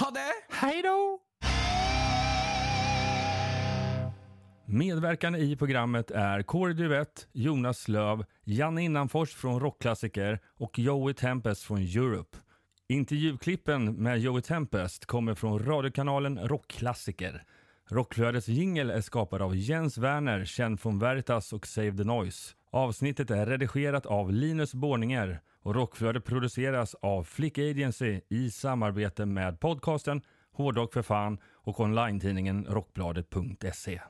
Ha 0.00 0.10
det! 0.10 0.56
Hej 0.56 0.82
då! 0.82 1.27
Medverkande 4.70 5.38
i 5.38 5.56
programmet 5.56 6.10
är 6.10 6.42
Corey 6.42 6.74
Duvett, 6.74 7.28
Jonas 7.32 7.88
Löv, 7.88 8.24
Janne 8.44 8.82
Innanfors 8.82 9.34
från 9.34 9.60
Rockklassiker 9.60 10.40
och 10.56 10.78
Joey 10.78 11.14
Tempest 11.14 11.62
från 11.62 11.78
Europe. 11.78 12.38
Intervjuklippen 12.88 13.92
med 13.94 14.18
Joey 14.18 14.42
Tempest 14.42 15.06
kommer 15.06 15.34
från 15.34 15.58
radiokanalen 15.58 16.38
Rockklassiker. 16.38 17.44
Rockflödets 17.90 18.48
jingel 18.48 18.90
är 18.90 19.00
skapad 19.00 19.42
av 19.42 19.56
Jens 19.56 19.98
Werner, 19.98 20.44
känd 20.44 20.80
från 20.80 20.98
Veritas 20.98 21.52
och 21.52 21.66
Save 21.66 21.96
the 21.96 22.04
Noise. 22.04 22.54
Avsnittet 22.70 23.30
är 23.30 23.46
redigerat 23.46 24.06
av 24.06 24.32
Linus 24.32 24.74
Borninger 24.74 25.40
och 25.62 25.74
Rockflödet 25.74 26.24
produceras 26.24 26.94
av 26.94 27.24
Flick 27.24 27.58
Agency 27.58 28.20
i 28.28 28.50
samarbete 28.50 29.26
med 29.26 29.60
podcasten 29.60 30.22
Hårdrock 30.52 30.92
för 30.92 31.02
fan 31.02 31.38
och 31.54 31.80
online-tidningen 31.80 32.66
Rockbladet.se. 32.68 34.00